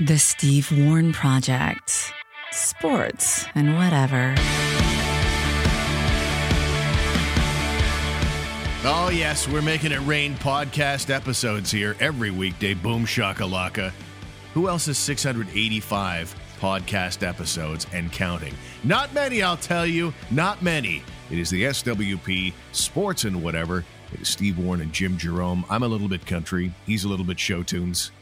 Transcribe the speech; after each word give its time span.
The 0.00 0.16
Steve 0.16 0.70
Warren 0.70 1.12
Project. 1.12 2.12
Sports 2.52 3.46
and 3.56 3.74
whatever. 3.74 4.32
Oh, 8.84 9.10
yes, 9.12 9.48
we're 9.48 9.60
making 9.60 9.90
it 9.90 9.98
rain 10.02 10.36
podcast 10.36 11.12
episodes 11.12 11.72
here 11.72 11.96
every 11.98 12.30
weekday. 12.30 12.74
Boom 12.74 13.06
shakalaka. 13.06 13.90
Who 14.54 14.68
else 14.68 14.86
has 14.86 14.98
685 14.98 16.32
podcast 16.60 17.26
episodes 17.26 17.88
and 17.92 18.12
counting? 18.12 18.54
Not 18.84 19.12
many, 19.12 19.42
I'll 19.42 19.56
tell 19.56 19.84
you. 19.84 20.14
Not 20.30 20.62
many. 20.62 21.02
It 21.28 21.40
is 21.40 21.50
the 21.50 21.64
SWP 21.64 22.52
Sports 22.70 23.24
and 23.24 23.42
Whatever. 23.42 23.84
It 24.12 24.20
is 24.20 24.28
Steve 24.28 24.60
Warren 24.60 24.80
and 24.80 24.92
Jim 24.92 25.18
Jerome. 25.18 25.64
I'm 25.68 25.82
a 25.82 25.88
little 25.88 26.08
bit 26.08 26.24
country. 26.24 26.72
He's 26.86 27.02
a 27.02 27.08
little 27.08 27.26
bit 27.26 27.40
show 27.40 27.64
tunes. 27.64 28.12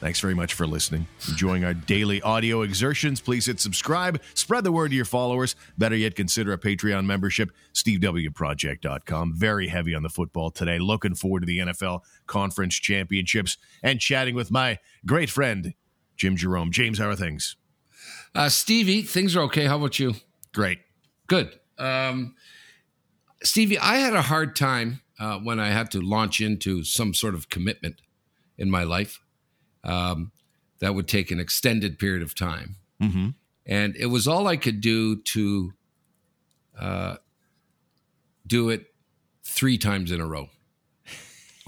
Thanks 0.00 0.18
very 0.18 0.34
much 0.34 0.54
for 0.54 0.66
listening. 0.66 1.06
Enjoying 1.28 1.62
our 1.62 1.74
daily 1.74 2.22
audio 2.22 2.62
exertions. 2.62 3.20
Please 3.20 3.44
hit 3.44 3.60
subscribe. 3.60 4.18
Spread 4.32 4.64
the 4.64 4.72
word 4.72 4.88
to 4.88 4.96
your 4.96 5.04
followers. 5.04 5.54
Better 5.76 5.94
yet, 5.94 6.16
consider 6.16 6.54
a 6.54 6.58
Patreon 6.58 7.04
membership. 7.04 7.50
SteveWProject.com. 7.74 9.34
Very 9.34 9.68
heavy 9.68 9.94
on 9.94 10.02
the 10.02 10.08
football 10.08 10.50
today. 10.50 10.78
Looking 10.78 11.14
forward 11.14 11.40
to 11.40 11.46
the 11.46 11.58
NFL 11.58 12.00
Conference 12.26 12.76
Championships 12.76 13.58
and 13.82 14.00
chatting 14.00 14.34
with 14.34 14.50
my 14.50 14.78
great 15.04 15.28
friend, 15.28 15.74
Jim 16.16 16.34
Jerome. 16.34 16.72
James, 16.72 16.98
how 16.98 17.10
are 17.10 17.16
things? 17.16 17.56
Uh, 18.34 18.48
Stevie, 18.48 19.02
things 19.02 19.36
are 19.36 19.42
okay. 19.42 19.66
How 19.66 19.76
about 19.76 19.98
you? 19.98 20.14
Great. 20.54 20.78
Good. 21.26 21.60
Um, 21.76 22.36
Stevie, 23.42 23.78
I 23.78 23.96
had 23.96 24.14
a 24.14 24.22
hard 24.22 24.56
time 24.56 25.02
uh, 25.18 25.38
when 25.40 25.60
I 25.60 25.68
had 25.68 25.90
to 25.90 26.00
launch 26.00 26.40
into 26.40 26.84
some 26.84 27.12
sort 27.12 27.34
of 27.34 27.50
commitment 27.50 28.00
in 28.56 28.70
my 28.70 28.82
life 28.82 29.20
um, 29.84 30.32
that 30.80 30.94
would 30.94 31.08
take 31.08 31.30
an 31.30 31.40
extended 31.40 31.98
period 31.98 32.22
of 32.22 32.34
time. 32.34 32.76
Mm-hmm. 33.02 33.28
And 33.66 33.96
it 33.96 34.06
was 34.06 34.26
all 34.26 34.46
I 34.46 34.56
could 34.56 34.80
do 34.80 35.16
to 35.22 35.72
uh, 36.78 37.16
do 38.46 38.70
it 38.70 38.86
three 39.44 39.78
times 39.78 40.10
in 40.10 40.20
a 40.20 40.26
row. 40.26 40.48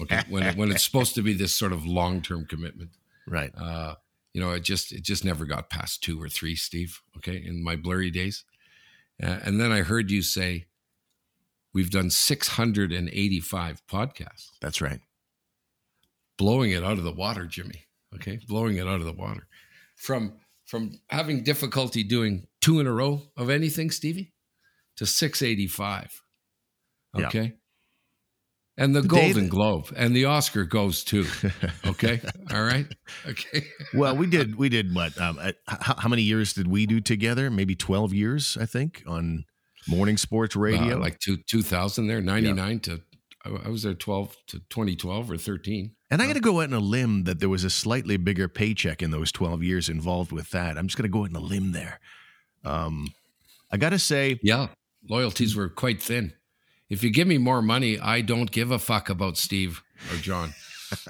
Okay, 0.01 0.21
when 0.29 0.57
when 0.57 0.71
it's 0.71 0.83
supposed 0.83 1.15
to 1.15 1.21
be 1.21 1.33
this 1.33 1.53
sort 1.55 1.71
of 1.71 1.85
long 1.85 2.21
term 2.21 2.45
commitment, 2.45 2.89
Right. 3.27 3.51
uh, 3.55 3.95
you 4.33 4.41
know, 4.41 4.51
it 4.51 4.63
just 4.63 4.91
it 4.91 5.03
just 5.03 5.23
never 5.23 5.45
got 5.45 5.69
past 5.69 6.03
two 6.03 6.21
or 6.21 6.27
three, 6.27 6.55
Steve. 6.55 6.99
Okay, 7.17 7.37
in 7.37 7.63
my 7.63 7.75
blurry 7.75 8.09
days, 8.11 8.43
uh, 9.21 9.39
and 9.43 9.61
then 9.61 9.71
I 9.71 9.81
heard 9.81 10.09
you 10.11 10.23
say 10.23 10.65
we've 11.73 11.91
done 11.91 12.09
six 12.09 12.47
hundred 12.49 12.91
and 12.91 13.07
eighty 13.09 13.39
five 13.39 13.85
podcasts, 13.87 14.49
That's 14.59 14.81
right. 14.81 14.99
blowing 16.37 16.71
it 16.71 16.83
out 16.83 16.97
of 16.97 17.03
the 17.03 17.11
water, 17.13 17.45
Jimmy. 17.45 17.85
Okay, 18.15 18.39
blowing 18.47 18.77
it 18.77 18.87
out 18.87 18.99
of 18.99 19.05
the 19.05 19.13
water 19.13 19.47
from 19.95 20.33
from 20.65 20.99
having 21.09 21.43
difficulty 21.43 22.03
doing 22.03 22.47
two 22.61 22.79
in 22.79 22.87
a 22.87 22.91
row 22.91 23.21
of 23.37 23.49
anything, 23.49 23.91
Stevie, 23.91 24.33
to 24.97 25.05
six 25.05 25.41
eighty 25.41 25.67
five. 25.67 26.21
Yeah. 27.15 27.27
Okay. 27.27 27.53
And 28.75 28.95
the, 28.95 29.01
The 29.01 29.07
Golden 29.07 29.43
that- 29.43 29.49
Globe 29.51 29.93
and 29.95 30.15
the 30.15 30.25
Oscar 30.25 30.63
goes 30.65 31.03
too. 31.03 31.25
Okay. 31.85 32.21
All 32.51 32.63
right. 32.63 32.87
Okay. 33.27 33.67
well, 33.93 34.15
we 34.15 34.25
did. 34.25 34.55
We 34.55 34.67
did 34.69 34.95
what? 34.95 35.15
Um, 35.21 35.37
uh, 35.39 35.51
how, 35.67 35.95
how 35.95 36.09
many 36.09 36.23
years 36.23 36.53
did 36.53 36.67
we 36.67 36.85
do 36.87 36.99
together? 37.01 37.51
Maybe 37.51 37.75
twelve 37.75 38.13
years, 38.13 38.57
I 38.59 38.65
think, 38.65 39.03
on 39.05 39.45
morning 39.87 40.17
sports 40.17 40.55
radio. 40.55 40.95
Uh, 40.95 40.99
like 40.99 41.19
two, 41.19 41.37
2000 41.37 42.07
there, 42.07 42.21
99 42.21 42.79
to, 42.79 43.01
I 43.45 43.49
I 43.65 43.69
was 43.69 43.83
there 43.83 43.93
12 43.93 44.35
to 44.47 44.59
2012 44.69 45.31
or 45.31 45.37
13. 45.37 45.91
And 46.13 46.21
I'm 46.21 46.27
going 46.27 46.35
to 46.35 46.39
go 46.41 46.61
out 46.61 46.65
on 46.67 46.73
a 46.73 46.79
limb 46.79 47.23
that 47.23 47.39
there 47.39 47.49
was 47.49 47.63
a 47.63 47.69
slightly 47.71 48.17
bigger 48.17 48.47
paycheck 48.47 49.01
in 49.01 49.09
those 49.11 49.31
twelve 49.31 49.63
years 49.63 49.89
involved 49.89 50.31
with 50.31 50.51
that. 50.51 50.77
I'm 50.77 50.87
just 50.87 50.95
going 50.97 51.09
to 51.09 51.13
go 51.13 51.23
out 51.23 51.29
on 51.31 51.35
a 51.35 51.39
limb 51.45 51.71
there. 51.71 51.99
Um, 52.63 53.09
I 53.71 53.77
got 53.77 53.89
to 53.89 53.99
say, 53.99 54.39
Yeah. 54.43 54.67
Loyalties 55.09 55.55
were 55.55 55.67
quite 55.69 56.01
thin. 56.01 56.33
If 56.89 57.03
you 57.03 57.09
give 57.09 57.27
me 57.27 57.37
more 57.39 57.61
money, 57.61 57.99
I 57.99 58.21
don't 58.21 58.51
give 58.51 58.69
a 58.71 58.77
fuck 58.79 59.09
about 59.09 59.37
Steve 59.37 59.81
or 60.11 60.17
John. 60.17 60.53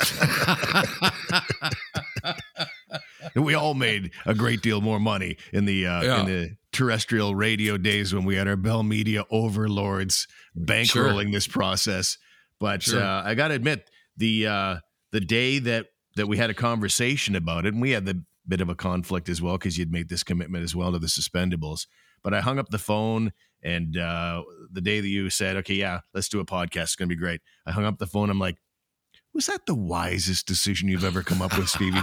we 3.35 3.53
all 3.53 3.73
made 3.73 4.11
a 4.25 4.33
great 4.33 4.61
deal 4.61 4.79
more 4.81 4.99
money 4.99 5.37
in 5.51 5.65
the 5.65 5.85
uh, 5.85 6.01
Yeah. 6.03 6.19
in 6.21 6.25
the 6.25 6.55
terrestrial 6.71 7.35
radio 7.35 7.77
days 7.77 8.13
when 8.15 8.23
we 8.25 8.35
had 8.35 8.47
our 8.47 8.55
Bell 8.55 8.81
Media 8.83 9.25
overlords 9.29 10.27
bankrolling 10.57 11.31
this 11.33 11.47
process. 11.47 12.17
But 12.59 12.81
Sure. 12.83 13.03
uh, 13.03 13.23
I 13.23 13.35
got 13.35 13.49
to 13.49 13.53
admit, 13.55 13.89
the 14.17 14.47
uh, 14.47 14.75
the 15.13 15.21
day 15.21 15.59
that 15.59 15.85
that 16.17 16.27
we 16.27 16.37
had 16.37 16.49
a 16.49 16.53
conversation 16.53 17.35
about 17.35 17.65
it, 17.65 17.73
and 17.73 17.81
we 17.81 17.91
had 17.91 18.05
the 18.05 18.21
bit 18.45 18.59
of 18.59 18.67
a 18.67 18.75
conflict 18.75 19.29
as 19.29 19.41
well 19.41 19.57
because 19.57 19.77
you'd 19.77 19.91
made 19.91 20.09
this 20.09 20.23
commitment 20.23 20.63
as 20.63 20.75
well 20.75 20.91
to 20.91 20.99
the 20.99 21.07
suspendables. 21.07 21.87
But 22.23 22.33
I 22.33 22.41
hung 22.41 22.59
up 22.59 22.69
the 22.69 22.77
phone, 22.77 23.31
and 23.63 23.95
uh, 23.97 24.43
the 24.71 24.81
day 24.81 24.99
that 24.99 25.07
you 25.07 25.29
said, 25.29 25.55
"Okay, 25.57 25.75
yeah, 25.75 26.01
let's 26.13 26.27
do 26.27 26.41
a 26.41 26.45
podcast. 26.45 26.83
It's 26.83 26.95
to 26.97 27.05
be 27.07 27.15
great," 27.15 27.41
I 27.65 27.71
hung 27.71 27.85
up 27.85 27.99
the 27.99 28.07
phone. 28.07 28.29
I'm 28.29 28.39
like. 28.39 28.57
Was 29.35 29.47
that 29.47 29.65
the 29.65 29.73
wisest 29.73 30.45
decision 30.45 30.89
you've 30.89 31.03
ever 31.03 31.23
come 31.23 31.41
up 31.41 31.57
with, 31.57 31.67
Stevie? 31.67 31.97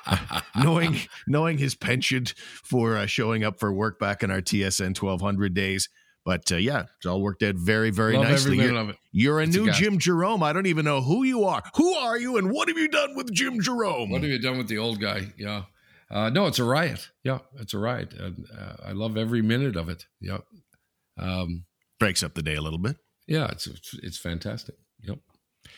knowing 0.56 0.96
knowing 1.26 1.58
his 1.58 1.74
penchant 1.74 2.34
for 2.38 2.96
uh, 2.96 3.06
showing 3.06 3.42
up 3.42 3.58
for 3.58 3.72
work 3.72 3.98
back 3.98 4.22
in 4.22 4.30
our 4.30 4.40
TSN 4.40 4.96
1200 4.96 5.54
days. 5.54 5.88
But 6.28 6.52
uh, 6.52 6.56
yeah, 6.56 6.84
it's 6.98 7.06
all 7.06 7.22
worked 7.22 7.42
out 7.42 7.54
very, 7.54 7.88
very 7.88 8.14
Love 8.14 8.24
nicely. 8.28 8.52
every 8.52 8.66
minute 8.66 8.78
of 8.78 8.88
it. 8.90 8.96
you're 9.12 9.40
a 9.40 9.44
It's 9.44 9.56
new 9.56 9.64
guy. 9.64 9.72
Jim 9.72 9.98
Jerome. 9.98 10.42
I 10.42 10.52
don't 10.52 10.66
even 10.66 10.84
know 10.84 11.00
who 11.00 11.24
you 11.24 11.44
are. 11.44 11.62
Who 11.76 11.94
are 11.94 12.18
you, 12.18 12.36
and 12.36 12.50
what 12.52 12.68
have 12.68 12.76
you 12.76 12.86
done 12.88 13.16
with 13.16 13.32
Jim 13.32 13.62
Jerome? 13.62 14.10
What 14.10 14.20
have 14.20 14.30
you 14.30 14.38
done 14.38 14.58
with 14.58 14.68
the 14.68 14.76
old 14.76 15.00
guy? 15.00 15.32
Yeah. 15.38 15.62
Uh, 16.10 16.28
no, 16.28 16.46
it's 16.46 16.58
a 16.58 16.64
riot. 16.64 17.08
Yeah, 17.24 17.38
it's 17.58 17.72
a 17.72 17.78
riot. 17.78 18.12
And 18.12 18.44
uh, 18.54 18.74
I 18.84 18.92
love 18.92 19.16
every 19.16 19.40
minute 19.40 19.74
of 19.74 19.88
it. 19.88 20.04
Yeah. 20.20 20.38
Um, 21.18 21.64
Breaks 21.98 22.22
up 22.22 22.34
the 22.34 22.42
day 22.42 22.56
a 22.56 22.60
little 22.60 22.78
bit. 22.78 22.96
yeah, 23.26 23.46
it's, 23.50 23.66
it's 24.02 24.18
fantastic. 24.18 24.74
Yep. 25.04 25.18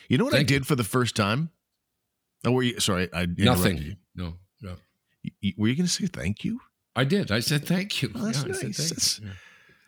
You 0.09 0.17
know 0.17 0.25
what 0.25 0.33
I 0.33 0.37
Thank 0.39 0.51
you. 0.51 0.59
did 0.59 0.67
for 0.67 0.75
the 0.75 0.83
first 0.83 1.15
time? 1.15 1.49
Oh, 2.45 2.51
were 2.51 2.63
you 2.63 2.79
sorry? 2.81 3.07
I 3.13 3.25
Nothing. 3.37 3.77
You. 3.77 3.95
No, 4.15 4.33
no. 4.61 4.75
You- 5.39 5.53
Were 5.57 5.69
you 5.69 5.75
going 5.75 5.85
to 5.87 5.91
say 5.91 6.07
thank 6.07 6.43
you? 6.43 6.59
I 6.95 7.05
did. 7.05 7.31
I 7.31 7.39
said 7.39 7.65
thank 7.65 8.01
you. 8.01 8.11
Oh, 8.15 8.25
that's 8.25 8.43
Yeah, 8.43 8.49
I 8.49 8.53
said 8.53 8.63
nice. 8.65 8.77
That's- 8.89 9.19
you. 9.23 9.29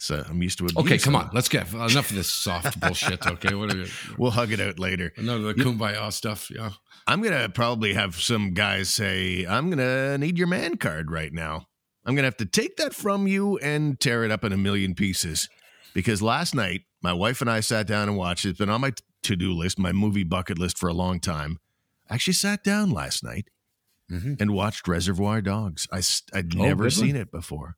So 0.03 0.21
I'm 0.29 0.43
used 0.43 0.57
to 0.57 0.65
it. 0.65 0.75
Okay, 0.75 0.97
come 0.97 1.15
on. 1.15 1.29
Let's 1.31 1.47
get 1.47 1.71
enough 1.71 2.09
of 2.09 2.15
this 2.17 2.29
soft 2.31 2.77
bullshit. 2.81 3.25
Okay, 3.25 3.55
what 3.55 3.73
are 3.73 3.77
you? 3.77 3.87
We'll 4.17 4.31
hug 4.31 4.51
it 4.51 4.59
out 4.59 4.77
later. 4.77 5.13
None 5.17 5.37
of 5.37 5.43
the 5.43 5.53
kumbaya 5.53 6.11
stuff. 6.11 6.51
Yeah. 6.51 6.71
I'm 7.07 7.21
gonna 7.21 7.47
probably 7.47 7.93
have 7.93 8.15
some 8.21 8.53
guys 8.53 8.89
say, 8.89 9.45
"I'm 9.45 9.69
gonna 9.69 10.17
need 10.17 10.37
your 10.37 10.47
man 10.47 10.75
card 10.75 11.09
right 11.09 11.31
now. 11.31 11.69
I'm 12.05 12.15
gonna 12.15 12.27
have 12.27 12.35
to 12.37 12.45
take 12.45 12.75
that 12.77 12.93
from 12.93 13.27
you 13.27 13.57
and 13.59 13.97
tear 13.97 14.25
it 14.25 14.31
up 14.31 14.43
in 14.43 14.51
a 14.51 14.57
million 14.57 14.93
pieces." 14.93 15.47
Because 15.93 16.21
last 16.21 16.53
night, 16.53 16.81
my 17.01 17.13
wife 17.13 17.39
and 17.39 17.49
I 17.49 17.61
sat 17.61 17.87
down 17.87 18.09
and 18.09 18.17
watched. 18.17 18.43
It's 18.45 18.59
been 18.59 18.69
on 18.69 18.81
my 18.81 18.91
to-do 19.21 19.53
list, 19.53 19.79
my 19.79 19.93
movie 19.93 20.25
bucket 20.25 20.59
list 20.59 20.77
for 20.77 20.89
a 20.89 20.93
long 20.93 21.21
time. 21.21 21.59
I 22.09 22.15
actually 22.15 22.33
sat 22.33 22.61
down 22.61 22.89
last 22.91 23.23
night 23.23 23.47
Mhm. 24.11 24.35
and 24.41 24.51
watched 24.51 24.85
Reservoir 24.85 25.41
Dogs. 25.41 25.87
I 25.93 26.01
I'd 26.37 26.53
Oh, 26.57 26.61
never 26.61 26.83
good 26.89 26.97
one. 26.97 27.07
seen 27.07 27.15
it 27.15 27.31
before. 27.31 27.77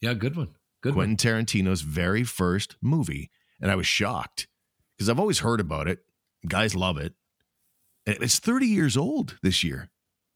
Yeah, 0.00 0.14
good 0.14 0.36
one. 0.36 0.50
Good 0.88 0.94
Quentin 0.94 1.16
Tarantino's 1.16 1.82
very 1.82 2.24
first 2.24 2.76
movie, 2.82 3.30
and 3.60 3.70
I 3.70 3.76
was 3.76 3.86
shocked 3.86 4.48
because 4.96 5.08
I've 5.08 5.20
always 5.20 5.40
heard 5.40 5.60
about 5.60 5.88
it. 5.88 6.00
Guys 6.46 6.74
love 6.74 6.98
it. 6.98 7.14
And 8.06 8.16
it's 8.22 8.38
30 8.38 8.66
years 8.66 8.96
old 8.96 9.38
this 9.42 9.62
year. 9.62 9.90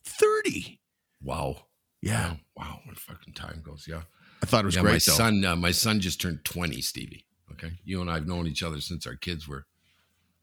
30. 0.04 0.80
Wow. 1.22 1.66
Yeah. 2.00 2.34
Wow. 2.56 2.80
Where 2.84 2.94
fucking 2.96 3.34
time 3.34 3.62
goes. 3.64 3.86
Yeah. 3.88 4.02
I 4.42 4.46
thought 4.46 4.62
it 4.62 4.66
was 4.66 4.76
yeah, 4.76 4.82
my 4.82 4.90
great 4.90 5.04
though. 5.06 5.12
son, 5.12 5.44
uh, 5.44 5.56
my 5.56 5.70
son 5.70 6.00
just 6.00 6.20
turned 6.20 6.44
20, 6.44 6.80
Stevie. 6.80 7.24
Okay. 7.52 7.70
You 7.84 8.00
and 8.00 8.10
I 8.10 8.14
have 8.14 8.26
known 8.26 8.46
each 8.46 8.62
other 8.62 8.80
since 8.80 9.06
our 9.06 9.14
kids 9.14 9.46
were, 9.46 9.66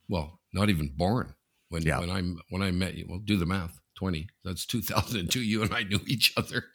well, 0.07 0.39
not 0.53 0.69
even 0.69 0.89
born. 0.95 1.35
When, 1.67 1.83
Yeah. 1.83 1.99
when 1.99 2.09
I'm, 2.09 2.39
when 2.49 2.61
I 2.63 2.71
met 2.71 2.95
you, 2.95 3.05
well, 3.07 3.19
do 3.19 3.37
the 3.37 3.45
math. 3.45 3.79
20. 3.99 4.29
That's 4.45 4.65
2002. 4.65 5.41
You 5.41 5.61
and 5.61 5.73
I 5.73 5.83
knew 5.83 5.99
each 6.07 6.33
other. 6.37 6.65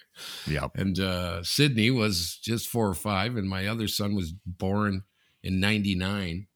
Yeah. 0.46 0.68
And 0.74 1.00
uh, 1.00 1.42
Sydney 1.42 1.90
was 1.90 2.38
just 2.42 2.68
four 2.68 2.86
or 2.86 2.94
five, 2.94 3.36
and 3.36 3.48
my 3.48 3.66
other 3.66 3.88
son 3.88 4.14
was 4.14 4.32
born 4.44 5.04
in 5.42 5.58
'99. 5.58 6.46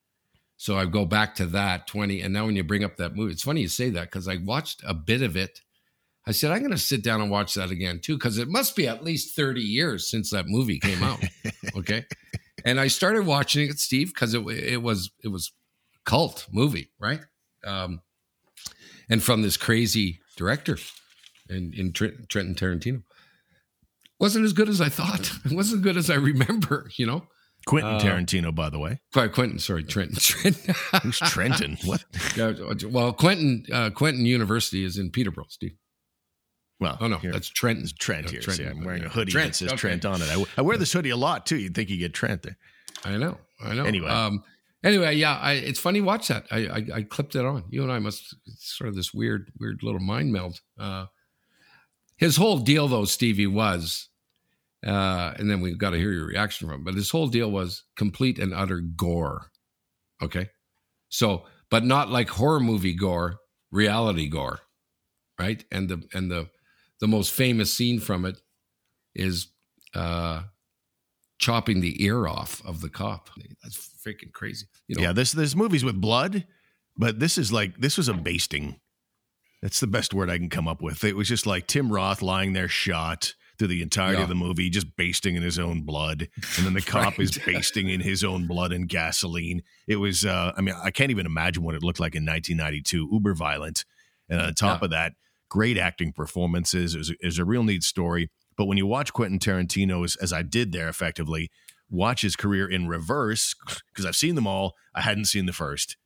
So 0.59 0.77
I 0.77 0.85
go 0.85 1.07
back 1.07 1.37
to 1.37 1.47
that 1.47 1.87
20. 1.87 2.21
And 2.21 2.35
now 2.35 2.45
when 2.45 2.57
you 2.57 2.65
bring 2.65 2.85
up 2.85 2.97
that 2.97 3.15
movie, 3.15 3.33
it's 3.33 3.45
funny 3.45 3.63
you 3.63 3.69
say 3.69 3.91
that 3.91 4.11
because 4.11 4.29
I 4.29 4.37
watched 4.45 4.83
a 4.87 4.93
bit 4.93 5.23
of 5.23 5.37
it. 5.37 5.63
I 6.27 6.33
said, 6.33 6.51
I'm 6.51 6.59
going 6.59 6.73
to 6.73 6.79
sit 6.79 7.03
down 7.03 7.23
and 7.23 7.31
watch 7.31 7.55
that 7.55 7.71
again 7.71 8.01
too, 8.01 8.17
because 8.17 8.39
it 8.39 8.49
must 8.49 8.77
be 8.77 8.87
at 8.89 9.05
least 9.05 9.37
30 9.37 9.63
years 9.63 10.11
since 10.11 10.31
that 10.31 10.49
movie 10.49 10.81
came 10.81 11.03
out. 11.03 11.23
okay. 11.77 12.05
And 12.65 12.79
I 12.79 12.89
started 12.89 13.25
watching 13.25 13.71
it, 13.71 13.79
Steve, 13.79 14.13
because 14.13 14.35
it, 14.35 14.45
it 14.49 14.83
was 14.83 15.13
it 15.23 15.29
was 15.29 15.53
cult 16.05 16.47
movie, 16.51 16.91
right? 16.99 17.21
Um, 17.65 18.03
and 19.09 19.23
from 19.23 19.43
this 19.43 19.57
crazy 19.57 20.21
director 20.39 20.79
in, 21.51 21.75
in 21.77 21.93
Trent, 21.93 22.29
Trenton 22.31 22.55
Tarantino. 22.55 23.03
Wasn't 24.19 24.45
as 24.45 24.53
good 24.55 24.69
as 24.71 24.81
I 24.81 24.89
thought. 24.89 25.31
It 25.45 25.53
wasn't 25.53 25.81
as 25.81 25.85
good 25.85 25.97
as 25.99 26.09
I 26.11 26.15
remember, 26.15 26.91
you 26.97 27.07
know? 27.07 27.27
Quentin 27.67 27.95
Uh, 27.97 28.01
Tarantino, 28.01 28.55
by 28.55 28.71
the 28.71 28.79
way. 28.79 29.01
Quite 29.13 29.33
Quentin, 29.33 29.59
sorry, 29.59 29.85
Trenton. 29.85 30.17
Trenton. 30.19 30.75
Who's 31.03 31.19
Trenton? 31.19 31.77
what? 31.85 32.05
Yeah, 32.37 32.53
well, 32.89 33.13
Quentin, 33.13 33.65
uh, 33.73 33.91
Quentin 33.91 34.25
University 34.25 34.85
is 34.85 34.97
in 34.97 35.11
Peterborough, 35.11 35.47
Steve. 35.51 35.75
Well, 36.81 36.97
Oh 37.01 37.09
no, 37.09 37.19
here- 37.19 37.33
that's 37.33 37.49
Trenton's 37.49 37.93
Trent 37.93 38.27
No, 38.27 38.31
here. 38.33 38.41
Trent, 38.41 38.59
see, 38.59 38.65
I'm 38.65 38.85
wearing 38.85 39.05
a 39.05 39.09
hoodie 39.09 39.33
Trent, 39.33 39.49
that 39.51 39.55
says 39.57 39.69
okay. 39.73 39.77
Trent 39.77 40.05
on 40.07 40.23
it. 40.23 40.29
I, 40.31 40.45
I 40.57 40.63
wear 40.63 40.77
this 40.79 40.93
hoodie 40.93 41.11
a 41.11 41.17
lot 41.17 41.45
too. 41.45 41.57
You'd 41.59 41.75
think 41.75 41.91
you 41.91 41.99
get 41.99 42.15
Trent 42.15 42.43
there. 42.43 42.57
I 43.05 43.17
know. 43.17 43.37
I 43.63 43.75
know. 43.75 43.85
Anyway. 43.85 44.09
um, 44.09 44.43
anyway, 44.85 45.17
yeah, 45.17 45.39
I, 45.39 45.53
it's 45.55 45.81
funny. 45.81 46.01
Watch 46.01 46.29
that. 46.29 46.47
I, 46.51 46.59
I 46.67 46.87
I 46.95 47.03
clipped 47.03 47.35
it 47.35 47.45
on. 47.45 47.65
You 47.71 47.83
and 47.83 47.93
I 47.93 47.99
must 47.99 48.35
sort 48.59 48.89
of 48.89 48.97
this 48.97 49.13
weird 49.13 49.51
weird 49.59 49.83
little 49.83 50.01
mind 50.01 50.33
meld. 50.33 50.61
Uh, 50.79 51.07
his 52.17 52.37
whole 52.37 52.59
deal, 52.59 52.89
though, 52.89 53.05
Stevie 53.05 53.47
was, 53.47 54.09
uh, 54.87 55.35
and 55.39 55.51
then 55.51 55.61
we've 55.61 55.79
got 55.79 55.91
to 55.91 55.99
hear 55.99 56.13
your 56.13 56.27
reaction 56.27 56.69
from. 56.69 56.81
It, 56.81 56.85
but 56.85 56.95
his 56.95 57.11
whole 57.11 57.29
deal 57.29 57.51
was 57.51 57.85
complete 57.97 58.39
and 58.39 58.53
utter 58.53 58.81
gore. 58.81 59.51
Okay, 60.23 60.51
so 61.09 61.45
but 61.71 61.85
not 61.85 62.11
like 62.11 62.29
horror 62.29 62.61
movie 62.61 62.95
gore, 62.95 63.39
reality 63.71 64.29
gore, 64.29 64.61
right? 65.39 65.65
And 65.71 65.89
the 65.89 66.03
and 66.13 66.31
the 66.31 66.49
the 67.01 67.09
most 67.09 67.33
famous 67.33 67.73
scene 67.73 68.01
from 68.01 68.25
it 68.25 68.41
is 69.15 69.49
uh 69.95 70.43
chopping 71.39 71.81
the 71.81 72.03
ear 72.05 72.27
off 72.27 72.63
of 72.65 72.81
the 72.81 72.89
cop. 72.89 73.31
That's 73.63 73.77
freaking 74.05 74.33
crazy. 74.33 74.67
You 74.89 74.97
know, 74.97 75.03
Yeah, 75.03 75.13
this 75.13 75.33
there's 75.33 75.55
movies 75.57 75.85
with 75.85 76.01
blood, 76.01 76.47
but 76.97 77.21
this 77.21 77.39
is 77.39 77.53
like 77.53 77.79
this 77.79 77.97
was 77.97 78.09
a 78.09 78.15
basting. 78.15 78.81
That's 79.63 79.81
the 79.81 79.87
best 79.89 80.15
word 80.15 80.31
I 80.31 80.39
can 80.39 80.49
come 80.51 80.69
up 80.69 80.81
with. 80.83 81.03
It 81.05 81.17
was 81.17 81.29
just 81.29 81.47
like 81.47 81.67
Tim 81.67 81.91
Roth 81.93 82.23
lying 82.23 82.53
there 82.53 82.69
shot 82.69 83.35
through 83.59 83.69
the 83.69 83.83
entirety 83.83 84.19
Yeah. 84.19 84.23
of 84.23 84.29
the 84.29 84.37
movie, 84.37 84.71
just 84.71 84.95
basting 84.97 85.35
in 85.35 85.43
his 85.43 85.59
own 85.59 85.83
blood, 85.83 86.29
and 86.57 86.65
then 86.67 86.75
the 86.75 86.81
cop 86.87 87.19
is 87.19 87.37
basting 87.39 87.89
in 87.89 88.01
his 88.01 88.23
own 88.23 88.47
blood 88.47 88.71
and 88.73 88.89
gasoline. 88.89 89.63
It 89.89 89.97
was, 89.97 90.25
uh, 90.25 90.53
I 90.57 90.61
mean, 90.61 90.77
I 90.81 90.93
can't 90.93 91.11
even 91.11 91.27
imagine 91.27 91.65
what 91.65 91.75
it 91.75 91.83
looked 91.83 91.99
like 91.99 92.15
in 92.15 92.25
1992. 92.25 93.09
Uber 93.13 93.35
violent, 93.35 93.85
and 94.29 94.41
on 94.41 94.55
top 94.55 94.81
Yeah. 94.81 94.85
of 94.85 94.91
that, 94.93 95.15
great 95.49 95.77
acting 95.77 96.13
performances. 96.13 96.95
It 96.95 96.99
was, 96.99 97.11
it 97.11 97.19
was 97.25 97.39
a 97.41 97.45
real 97.45 97.65
neat 97.65 97.83
story. 97.83 98.31
But 98.59 98.67
when 98.67 98.77
you 98.77 98.87
watch 98.87 99.13
Quentin 99.15 99.39
Tarantino's, 99.39 100.17
as 100.17 100.33
I 100.35 100.43
did 100.43 100.73
there, 100.73 100.89
effectively 100.91 101.51
watch 101.89 102.21
his 102.21 102.37
career 102.37 102.69
in 102.71 102.89
reverse 102.89 103.55
because 103.89 104.05
I've 104.05 104.17
seen 104.17 104.35
them 104.35 104.47
all. 104.47 104.75
I 104.95 105.01
hadn't 105.01 105.25
seen 105.27 105.47
the 105.47 105.55
first. 105.55 105.97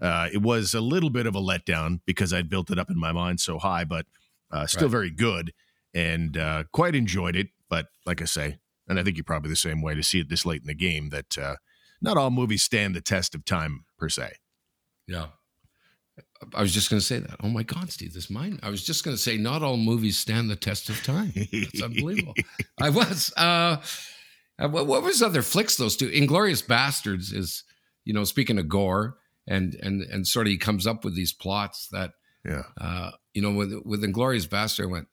Uh, 0.00 0.28
it 0.32 0.42
was 0.42 0.74
a 0.74 0.80
little 0.80 1.10
bit 1.10 1.26
of 1.26 1.34
a 1.34 1.40
letdown 1.40 2.00
because 2.06 2.32
I'd 2.32 2.48
built 2.48 2.70
it 2.70 2.78
up 2.78 2.90
in 2.90 2.98
my 2.98 3.10
mind 3.12 3.40
so 3.40 3.58
high, 3.58 3.84
but 3.84 4.06
uh, 4.52 4.66
still 4.66 4.82
Right. 4.88 4.92
very 4.92 5.10
good 5.10 5.52
and 5.94 6.36
uh, 6.36 6.64
quite 6.72 6.94
enjoyed 6.94 7.34
it. 7.34 7.48
But 7.68 7.86
like 8.06 8.20
I 8.20 8.26
say, 8.26 8.58
and 8.88 8.98
I 9.00 9.02
think 9.04 9.16
you're 9.16 9.24
probably 9.24 9.50
the 9.50 9.56
same 9.56 9.80
way 9.80 9.94
to 9.94 10.02
see 10.02 10.20
it 10.20 10.28
this 10.28 10.44
late 10.44 10.60
in 10.60 10.66
the 10.66 10.74
game 10.74 11.08
that 11.10 11.38
uh, 11.38 11.56
not 12.02 12.16
all 12.18 12.30
movies 12.30 12.62
stand 12.62 12.94
the 12.94 13.00
test 13.00 13.34
of 13.34 13.44
time 13.44 13.84
per 13.98 14.08
se. 14.08 14.34
yeah. 15.08 15.28
I 16.54 16.62
was 16.62 16.72
just 16.72 16.90
going 16.90 17.00
to 17.00 17.06
say 17.06 17.18
that. 17.18 17.36
Oh 17.42 17.48
my 17.48 17.62
God, 17.62 17.90
Steve, 17.90 18.14
this 18.14 18.30
mine. 18.30 18.58
I 18.62 18.70
was 18.70 18.82
just 18.84 19.04
going 19.04 19.16
to 19.16 19.22
say, 19.22 19.36
not 19.36 19.62
all 19.62 19.76
movies 19.76 20.18
stand 20.18 20.50
the 20.50 20.56
test 20.56 20.88
of 20.88 21.02
time. 21.02 21.32
It's 21.34 21.82
unbelievable. 21.82 22.34
I 22.80 22.90
was. 22.90 23.32
Uh, 23.36 23.76
uh, 24.58 24.68
what, 24.68 24.86
what 24.86 25.02
was 25.02 25.22
other 25.22 25.42
flicks? 25.42 25.76
Those 25.76 25.96
two, 25.96 26.08
Inglourious 26.10 26.64
Basterds, 26.64 27.34
is 27.34 27.64
you 28.04 28.12
know 28.14 28.24
speaking 28.24 28.58
of 28.58 28.68
gore, 28.68 29.16
and 29.46 29.74
and 29.82 30.02
and 30.02 30.26
sort 30.26 30.46
of 30.46 30.50
he 30.50 30.58
comes 30.58 30.86
up 30.86 31.04
with 31.04 31.14
these 31.16 31.32
plots 31.32 31.88
that 31.88 32.12
Yeah. 32.44 32.62
uh, 32.80 33.12
you 33.34 33.42
know 33.42 33.52
with 33.52 33.72
with 33.84 34.02
Inglourious 34.02 34.46
Basterd, 34.48 34.84
I 34.84 34.86
went, 34.86 35.08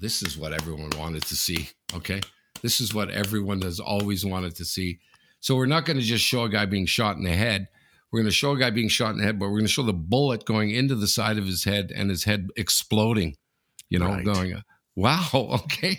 this 0.00 0.22
is 0.22 0.38
what 0.38 0.52
everyone 0.52 0.90
wanted 0.98 1.22
to 1.24 1.36
see. 1.36 1.68
Okay, 1.94 2.20
this 2.62 2.80
is 2.80 2.94
what 2.94 3.10
everyone 3.10 3.62
has 3.62 3.80
always 3.80 4.24
wanted 4.24 4.54
to 4.56 4.64
see. 4.64 5.00
So 5.40 5.56
we're 5.56 5.66
not 5.66 5.84
going 5.84 5.98
to 5.98 6.04
just 6.04 6.24
show 6.24 6.44
a 6.44 6.48
guy 6.48 6.66
being 6.66 6.86
shot 6.86 7.16
in 7.16 7.24
the 7.24 7.32
head. 7.32 7.68
We're 8.12 8.20
going 8.20 8.30
to 8.30 8.34
show 8.34 8.52
a 8.52 8.58
guy 8.58 8.70
being 8.70 8.88
shot 8.88 9.10
in 9.12 9.18
the 9.18 9.24
head, 9.24 9.38
but 9.38 9.46
we're 9.46 9.58
going 9.58 9.64
to 9.64 9.72
show 9.72 9.82
the 9.82 9.92
bullet 9.92 10.44
going 10.44 10.70
into 10.70 10.94
the 10.94 11.06
side 11.08 11.38
of 11.38 11.46
his 11.46 11.64
head 11.64 11.90
and 11.94 12.10
his 12.10 12.24
head 12.24 12.48
exploding. 12.56 13.36
You 13.88 13.98
know, 13.98 14.06
Right. 14.08 14.24
going, 14.24 14.54
wow, 14.96 15.26
okay, 15.34 15.98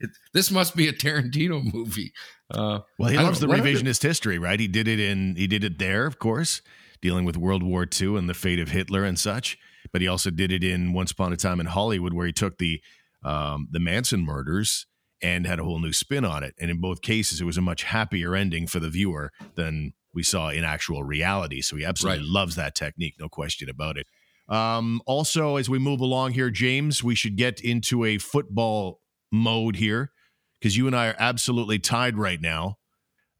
it, 0.00 0.10
this 0.32 0.50
must 0.50 0.74
be 0.76 0.88
a 0.88 0.92
Tarantino 0.92 1.62
movie. 1.72 2.12
Uh, 2.52 2.80
Well, 2.98 3.10
he 3.10 3.16
loves 3.18 3.40
the 3.40 3.46
know. 3.46 3.50
What 3.52 3.60
other- 3.60 3.70
revisionist 3.70 4.02
history, 4.02 4.38
right? 4.38 4.58
He 4.58 4.68
did 4.68 4.88
it 4.88 5.00
in 5.00 5.34
he 5.36 5.46
did 5.46 5.64
it 5.64 5.78
there, 5.78 6.06
of 6.06 6.18
course, 6.18 6.62
dealing 7.02 7.24
with 7.24 7.36
World 7.36 7.62
War 7.62 7.86
II 8.00 8.16
and 8.16 8.28
the 8.28 8.34
fate 8.34 8.58
of 8.60 8.70
Hitler 8.70 9.04
and 9.04 9.18
such. 9.18 9.58
But 9.92 10.00
he 10.02 10.08
also 10.08 10.30
did 10.30 10.52
it 10.52 10.62
in 10.64 10.92
Once 10.92 11.12
Upon 11.12 11.32
a 11.32 11.36
Time 11.36 11.60
in 11.60 11.66
Hollywood, 11.66 12.12
where 12.12 12.26
he 12.26 12.32
took 12.32 12.58
the 12.58 12.80
um, 13.24 13.68
the 13.70 13.80
Manson 13.80 14.24
murders 14.24 14.86
and 15.22 15.46
had 15.46 15.58
a 15.58 15.64
whole 15.64 15.80
new 15.80 15.92
spin 15.92 16.24
on 16.24 16.42
it. 16.44 16.54
And 16.60 16.70
in 16.70 16.80
both 16.80 17.02
cases, 17.02 17.40
it 17.40 17.44
was 17.44 17.56
a 17.56 17.60
much 17.62 17.82
happier 17.84 18.34
ending 18.36 18.66
for 18.68 18.78
the 18.80 18.88
viewer 18.90 19.32
than 19.56 19.92
we 20.14 20.22
saw 20.22 20.48
in 20.50 20.64
actual 20.64 21.02
reality. 21.04 21.60
So 21.60 21.76
he 21.76 21.84
absolutely 21.84 22.20
Right. 22.24 22.28
loves 22.30 22.56
that 22.56 22.74
technique, 22.74 23.14
no 23.18 23.28
question 23.28 23.68
about 23.68 23.96
it. 23.96 24.06
Um, 24.48 25.02
also, 25.06 25.56
as 25.56 25.68
we 25.68 25.78
move 25.78 26.00
along 26.00 26.32
here, 26.32 26.50
James, 26.50 27.04
we 27.04 27.14
should 27.14 27.36
get 27.36 27.60
into 27.60 28.04
a 28.04 28.16
football 28.18 29.00
mode 29.30 29.76
here 29.76 30.10
because 30.58 30.76
you 30.76 30.86
and 30.86 30.96
I 30.96 31.08
are 31.08 31.16
absolutely 31.18 31.78
tied 31.78 32.16
right 32.16 32.40
now. 32.40 32.76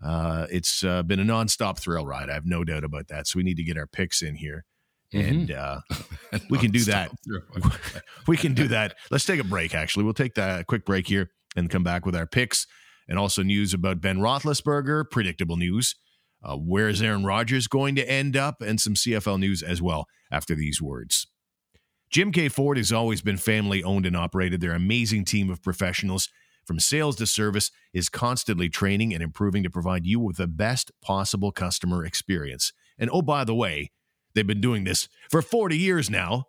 Uh, 0.04 0.46
it's 0.50 0.84
uh, 0.84 1.02
been 1.02 1.18
a 1.18 1.24
nonstop 1.24 1.78
thrill 1.78 2.06
ride. 2.06 2.30
I 2.30 2.34
have 2.34 2.46
no 2.46 2.62
doubt 2.62 2.84
about 2.84 3.08
that. 3.08 3.26
So 3.26 3.38
we 3.38 3.42
need 3.42 3.56
to 3.56 3.64
get 3.64 3.76
our 3.78 3.86
picks 3.86 4.22
in 4.22 4.36
here, 4.36 4.64
and 5.12 5.50
uh, 5.50 5.80
We 6.50 6.58
can 6.58 6.70
do 6.70 6.84
that. 6.84 7.10
we 8.28 8.36
can 8.36 8.54
do 8.54 8.68
that. 8.68 8.94
Let's 9.10 9.24
take 9.24 9.40
a 9.40 9.44
break. 9.44 9.74
Actually, 9.74 10.04
we'll 10.04 10.14
take 10.14 10.34
that 10.34 10.66
quick 10.66 10.84
break 10.84 11.08
here 11.08 11.30
and 11.56 11.68
come 11.70 11.82
back 11.82 12.04
with 12.06 12.14
our 12.14 12.26
picks 12.26 12.66
and 13.08 13.18
also 13.18 13.42
news 13.42 13.72
about 13.74 14.00
Ben 14.00 14.18
Roethlisberger. 14.18 15.10
Predictable 15.10 15.56
news. 15.56 15.96
Uh, 16.42 16.56
where 16.56 16.88
is 16.88 17.02
Aaron 17.02 17.24
Rodgers 17.24 17.66
going 17.66 17.94
to 17.96 18.08
end 18.08 18.36
up? 18.36 18.60
And 18.60 18.80
some 18.80 18.94
CFL 18.94 19.40
news 19.40 19.62
as 19.62 19.82
well 19.82 20.06
after 20.30 20.54
these 20.54 20.80
words. 20.80 21.26
Jim 22.10 22.32
Keay 22.32 22.48
Ford 22.50 22.78
has 22.78 22.92
always 22.92 23.20
been 23.20 23.36
family 23.36 23.82
owned 23.82 24.06
and 24.06 24.16
operated. 24.16 24.60
Their 24.60 24.72
amazing 24.72 25.24
team 25.24 25.50
of 25.50 25.62
professionals, 25.62 26.28
from 26.64 26.80
sales 26.80 27.16
to 27.16 27.26
service, 27.26 27.70
is 27.92 28.08
constantly 28.08 28.68
training 28.68 29.12
and 29.12 29.22
improving 29.22 29.62
to 29.62 29.70
provide 29.70 30.06
you 30.06 30.18
with 30.18 30.36
the 30.36 30.46
best 30.46 30.90
possible 31.02 31.52
customer 31.52 32.04
experience. 32.04 32.72
And 32.98 33.10
oh, 33.12 33.22
by 33.22 33.44
the 33.44 33.54
way, 33.54 33.90
they've 34.34 34.46
been 34.46 34.60
doing 34.60 34.84
this 34.84 35.08
for 35.30 35.42
40 35.42 35.76
years 35.76 36.08
now. 36.08 36.44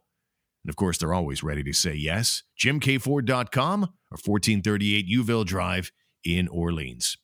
And 0.63 0.69
of 0.69 0.75
course, 0.75 0.97
they're 0.97 1.13
always 1.13 1.43
ready 1.43 1.63
to 1.63 1.73
say 1.73 1.93
yes. 1.93 2.43
JimKeayFord.com 2.57 3.83
or 3.83 4.17
1438 4.23 5.07
Youville 5.09 5.45
Drive 5.45 5.91
in 6.23 6.47
Orleans. 6.47 7.17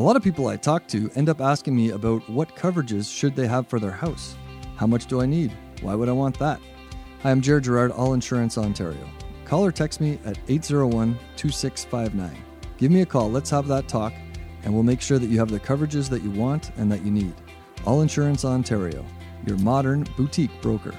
A 0.00 0.08
lot 0.10 0.16
of 0.16 0.22
people 0.22 0.48
I 0.48 0.56
talk 0.56 0.88
to 0.88 1.10
end 1.14 1.28
up 1.28 1.42
asking 1.42 1.76
me 1.76 1.90
about 1.90 2.26
what 2.30 2.56
coverages 2.56 3.14
should 3.14 3.36
they 3.36 3.46
have 3.46 3.68
for 3.68 3.78
their 3.78 3.90
house. 3.90 4.34
How 4.76 4.86
much 4.86 5.04
do 5.04 5.20
I 5.20 5.26
need? 5.26 5.54
Why 5.82 5.94
would 5.94 6.08
I 6.08 6.12
want 6.12 6.38
that? 6.38 6.58
Hi, 7.22 7.30
I'm 7.30 7.42
Jared 7.42 7.64
Gerard, 7.64 7.90
All 7.90 8.14
Insurance 8.14 8.56
Ontario. 8.56 9.06
Call 9.44 9.62
or 9.62 9.70
text 9.70 10.00
me 10.00 10.18
at 10.24 10.38
801 10.48 11.18
2659. 11.36 12.34
Give 12.78 12.90
me 12.90 13.02
a 13.02 13.04
call, 13.04 13.30
let's 13.30 13.50
have 13.50 13.68
that 13.68 13.88
talk, 13.88 14.14
and 14.62 14.72
we'll 14.72 14.84
make 14.84 15.02
sure 15.02 15.18
that 15.18 15.26
you 15.26 15.38
have 15.38 15.50
the 15.50 15.60
coverages 15.60 16.08
that 16.08 16.22
you 16.22 16.30
want 16.30 16.70
and 16.78 16.90
that 16.90 17.04
you 17.04 17.10
need. 17.10 17.34
All 17.84 18.00
Insurance 18.00 18.46
Ontario, 18.46 19.04
your 19.46 19.58
modern 19.58 20.04
boutique 20.16 20.62
broker. 20.62 20.94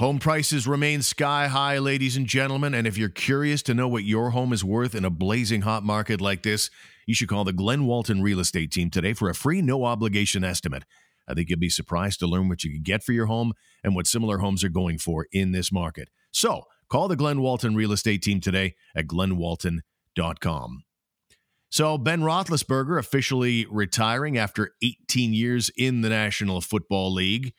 Home 0.00 0.18
prices 0.18 0.66
remain 0.66 1.02
sky 1.02 1.46
high, 1.46 1.78
ladies 1.78 2.16
and 2.16 2.26
gentlemen. 2.26 2.74
And 2.74 2.86
if 2.86 2.98
you're 2.98 3.10
curious 3.10 3.62
to 3.64 3.74
know 3.74 3.86
what 3.86 4.02
your 4.02 4.30
home 4.30 4.52
is 4.52 4.64
worth 4.64 4.94
in 4.94 5.04
a 5.04 5.10
blazing 5.10 5.60
hot 5.60 5.84
market 5.84 6.20
like 6.20 6.42
this, 6.42 6.70
you 7.10 7.14
should 7.14 7.28
call 7.28 7.42
the 7.42 7.52
Glen 7.52 7.86
Walton 7.86 8.22
Real 8.22 8.38
Estate 8.38 8.70
Team 8.70 8.88
today 8.88 9.12
for 9.12 9.28
a 9.28 9.34
free, 9.34 9.60
no 9.60 9.84
obligation 9.84 10.44
estimate. 10.44 10.84
I 11.26 11.34
think 11.34 11.50
you'll 11.50 11.58
be 11.58 11.68
surprised 11.68 12.20
to 12.20 12.26
learn 12.26 12.48
what 12.48 12.62
you 12.62 12.70
can 12.70 12.82
get 12.82 13.02
for 13.02 13.12
your 13.12 13.26
home 13.26 13.52
and 13.82 13.96
what 13.96 14.06
similar 14.06 14.38
homes 14.38 14.62
are 14.62 14.68
going 14.68 14.98
for 14.98 15.26
in 15.32 15.50
this 15.50 15.72
market. 15.72 16.08
So 16.30 16.62
call 16.88 17.08
the 17.08 17.16
Glen 17.16 17.40
Walton 17.40 17.74
Real 17.74 17.90
Estate 17.90 18.22
Team 18.22 18.40
today 18.40 18.74
at 18.94 19.08
glenwalton.com. 19.08 20.84
So 21.68 21.98
Ben 21.98 22.20
Roethlisberger 22.20 22.98
officially 22.98 23.66
retiring 23.68 24.38
after 24.38 24.70
18 24.80 25.34
years 25.34 25.70
in 25.76 26.02
the 26.02 26.08
National 26.08 26.60
Football 26.60 27.12
League 27.12 27.52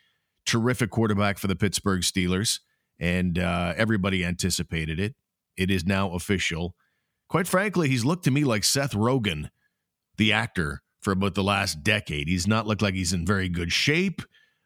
terrific 0.45 0.89
quarterback 0.89 1.37
for 1.37 1.47
the 1.47 1.55
Pittsburgh 1.55 2.01
Steelers, 2.01 2.59
and 2.99 3.39
uh, 3.39 3.73
everybody 3.77 4.25
anticipated 4.25 4.99
it. 4.99 5.15
It 5.57 5.69
is 5.69 5.85
now 5.85 6.13
official. 6.13 6.75
Quite 7.31 7.47
frankly, 7.47 7.87
he's 7.87 8.03
looked 8.03 8.25
to 8.25 8.31
me 8.31 8.43
like 8.43 8.65
Seth 8.65 8.91
Rogen, 8.91 9.51
the 10.17 10.33
actor, 10.33 10.83
for 10.99 11.13
about 11.13 11.33
the 11.33 11.41
last 11.41 11.81
decade. 11.81 12.27
He's 12.27 12.45
not 12.45 12.67
looked 12.67 12.81
like 12.81 12.93
he's 12.93 13.13
in 13.13 13.25
very 13.25 13.47
good 13.47 13.71
shape, 13.71 14.21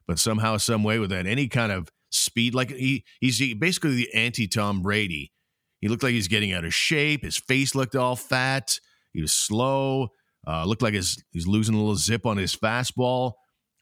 but 0.07 0.17
somehow, 0.17 0.57
some 0.57 0.84
way, 0.84 0.98
without 0.98 1.27
any 1.27 1.48
kind 1.48 1.72
of 1.72 1.89
speed, 2.10 2.55
like 2.55 2.72
he 2.72 3.05
he's 3.22 3.39
basically 3.53 3.93
the 3.93 4.12
anti 4.15 4.48
Tom 4.48 4.81
Brady. 4.81 5.31
He 5.79 5.88
looked 5.88 6.01
like 6.01 6.13
he's 6.13 6.27
getting 6.27 6.53
out 6.53 6.65
of 6.65 6.74
shape. 6.74 7.24
His 7.24 7.38
face 7.38 7.75
looked 7.75 7.95
all 7.95 8.15
fat. 8.15 8.79
He 9.13 9.22
was 9.22 9.31
slow. 9.31 10.07
Uh, 10.48 10.65
looked 10.65 10.81
like 10.81 10.95
his, 10.95 11.24
he's 11.29 11.45
losing 11.45 11.75
a 11.75 11.77
little 11.77 11.95
zip 11.95 12.25
on 12.25 12.38
his 12.38 12.55
fastball. 12.55 13.34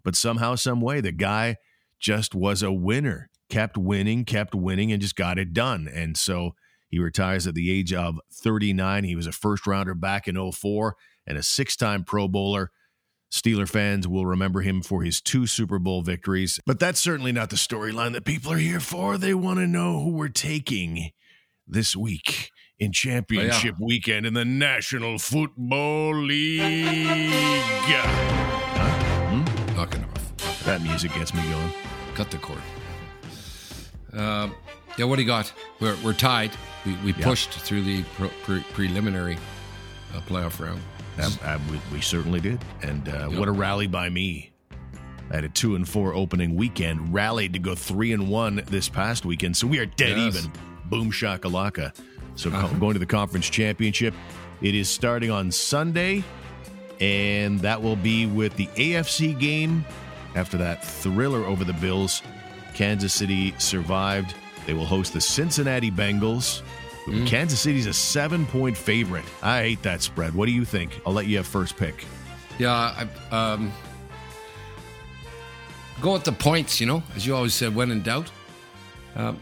But 0.04 0.18
somehow, 0.18 0.56
some 0.56 0.82
way, 0.82 1.00
the 1.00 1.14
guy 1.14 1.56
just 2.02 2.36
was 2.36 2.62
a 2.62 2.74
winner, 2.74 3.30
kept 3.50 3.78
winning, 3.78 4.26
kept 4.26 4.54
winning, 4.54 4.92
and 4.92 5.02
just 5.02 5.16
got 5.16 5.40
it 5.40 5.54
done. 5.54 5.88
And 5.88 6.18
so 6.18 6.56
he 6.94 7.00
retires 7.00 7.48
at 7.48 7.56
the 7.56 7.72
age 7.72 7.92
of 7.92 8.20
39. 8.32 9.04
He 9.04 9.16
was 9.16 9.26
a 9.26 9.32
first 9.32 9.66
rounder 9.66 9.96
back 9.96 10.28
in 10.28 10.52
04 10.52 10.96
and 11.26 11.40
a 11.40 11.42
six 11.42 11.76
time 11.76 12.04
Pro 12.04 12.28
Bowler. 12.28 12.70
Steeler 13.34 13.68
fans 13.68 14.08
will 14.08 14.28
remember 14.28 14.62
him 14.62 14.84
for 14.84 15.02
his 15.02 15.20
two 15.20 15.48
Super 15.48 15.80
Bowl 15.80 16.04
victories. 16.04 16.60
But 16.68 16.80
that's 16.80 17.00
certainly 17.00 17.32
not 17.32 17.50
the 17.50 17.56
storyline 17.56 18.12
that 18.12 18.26
people 18.26 18.54
are 18.54 18.58
here 18.58 18.80
for. 18.80 19.18
They 19.18 19.34
want 19.34 19.58
to 19.58 19.66
know 19.66 20.04
who 20.04 20.12
we're 20.12 20.28
taking 20.28 21.10
this 21.66 21.96
week 21.96 22.52
in 22.78 22.92
championship 22.92 23.74
weekend 23.80 24.28
in 24.28 24.36
the 24.36 24.46
National 24.46 25.18
Football 25.18 26.14
League. 26.14 26.62
Knock 29.76 29.96
it 29.96 30.04
off. 30.04 30.64
That 30.66 30.84
music 30.84 31.12
gets 31.16 31.34
me 31.34 31.42
going. 31.50 31.74
Cut 32.14 32.30
the 32.30 32.38
cord. 32.38 32.62
Uh, 34.16 34.50
yeah, 34.98 35.06
what 35.06 35.16
do 35.18 35.22
you 35.22 35.28
got? 35.28 35.52
We're, 35.80 35.96
we're 36.04 36.14
tied. 36.14 36.52
We, 36.86 36.96
we 36.98 37.14
pushed 37.14 37.52
through 37.52 37.84
the 37.84 38.04
pre- 38.16 38.30
pre- 38.44 38.64
preliminary 38.74 39.38
uh, 40.16 40.20
playoff 40.22 40.60
round. 40.60 40.82
We, 41.72 41.80
we 41.92 42.02
certainly 42.02 42.40
did. 42.40 42.60
And 42.82 43.08
uh, 43.10 43.28
what 43.30 43.48
a 43.48 43.52
rally 43.52 43.88
by 43.88 44.10
me. 44.10 44.52
I 45.32 45.36
had 45.36 45.44
a 45.46 45.50
two 45.50 45.76
and 45.76 45.88
four 45.88 46.14
opening 46.14 46.56
weekend, 46.56 47.14
rallied 47.14 47.54
to 47.54 47.60
go 47.60 47.76
three 47.76 48.12
and 48.14 48.30
one 48.30 48.62
this 48.68 48.90
past 48.90 49.26
weekend. 49.26 49.56
So 49.58 49.68
we 49.68 49.80
are 49.80 49.86
dead 49.86 50.18
Yes. 50.18 50.36
even. 50.38 50.52
Boom 50.86 51.12
shakalaka. 51.12 51.96
So 52.36 52.50
co- 52.52 52.68
going 52.80 52.94
to 52.94 53.00
the 53.00 53.06
conference 53.06 53.50
championship. 53.50 54.14
It 54.62 54.76
is 54.76 54.90
starting 54.90 55.32
on 55.32 55.52
Sunday, 55.52 56.24
and 57.00 57.60
that 57.62 57.82
will 57.82 57.96
be 57.96 58.26
with 58.26 58.56
the 58.56 58.68
AFC 58.68 59.38
game. 59.40 59.86
After 60.36 60.58
that 60.58 60.84
thriller 60.84 61.46
over 61.46 61.64
the 61.64 61.74
Bills, 61.74 62.22
Kansas 62.74 63.14
City 63.14 63.54
survived. 63.60 64.34
They 64.66 64.74
will 64.74 64.86
host 64.86 65.14
the 65.14 65.22
Cincinnati 65.22 65.92
Bengals. 65.92 66.62
Kansas 67.26 67.60
City's 67.60 67.86
a 67.86 67.94
seven 67.94 68.46
point 68.46 68.78
favorite. 68.78 69.26
I 69.42 69.62
hate 69.62 69.84
that 69.84 70.02
spread. 70.02 70.34
What 70.34 70.46
do 70.46 70.54
you 70.54 70.64
think? 70.64 71.02
I'll 71.06 71.14
let 71.14 71.28
you 71.28 71.38
have 71.38 71.48
first 71.48 71.76
pick. 71.76 72.06
Yeah, 72.58 72.72
I, 72.72 73.08
um, 73.36 73.74
go 76.02 76.14
with 76.14 76.24
the 76.24 76.32
points, 76.32 76.80
you 76.80 76.88
know, 76.88 77.04
as 77.16 77.26
you 77.26 77.36
always 77.36 77.54
said, 77.54 77.76
when 77.76 77.92
in 77.92 78.04
doubt. 78.04 78.32
Um, 79.16 79.40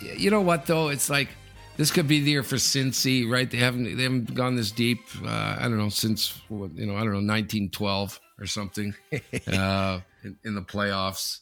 you 0.00 0.30
know 0.30 0.40
what, 0.40 0.66
though? 0.66 0.88
It's 0.88 1.10
like 1.10 1.28
this 1.76 1.90
could 1.90 2.06
be 2.06 2.20
the 2.20 2.30
year 2.30 2.42
for 2.42 2.56
Cincy, 2.56 3.28
right? 3.28 3.50
They 3.50 3.58
haven't 3.58 3.96
they 3.96 4.02
haven't 4.02 4.34
gone 4.34 4.56
this 4.56 4.70
deep. 4.70 5.00
Uh, 5.24 5.56
I 5.58 5.62
don't 5.62 5.78
know 5.78 5.88
since 5.88 6.40
you 6.50 6.86
know 6.86 6.94
I 6.94 7.04
don't 7.04 7.12
know 7.12 7.32
1912 7.32 8.20
or 8.38 8.46
something 8.46 8.94
uh, 9.48 10.00
in, 10.22 10.36
in 10.44 10.54
the 10.54 10.62
playoffs. 10.62 11.40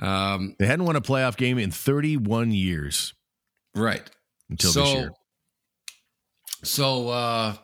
Um, 0.00 0.56
They 0.58 0.66
hadn't 0.66 0.84
won 0.84 0.96
a 0.96 1.00
playoff 1.00 1.36
game 1.36 1.58
in 1.58 1.70
31 1.70 2.50
years 2.50 3.14
right. 3.74 4.08
until 4.50 4.72
so, 4.72 4.84
this 4.84 4.94
year. 4.94 5.12
So, 6.64 7.08
uh, 7.08 7.54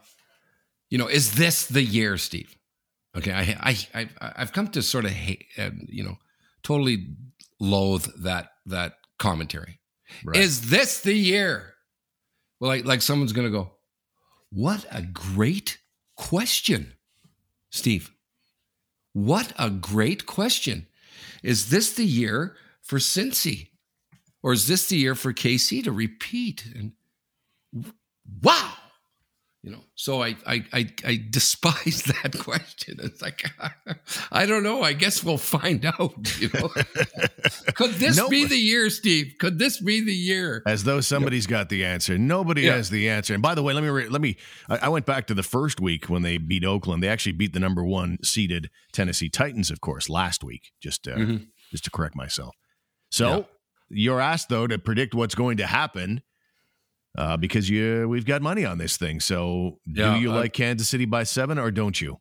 you 0.90 0.98
know, 0.98 1.06
is 1.06 1.34
this 1.34 1.66
the 1.66 1.82
year, 1.82 2.16
Steve? 2.18 2.56
Okay, 3.16 3.32
I, 3.32 3.56
I, 3.60 4.02
I, 4.20 4.32
I've 4.36 4.52
come 4.52 4.68
to 4.68 4.82
sort 4.82 5.04
of 5.04 5.12
hate, 5.12 5.44
uh, 5.56 5.70
you 5.86 6.04
know, 6.04 6.18
totally 6.62 7.06
loathe 7.60 8.06
that 8.22 8.50
that 8.66 8.94
commentary. 9.18 9.80
Right. 10.24 10.38
Is 10.38 10.70
this 10.70 11.00
the 11.00 11.14
year? 11.14 11.74
Well, 12.60 12.68
like, 12.68 12.84
like 12.84 13.02
someone's 13.02 13.32
gonna 13.32 13.50
go, 13.50 13.72
what 14.50 14.84
a 14.90 15.02
great 15.02 15.78
question, 16.16 16.94
Steve. 17.70 18.10
What 19.12 19.52
a 19.58 19.70
great 19.70 20.26
question. 20.26 20.87
Is 21.42 21.70
this 21.70 21.94
the 21.94 22.04
year 22.04 22.56
for 22.82 22.98
Cincy? 22.98 23.68
Or 24.42 24.52
is 24.52 24.66
this 24.66 24.88
the 24.88 24.96
year 24.96 25.14
for 25.14 25.32
KC 25.32 25.82
to 25.84 25.92
repeat? 25.92 26.64
And 26.74 26.92
wow. 28.42 28.72
You 29.64 29.72
know, 29.72 29.82
so 29.96 30.22
I 30.22 30.36
I 30.46 30.64
I, 30.72 30.86
I 31.04 31.24
despise 31.30 32.02
that 32.22 32.38
question. 32.38 32.98
It's 33.02 33.20
like 33.20 33.44
I 34.32 34.46
don't 34.46 34.62
know. 34.62 34.82
I 34.82 34.92
guess 34.92 35.24
we'll 35.24 35.36
find 35.36 35.84
out. 35.98 36.40
You 36.40 36.48
know, 36.54 36.68
could 37.74 37.92
this 37.94 38.16
Nope. 38.16 38.30
be 38.30 38.44
the 38.44 38.56
year, 38.56 38.88
Steve? 38.88 39.34
Could 39.40 39.58
this 39.58 39.80
be 39.80 40.00
the 40.00 40.14
year? 40.14 40.62
As 40.64 40.84
though 40.84 41.00
somebody's 41.00 41.46
got 41.48 41.68
the 41.70 41.84
answer. 41.84 42.16
Nobody 42.16 42.62
Yeah. 42.62 42.76
has 42.76 42.90
the 42.90 43.08
answer. 43.08 43.34
And 43.34 43.42
by 43.42 43.56
the 43.56 43.62
way, 43.64 43.72
let 43.74 43.82
me 43.82 43.88
re- 43.88 44.08
let 44.08 44.20
me. 44.20 44.36
I, 44.68 44.78
I 44.82 44.88
went 44.90 45.06
back 45.06 45.26
to 45.26 45.34
the 45.34 45.42
first 45.42 45.80
week 45.80 46.08
when 46.08 46.22
they 46.22 46.38
beat 46.38 46.64
Oakland. 46.64 47.02
They 47.02 47.08
actually 47.08 47.32
beat 47.32 47.52
the 47.52 47.60
number 47.60 47.84
one 47.84 48.18
seeded 48.22 48.70
Tennessee 48.92 49.28
Titans, 49.28 49.70
of 49.72 49.80
course, 49.80 50.08
last 50.08 50.44
week. 50.44 50.70
Just 50.80 51.08
uh, 51.08 51.16
Mhm. 51.16 51.46
just 51.72 51.84
to 51.84 51.90
correct 51.90 52.14
myself. 52.14 52.54
So 53.10 53.28
Yeah. 53.38 53.42
you're 53.90 54.20
asked 54.20 54.50
though 54.50 54.68
to 54.68 54.78
predict 54.78 55.14
what's 55.14 55.34
going 55.34 55.56
to 55.56 55.66
happen. 55.66 56.22
Uh, 57.16 57.36
because 57.36 57.68
you 57.68 58.08
we've 58.08 58.26
got 58.26 58.42
money 58.42 58.64
on 58.64 58.78
this 58.78 58.96
thing. 58.96 59.18
So 59.20 59.78
Yeah, 59.86 60.14
do 60.14 60.20
you 60.20 60.30
uh, 60.32 60.36
like 60.36 60.52
Kansas 60.52 60.88
City 60.88 61.04
by 61.04 61.24
seven 61.24 61.58
or 61.58 61.70
don't 61.70 62.00
you? 62.00 62.18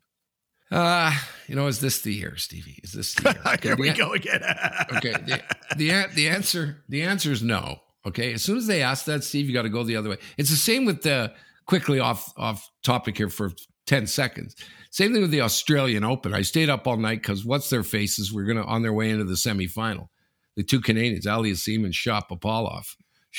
Uh, 0.70 1.12
you 1.46 1.54
know, 1.54 1.66
is 1.66 1.80
this 1.80 2.02
the 2.02 2.12
year, 2.12 2.36
Stevie? 2.36 2.78
Is 2.82 2.92
this 2.92 3.14
the 3.14 3.30
year? 3.32 3.56
Here 3.62 3.76
we 3.76 3.90
The- 3.90 3.96
go 3.96 4.12
again. 4.12 4.42
okay. 4.96 5.12
The, 5.12 5.42
the 5.76 6.06
the 6.14 6.28
answer 6.28 6.84
the 6.88 7.02
answer 7.02 7.32
is 7.32 7.42
no. 7.42 7.78
Okay. 8.06 8.32
As 8.34 8.42
soon 8.42 8.56
as 8.58 8.66
they 8.66 8.82
ask 8.82 9.04
that, 9.06 9.24
Steve, 9.24 9.46
you 9.46 9.54
got 9.54 9.62
to 9.62 9.68
go 9.68 9.82
the 9.84 9.96
other 9.96 10.10
way. 10.10 10.18
It's 10.36 10.50
the 10.50 10.56
same 10.56 10.84
with 10.84 11.02
the 11.02 11.32
quickly 11.66 12.00
off 12.00 12.32
off 12.36 12.68
topic 12.82 13.16
here 13.18 13.28
for 13.30 13.52
ten 13.86 14.06
seconds. 14.06 14.56
Same 14.90 15.12
thing 15.12 15.22
with 15.22 15.30
the 15.30 15.42
Australian 15.42 16.02
Open. 16.04 16.32
I 16.34 16.42
stayed 16.42 16.70
up 16.70 16.86
all 16.86 16.96
night 16.96 17.20
because 17.22 17.44
what's 17.44 17.70
their 17.70 17.82
faces? 17.84 18.32
We're 18.32 18.46
gonna 18.46 18.64
on 18.64 18.82
their 18.82 18.92
way 18.92 19.10
into 19.10 19.24
the 19.24 19.34
semifinal. 19.34 20.08
The 20.56 20.64
two 20.64 20.80
Canadians, 20.80 21.26
Aliassime 21.26 21.84
and 21.84 21.94
Shapovalov. 21.94 22.86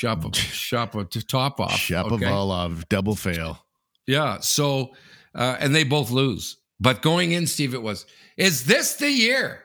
Shop 0.00 0.34
Shop 0.34 0.96
top 1.28 1.60
off. 1.60 1.72
Shop 1.72 2.06
okay? 2.06 2.24
Shapovalov, 2.24 2.88
double 2.88 3.14
fail. 3.14 3.66
Yeah. 4.06 4.40
So, 4.40 4.94
uh, 5.34 5.58
and 5.60 5.74
they 5.74 5.84
both 5.84 6.10
lose. 6.10 6.56
But 6.80 7.02
going 7.02 7.32
in, 7.32 7.46
Steve, 7.46 7.74
it 7.74 7.82
was, 7.82 8.06
is 8.38 8.64
this 8.64 8.94
the 8.94 9.10
year? 9.10 9.62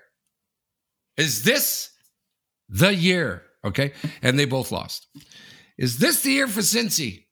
Is 1.15 1.45
this 1.45 1.89
the 2.67 2.93
year? 2.93 3.43
Okay. 3.63 3.93
And 4.21 4.37
they 4.37 4.43
both 4.43 4.73
lost. 4.73 5.07
Is 5.77 5.99
this 5.99 6.21
the 6.23 6.31
year 6.31 6.47
for 6.47 6.59
Cincy? 6.59 7.27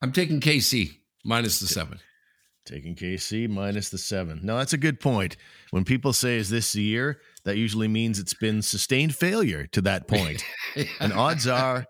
I'm 0.00 0.12
taking 0.12 0.38
KC 0.38 0.98
minus 1.24 1.58
the 1.58 1.66
seven. 1.66 1.98
Taking 2.64 2.94
KC 2.94 3.48
minus 3.48 3.90
the 3.90 3.98
seven. 3.98 4.38
No, 4.44 4.56
that's 4.56 4.72
a 4.72 4.78
good 4.78 5.00
point. 5.00 5.36
When 5.72 5.82
people 5.82 6.12
say, 6.12 6.36
is 6.36 6.48
this 6.48 6.74
the 6.74 6.82
year? 6.82 7.20
That 7.44 7.56
usually 7.56 7.88
means 7.88 8.20
it's 8.20 8.34
been 8.34 8.62
sustained 8.62 9.16
failure 9.16 9.66
to 9.72 9.80
that 9.80 10.06
point. 10.06 10.44
and 11.00 11.12
odds 11.12 11.48
are 11.48 11.86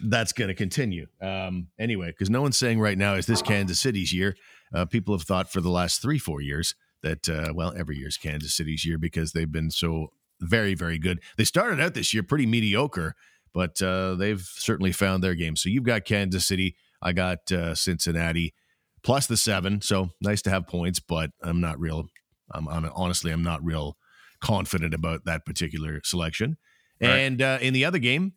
that's 0.00 0.32
going 0.32 0.48
to 0.48 0.54
continue. 0.54 1.06
Um, 1.20 1.68
anyway, 1.78 2.08
because 2.08 2.30
no 2.30 2.42
one's 2.42 2.58
saying 2.58 2.80
right 2.80 2.98
now, 2.98 3.14
is 3.14 3.26
this 3.26 3.42
Kansas 3.42 3.80
City's 3.80 4.12
year? 4.12 4.36
Uh, 4.74 4.84
people 4.84 5.16
have 5.16 5.26
thought 5.26 5.50
for 5.50 5.60
the 5.60 5.70
last 5.70 6.02
three, 6.02 6.18
four 6.18 6.40
years 6.40 6.74
that, 7.02 7.28
uh, 7.28 7.52
well, 7.54 7.72
every 7.76 7.96
year's 7.96 8.16
Kansas 8.16 8.54
City's 8.54 8.84
year 8.84 8.98
because 8.98 9.32
they've 9.32 9.50
been 9.50 9.70
so 9.70 10.08
very, 10.40 10.74
very 10.74 10.98
good. 10.98 11.20
They 11.38 11.44
started 11.44 11.80
out 11.80 11.94
this 11.94 12.12
year 12.12 12.22
pretty 12.22 12.46
mediocre, 12.46 13.14
but 13.54 13.80
uh, 13.80 14.16
they've 14.16 14.42
certainly 14.42 14.92
found 14.92 15.22
their 15.22 15.34
game. 15.34 15.56
So 15.56 15.68
you've 15.68 15.84
got 15.84 16.04
Kansas 16.04 16.46
City. 16.46 16.76
I 17.00 17.12
got 17.12 17.50
uh, 17.50 17.74
Cincinnati 17.74 18.54
plus 19.02 19.26
the 19.26 19.36
seven. 19.36 19.80
So 19.80 20.10
nice 20.20 20.42
to 20.42 20.50
have 20.50 20.66
points, 20.66 21.00
but 21.00 21.30
I'm 21.42 21.60
not 21.60 21.78
real. 21.78 22.08
I'm 22.52 22.66
hon- 22.66 22.90
honestly, 22.94 23.30
I'm 23.30 23.42
not 23.42 23.64
real 23.64 23.96
confident 24.40 24.92
about 24.92 25.24
that 25.24 25.46
particular 25.46 26.00
selection. 26.04 26.56
Right. 27.00 27.10
And 27.10 27.40
uh, 27.40 27.58
in 27.60 27.72
the 27.72 27.84
other 27.84 27.98
game, 27.98 28.34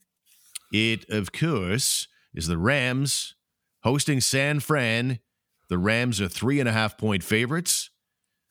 it 0.72 1.10
of 1.10 1.32
course 1.32 2.08
is 2.34 2.48
the 2.48 2.58
Rams 2.58 3.36
hosting 3.84 4.22
San 4.22 4.60
Fran. 4.60 5.20
The 5.70 5.78
Rams 5.78 6.20
are 6.22 6.28
three 6.28 6.60
and 6.60 6.68
a 6.70 6.72
half 6.72 6.98
point 6.98 7.24
favorites. 7.24 7.90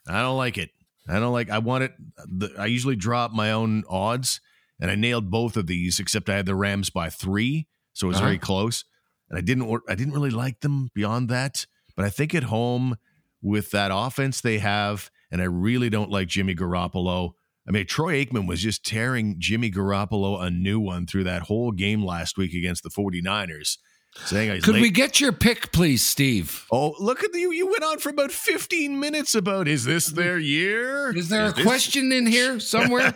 I 0.07 0.21
don't 0.23 0.37
like 0.37 0.57
it. 0.59 0.71
I 1.09 1.19
don't 1.19 1.33
like. 1.33 1.51
I 1.51 1.59
want 1.59 1.85
it. 1.85 1.93
The, 2.27 2.53
I 2.59 2.67
usually 2.67 2.97
drop 2.97 3.33
my 3.33 3.51
own 3.51 3.83
odds, 3.89 4.41
and 4.81 4.91
I 4.91 4.95
nailed 4.95 5.31
both 5.31 5.57
of 5.57 5.67
these, 5.67 5.99
except 6.01 6.29
I 6.29 6.37
had 6.37 6.47
the 6.47 6.55
Rams 6.55 6.91
by 6.91 7.09
three, 7.11 7.67
so 7.95 8.07
it 8.07 8.09
was 8.09 8.17
Uh-huh. 8.19 8.27
very 8.27 8.39
close. 8.39 8.85
And 9.31 9.39
I 9.39 9.43
didn't. 9.43 9.71
I 9.89 9.95
didn't 9.95 10.13
really 10.15 10.31
like 10.31 10.61
them 10.61 10.91
beyond 10.95 11.29
that. 11.31 11.67
But 11.97 12.05
I 12.05 12.11
think 12.11 12.35
at 12.35 12.45
home 12.45 12.97
with 13.43 13.71
that 13.73 13.91
offense 13.93 14.41
they 14.41 14.59
have, 14.59 15.11
and 15.31 15.41
I 15.43 15.47
really 15.47 15.91
don't 15.91 16.11
like 16.11 16.29
Jimmy 16.29 16.55
Garoppolo. 16.55 17.33
I 17.69 17.71
mean, 17.71 17.87
Troy 17.87 18.25
Aikman 18.25 18.49
was 18.49 18.63
just 18.63 18.85
tearing 18.85 19.37
Jimmy 19.39 19.71
Garoppolo 19.71 20.43
a 20.43 20.51
new 20.51 20.81
one 20.81 21.07
through 21.07 21.25
that 21.25 21.43
whole 21.43 21.71
game 21.71 22.03
last 22.03 22.39
week 22.39 22.55
against 22.55 22.83
the 22.83 22.89
49ers. 22.89 23.77
Saying 24.25 24.63
Could 24.63 24.75
late. 24.75 24.81
we 24.81 24.91
get 24.91 25.21
your 25.21 25.33
pick, 25.33 25.71
please, 25.71 26.05
Steve? 26.05 26.67
Oh, 26.73 26.95
look 26.99 27.23
at 27.23 27.33
you! 27.35 27.53
You 27.53 27.67
went 27.67 27.85
on 27.85 27.99
for 27.99 28.09
about 28.09 28.33
fifteen 28.33 28.99
minutes 28.99 29.35
about 29.35 29.69
is 29.69 29.85
this 29.85 30.07
their 30.07 30.39
year? 30.39 31.15
Is 31.17 31.29
there 31.29 31.47
a 31.47 31.53
this- 31.53 31.65
question 31.65 32.11
in 32.11 32.27
here 32.27 32.59
somewhere? 32.59 33.15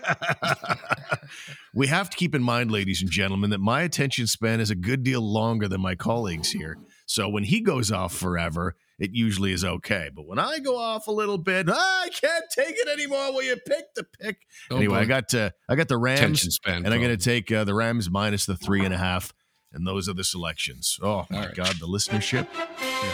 we 1.75 1.89
have 1.89 2.11
to 2.11 2.17
keep 2.17 2.35
in 2.35 2.43
mind, 2.43 2.71
ladies 2.71 3.01
and 3.03 3.11
gentlemen, 3.11 3.51
that 3.51 3.59
my 3.59 3.83
attention 3.83 4.27
span 4.27 4.61
is 4.61 4.71
a 4.71 4.77
good 4.77 5.03
deal 5.03 5.23
longer 5.23 5.67
than 5.67 5.81
my 5.81 5.95
colleagues 5.95 6.51
here. 6.53 6.77
So 7.07 7.29
when 7.29 7.45
he 7.45 7.61
goes 7.61 7.91
off 7.93 8.15
forever, 8.15 8.77
it 8.99 9.11
usually 9.13 9.53
is 9.53 9.65
okay. 9.65 10.11
But 10.15 10.27
when 10.27 10.39
I 10.39 10.59
go 10.61 10.79
off 10.79 11.07
a 11.09 11.13
little 11.13 11.39
bit, 11.39 11.69
"Ah, 11.69 12.03
I 12.05 12.09
can't 12.09 12.45
take 12.55 12.75
it 12.79 12.89
anymore. 12.89 13.33
Will 13.33 13.43
you 13.43 13.57
pick 13.57 13.95
the 13.95 14.05
pick? 14.05 14.39
Oh, 14.71 14.77
anyway, 14.77 14.97
boy. 14.99 15.01
I 15.03 15.05
got 15.07 15.35
uh, 15.35 15.51
I 15.69 15.75
got 15.75 15.89
the 15.89 15.99
Rams, 15.99 16.43
span. 16.43 16.85
and 16.85 16.95
I'm 16.95 17.01
going 17.01 17.17
to 17.17 17.23
take 17.23 17.51
uh, 17.51 17.65
the 17.65 17.75
Rams 17.75 18.09
minus 18.11 18.47
the 18.47 18.57
three 18.57 18.85
and 18.85 18.95
a 18.95 18.99
half, 18.99 19.33
and 19.73 19.87
those 19.87 20.09
are 20.09 20.15
the 20.15 20.25
selections. 20.25 20.99
Oh 21.03 21.27
my 21.31 21.47
right. 21.47 21.55
God, 21.55 21.75
the 21.81 21.87
listenership 21.87 22.47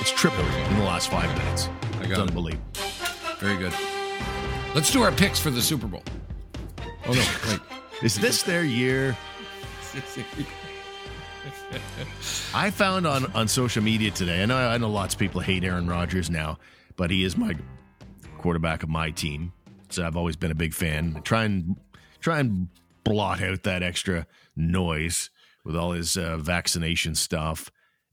it's 0.00 0.10
tripled 0.12 0.46
in 0.46 0.76
the 0.76 0.84
last 0.84 1.10
five 1.10 1.28
minutes. 1.38 1.68
I 1.94 2.04
It's 2.04 2.08
got 2.08 2.28
it. 2.28 2.58
Very 3.40 3.56
good. 3.56 3.72
Let's 4.74 4.90
do 4.92 5.02
our 5.02 5.12
picks 5.12 5.40
for 5.40 5.50
the 5.50 5.62
Super 5.62 5.86
Bowl. 5.86 6.02
Oh 7.06 7.12
no, 7.14 7.24
wait. 7.48 7.60
Is 8.02 8.16
this 8.16 8.42
their 8.42 8.64
year? 8.64 9.16
I 12.54 12.70
found 12.70 13.06
on, 13.06 13.30
on 13.32 13.48
social 13.48 13.82
media 13.82 14.10
today, 14.10 14.42
I 14.42 14.46
know, 14.46 14.56
I 14.56 14.78
know 14.78 14.90
lots 14.90 15.14
of 15.14 15.20
people 15.20 15.40
hate 15.40 15.64
Aaron 15.64 15.88
Rodgers 15.88 16.30
now, 16.30 16.58
but 16.96 17.10
he 17.10 17.24
is 17.24 17.36
my 17.36 17.54
quarterback 18.38 18.82
of 18.82 18.88
my 18.88 19.10
team. 19.10 19.52
So 19.90 20.06
I've 20.06 20.16
always 20.16 20.36
been 20.36 20.50
a 20.50 20.56
big 20.56 20.74
fan. 20.74 21.20
Try 21.24 21.44
and 21.44 21.76
try 22.20 22.40
and 22.40 22.68
blot 23.04 23.42
out 23.42 23.62
that 23.62 23.82
extra 23.82 24.26
noise 24.56 25.30
with 25.64 25.76
all 25.76 25.92
his 25.92 26.16
uh, 26.16 26.36
vaccination 26.38 27.14
stuff 27.14 27.70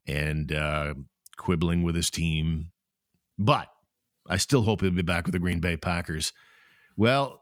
and 0.07 0.51
uh, 0.51 0.93
quibbling 1.37 1.83
with 1.83 1.95
his 1.95 2.09
team. 2.09 2.71
But 3.37 3.69
I 4.27 4.37
still 4.37 4.63
hope 4.63 4.81
he'll 4.81 4.91
be 4.91 5.01
back 5.01 5.25
with 5.25 5.33
the 5.33 5.39
Green 5.39 5.59
Bay 5.59 5.77
Packers. 5.77 6.33
Well, 6.97 7.41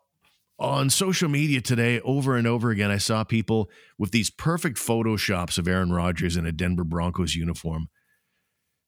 on 0.60 0.89
social 0.89 1.29
media 1.29 1.62
today, 1.62 2.00
over 2.01 2.36
and 2.36 2.48
over 2.48 2.69
again, 2.69 2.91
I 2.91 2.98
saw 2.98 3.24
people 3.24 3.69
with 3.98 4.12
these 4.12 4.29
perfect 4.29 4.77
photoshops 4.77 5.57
of 5.57 5.67
Aaron 5.67 5.91
Rodgers 5.91 6.38
in 6.38 6.45
a 6.45 6.51
Denver 6.51 6.83
Broncos 6.83 7.36
uniform. 7.36 7.89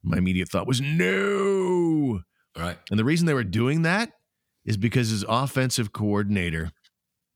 My 0.04 0.18
immediate 0.18 0.50
thought 0.50 0.68
was 0.68 0.82
no. 0.82 2.22
Right. 2.58 2.78
And 2.90 3.00
the 3.00 3.04
reason 3.04 3.26
they 3.26 3.34
were 3.34 3.44
doing 3.44 3.82
that 3.82 4.12
is 4.64 4.78
because 4.78 5.10
his 5.10 5.26
offensive 5.28 5.92
coordinator 5.92 6.72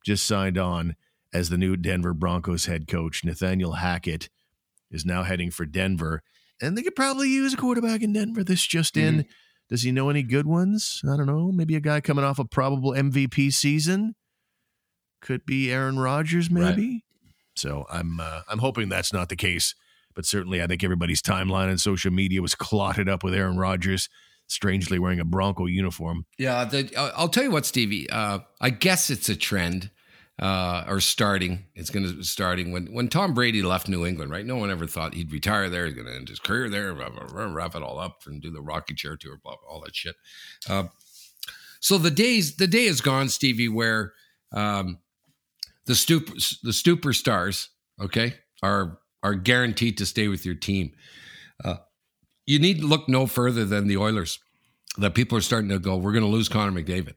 just 0.06 0.26
signed 0.26 0.58
on 0.58 0.96
as 1.34 1.50
the 1.50 1.58
new 1.58 1.76
Denver 1.76 2.14
Broncos 2.14 2.66
head 2.66 2.88
coach. 2.88 3.24
Nathaniel 3.24 3.74
Hackett 3.74 4.30
is 4.92 5.06
now 5.06 5.24
heading 5.24 5.52
for 5.52 5.66
Denver, 5.66 6.24
and 6.62 6.78
they 6.78 6.82
could 6.82 6.96
probably 6.96 7.30
use 7.30 7.54
a 7.54 7.58
quarterback 7.58 8.02
in 8.02 8.14
Denver. 8.14 8.44
This 8.44 8.66
just 8.66 8.98
in. 8.98 9.20
Mm-hmm. 9.20 9.30
Does 9.70 9.84
he 9.84 9.92
know 9.92 10.10
any 10.10 10.24
good 10.24 10.48
ones? 10.48 11.00
I 11.06 11.16
don't 11.16 11.28
know. 11.28 11.52
Maybe 11.52 11.76
a 11.76 11.80
guy 11.80 12.02
coming 12.02 12.26
off 12.26 12.40
a 12.40 12.46
probable 12.46 12.92
MVP 12.92 13.54
season. 13.54 14.16
Could 15.22 15.46
be 15.46 15.72
Aaron 15.72 16.00
Rodgers, 16.00 16.50
maybe. 16.50 16.88
Right. 16.88 17.02
So 17.56 17.86
I'm 17.92 18.20
uh, 18.20 18.42
I'm 18.48 18.60
hoping 18.60 18.90
that's 18.90 19.14
not 19.14 19.30
the 19.30 19.36
case. 19.36 19.76
But 20.16 20.26
certainly, 20.26 20.62
I 20.62 20.68
think 20.68 20.84
everybody's 20.84 21.22
timeline 21.22 21.70
and 21.70 21.80
social 21.80 22.12
media 22.12 22.42
was 22.42 22.56
clotted 22.56 23.08
up 23.08 23.24
with 23.24 23.34
Aaron 23.34 23.58
Rodgers 23.58 24.10
strangely 24.48 24.98
wearing 25.00 25.20
a 25.20 25.26
Bronco 25.26 25.68
uniform. 25.68 26.26
Yeah, 26.38 26.66
the, 26.66 26.92
I'll 27.16 27.30
tell 27.30 27.44
you 27.44 27.52
what, 27.52 27.66
Stevie. 27.66 28.10
Uh, 28.10 28.40
I 28.60 28.72
guess 28.72 29.10
it's 29.10 29.30
a 29.30 29.36
trend, 29.36 29.92
uh, 30.40 30.84
or 30.88 31.00
starting. 31.00 31.66
It's 31.76 31.90
going 31.90 32.06
to 32.06 32.24
starting 32.24 32.72
when 32.72 32.88
when 32.88 33.08
Tom 33.08 33.34
Brady 33.34 33.62
left 33.62 33.88
New 33.88 34.06
England. 34.06 34.32
Right? 34.32 34.46
No 34.46 34.58
one 34.58 34.72
ever 34.72 34.88
thought 34.88 35.14
he'd 35.14 35.32
retire 35.32 35.70
there. 35.70 35.86
He's 35.86 35.96
going 35.96 36.08
to 36.08 36.16
end 36.16 36.30
his 36.30 36.40
career 36.40 36.70
there. 36.70 36.94
Blah, 36.94 37.10
blah, 37.10 37.28
blah, 37.28 37.54
wrap 37.54 37.76
it 37.76 37.84
all 37.84 38.00
up 38.00 38.24
and 38.26 38.42
do 38.42 38.52
the 38.52 38.62
Rocky 38.62 38.96
Chair 38.96 39.16
tour. 39.16 39.38
Blah, 39.44 39.56
blah 39.62 39.74
all 39.74 39.82
that 39.82 39.96
shit. 39.96 40.16
Uh, 40.68 40.86
so 41.80 41.98
the 41.98 42.12
days 42.12 42.58
the 42.58 42.68
day 42.68 42.86
is 42.86 43.02
gone, 43.02 43.30
Stevie, 43.30 43.70
where 43.70 44.14
um, 44.52 44.98
the 45.90 45.96
stup- 45.96 46.62
the 46.62 46.72
superstars, 46.72 47.68
okay, 48.00 48.36
are 48.62 49.00
are 49.24 49.34
guaranteed 49.34 49.98
to 49.98 50.06
stay 50.06 50.28
with 50.28 50.46
your 50.46 50.56
team. 50.56 50.92
Uh, 51.66 51.78
you 52.46 52.60
need 52.60 52.80
to 52.82 52.86
look 52.88 53.10
no 53.10 53.26
further 53.26 53.66
than 53.66 53.88
the 53.88 53.98
Oilers. 53.98 54.40
That 54.98 55.14
people 55.16 55.38
are 55.38 55.42
starting 55.42 55.70
to 55.70 55.80
go, 55.80 55.98
we're 55.98 56.14
going 56.14 56.24
to 56.24 56.30
lose 56.30 56.50
Connor 56.50 56.72
McDavid. 56.80 57.16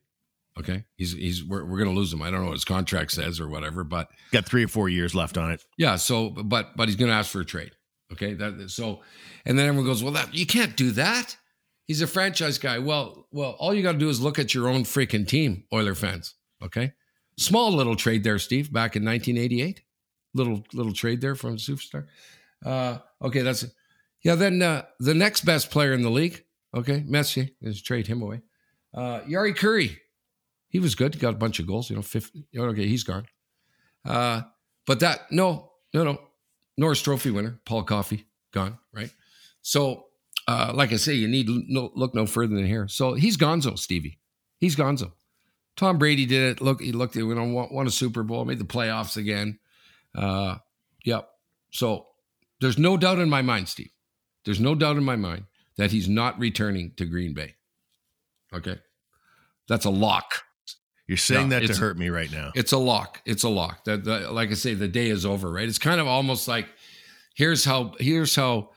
Okay, 0.58 0.84
he's 0.96 1.12
he's 1.12 1.44
we're, 1.44 1.64
we're 1.64 1.78
going 1.78 1.88
to 1.90 1.94
lose 1.94 2.12
him. 2.12 2.22
I 2.22 2.30
don't 2.30 2.40
know 2.40 2.46
what 2.46 2.54
his 2.54 2.64
contract 2.64 3.12
says 3.12 3.40
or 3.40 3.48
whatever, 3.48 3.84
but 3.84 4.08
Got 4.32 4.46
three 4.46 4.64
or 4.64 4.68
four 4.68 4.88
years 4.88 5.14
left 5.14 5.36
on 5.38 5.50
it. 5.50 5.62
yeah. 5.78 5.96
So, 5.96 6.30
but 6.30 6.76
but 6.76 6.88
he's 6.88 6.96
going 6.96 7.10
to 7.10 7.14
ask 7.16 7.30
for 7.30 7.40
a 7.40 7.44
trade. 7.44 7.72
Okay, 8.12 8.34
that 8.34 8.70
so, 8.70 9.00
and 9.46 9.58
then 9.58 9.66
everyone 9.68 9.86
goes, 9.86 10.02
well, 10.02 10.12
that 10.12 10.34
you 10.34 10.44
can't 10.46 10.76
do 10.76 10.90
that. 10.92 11.36
He's 11.86 12.02
a 12.02 12.06
franchise 12.06 12.58
guy. 12.58 12.78
Well, 12.78 13.26
well, 13.32 13.56
all 13.58 13.72
you 13.74 13.82
got 13.82 13.92
to 13.92 13.98
do 13.98 14.08
is 14.10 14.20
look 14.20 14.38
at 14.38 14.54
your 14.54 14.68
own 14.68 14.84
freaking 14.84 15.26
team, 15.26 15.64
Oiler 15.72 15.94
fans. 15.94 16.34
Okay, 16.62 16.92
small 17.36 17.72
little 17.72 17.96
trade 17.96 18.24
there, 18.24 18.38
Steve, 18.38 18.72
back 18.72 18.96
in 18.96 19.04
1988. 19.04 19.82
Little 20.34 20.64
little 20.72 20.92
trade 20.94 21.20
there 21.20 21.34
from 21.34 21.56
superstar. 21.56 22.06
Uh, 22.64 22.98
okay, 23.20 23.42
that's 23.42 23.64
it. 23.64 23.70
yeah. 24.22 24.34
Then 24.34 24.62
uh, 24.62 24.82
the 24.98 25.14
next 25.14 25.44
best 25.44 25.70
player 25.70 25.92
in 25.92 26.02
the 26.02 26.10
league. 26.10 26.44
Okay, 26.74 27.00
Messi, 27.02 27.50
Let's 27.60 27.82
trade 27.82 28.06
him 28.06 28.22
away. 28.22 28.40
Uh, 28.94 29.20
Jari 29.20 29.54
Kurri. 29.54 29.96
He 30.68 30.78
was 30.80 30.94
good. 30.94 31.12
He 31.14 31.20
got 31.20 31.34
a 31.34 31.36
bunch 31.36 31.58
of 31.60 31.66
goals. 31.66 31.90
You 31.90 31.96
know, 31.96 32.02
50. 32.02 32.46
Okay, 32.56 32.88
he's 32.88 33.04
gone. 33.04 33.26
Uh, 34.06 34.42
but 34.86 35.00
that 35.00 35.30
no, 35.30 35.72
no, 35.92 36.04
no. 36.04 36.18
Norris 36.78 37.02
Trophy 37.02 37.30
winner 37.30 37.60
Paul 37.66 37.82
Coffey 37.82 38.24
gone. 38.52 38.78
Right. 38.92 39.10
So, 39.60 40.06
uh, 40.48 40.72
like 40.74 40.92
I 40.92 40.96
say, 40.96 41.12
you 41.12 41.28
need 41.28 41.46
no, 41.68 41.92
look 41.94 42.14
no 42.14 42.24
further 42.24 42.54
than 42.54 42.66
here. 42.66 42.88
So 42.88 43.12
he's 43.14 43.36
Gonzo, 43.36 43.78
Stevie. 43.78 44.18
He's 44.58 44.76
Gonzo. 44.76 45.12
Tom 45.76 45.98
Brady 45.98 46.26
did 46.26 46.52
it. 46.52 46.60
Look, 46.60 46.82
he 46.82 46.92
looked. 46.92 47.16
Know, 47.16 47.44
won, 47.44 47.68
won 47.70 47.86
a 47.86 47.90
Super 47.90 48.22
Bowl, 48.22 48.44
made 48.44 48.58
the 48.58 48.64
playoffs 48.64 49.16
again. 49.16 49.58
Uh, 50.14 50.56
yep. 51.04 51.28
So 51.70 52.08
there's 52.60 52.78
no 52.78 52.96
doubt 52.96 53.18
in 53.18 53.30
my 53.30 53.42
mind, 53.42 53.68
Steve. 53.68 53.90
There's 54.44 54.60
no 54.60 54.74
doubt 54.74 54.96
in 54.96 55.04
my 55.04 55.16
mind 55.16 55.44
that 55.76 55.90
he's 55.90 56.08
not 56.08 56.38
returning 56.38 56.92
to 56.96 57.06
Green 57.06 57.34
Bay. 57.34 57.54
Okay. 58.52 58.78
That's 59.68 59.84
a 59.84 59.90
lock. 59.90 60.42
You're 61.06 61.16
saying 61.16 61.48
No, 61.48 61.60
that 61.60 61.66
to 61.66 61.74
hurt 61.74 61.98
me 61.98 62.08
right 62.08 62.30
now. 62.30 62.52
It's 62.54 62.72
a 62.72 62.78
lock. 62.78 63.20
It's 63.24 63.42
a 63.42 63.48
lock. 63.48 63.84
That, 63.84 64.04
that 64.04 64.32
like 64.32 64.50
I 64.50 64.54
say, 64.54 64.74
the 64.74 64.88
day 64.88 65.08
is 65.08 65.26
over, 65.26 65.50
right? 65.50 65.68
It's 65.68 65.78
kind 65.78 66.00
of 66.00 66.06
almost 66.06 66.48
like 66.48 66.68
here's 67.34 67.64
how 67.64 67.94
here's 67.98 68.34
how 68.36 68.70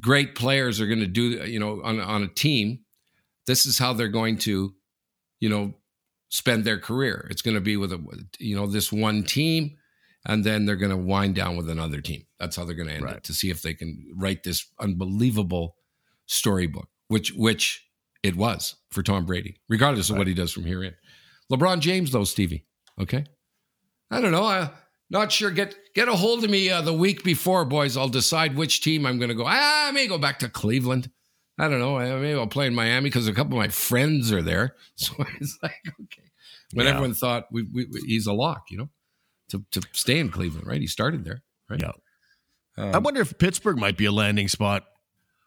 great 0.00 0.34
players 0.34 0.80
are 0.80 0.86
going 0.86 1.00
to 1.00 1.06
do, 1.06 1.44
you 1.46 1.58
know, 1.58 1.80
on 1.82 2.00
on 2.00 2.22
a 2.24 2.28
team. 2.28 2.80
This 3.46 3.66
is 3.66 3.78
how 3.78 3.92
they're 3.92 4.08
going 4.08 4.38
to, 4.38 4.74
you 5.40 5.48
know, 5.48 5.74
spend 6.28 6.64
their 6.64 6.78
career. 6.78 7.26
It's 7.30 7.42
going 7.42 7.54
to 7.56 7.60
be 7.60 7.76
with 7.76 7.92
a 7.92 8.26
you 8.38 8.56
know 8.56 8.66
this 8.66 8.92
one 8.92 9.22
team, 9.24 9.76
and 10.26 10.44
then 10.44 10.66
they're 10.66 10.76
going 10.76 10.90
to 10.90 10.96
wind 10.96 11.34
down 11.34 11.56
with 11.56 11.68
another 11.70 12.00
team. 12.00 12.24
That's 12.38 12.56
how 12.56 12.64
they're 12.64 12.74
going 12.74 12.88
to 12.88 12.94
end 12.94 13.04
Right. 13.04 13.16
it 13.16 13.24
to 13.24 13.34
see 13.34 13.50
if 13.50 13.62
they 13.62 13.74
can 13.74 14.12
write 14.16 14.42
this 14.44 14.66
unbelievable 14.78 15.76
storybook, 16.26 16.88
which 17.08 17.32
which 17.32 17.84
it 18.22 18.36
was 18.36 18.74
for 18.90 19.02
Tom 19.02 19.24
Brady, 19.26 19.60
regardless 19.68 20.10
of 20.10 20.16
what 20.18 20.26
he 20.26 20.34
does 20.34 20.52
from 20.52 20.64
here 20.64 20.82
in. 20.82 20.94
LeBron 21.52 21.80
James, 21.80 22.10
though, 22.10 22.24
Stevie. 22.24 22.66
Okay, 23.00 23.24
I 24.10 24.20
don't 24.20 24.32
know. 24.32 24.44
I 24.44 24.70
not 25.10 25.32
sure. 25.32 25.50
Get 25.50 25.74
get 25.94 26.08
a 26.08 26.12
hold 26.16 26.44
of 26.44 26.50
me 26.50 26.68
uh, 26.68 26.82
the 26.82 26.92
week 26.92 27.24
before, 27.24 27.64
boys. 27.64 27.96
I'll 27.96 28.08
decide 28.08 28.56
which 28.56 28.82
team 28.82 29.06
I'm 29.06 29.18
going 29.18 29.30
to 29.30 29.34
go. 29.34 29.44
Ah, 29.46 29.88
I 29.88 29.90
may 29.92 30.06
go 30.06 30.18
back 30.18 30.40
to 30.40 30.48
Cleveland. 30.48 31.10
I 31.58 31.68
don't 31.68 31.80
know. 31.80 31.98
Maybe 31.98 32.38
I'll 32.38 32.46
play 32.46 32.66
in 32.68 32.74
Miami 32.74 33.08
because 33.10 33.26
a 33.26 33.32
couple 33.32 33.54
of 33.54 33.58
my 33.58 33.68
friends 33.68 34.32
are 34.32 34.42
there. 34.42 34.74
So 34.96 35.14
it's 35.40 35.58
like 35.62 35.74
okay. 35.88 36.22
When 36.74 36.86
Yeah. 36.86 36.92
everyone 36.92 37.14
thought 37.14 37.46
we, 37.50 37.62
we, 37.62 37.86
we- 37.86 38.00
he's 38.06 38.26
a 38.26 38.32
lock, 38.32 38.64
you 38.70 38.78
know, 38.78 38.88
to 39.50 39.64
to 39.72 39.82
stay 39.92 40.18
in 40.18 40.30
Cleveland, 40.30 40.66
right? 40.66 40.80
He 40.80 40.86
started 40.86 41.24
there, 41.24 41.42
right? 41.68 41.80
Yeah. 41.82 41.92
Um, 42.76 42.94
I 42.94 42.98
wonder 42.98 43.20
if 43.20 43.36
Pittsburgh 43.38 43.78
might 43.78 43.96
be 43.96 44.04
a 44.04 44.12
landing 44.12 44.48
spot. 44.48 44.84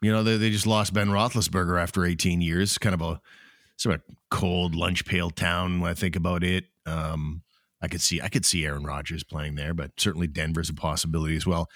You 0.02 0.10
know, 0.12 0.22
they, 0.22 0.36
they 0.36 0.50
just 0.50 0.66
lost 0.66 0.92
Ben 0.92 1.08
Roethlisberger 1.08 1.80
after 1.80 2.04
18 2.04 2.40
years. 2.42 2.76
Kind 2.76 2.94
of 2.94 3.00
a 3.00 3.20
sort 3.76 3.94
of 3.94 4.02
cold 4.30 4.74
lunch 4.74 5.04
pail 5.06 5.30
town 5.30 5.80
when 5.80 5.90
I 5.90 5.94
think 5.94 6.16
about 6.16 6.42
it. 6.44 6.64
Um, 6.86 7.42
I 7.80 7.88
could 7.88 8.00
see 8.00 8.20
I 8.20 8.28
could 8.28 8.44
see 8.44 8.64
Aaron 8.66 8.84
Rodgers 8.84 9.22
playing 9.24 9.54
there, 9.54 9.72
but 9.74 9.92
certainly 9.98 10.26
Denver's 10.26 10.68
a 10.70 10.74
possibility 10.74 11.36
as 11.36 11.46
well. 11.46 11.68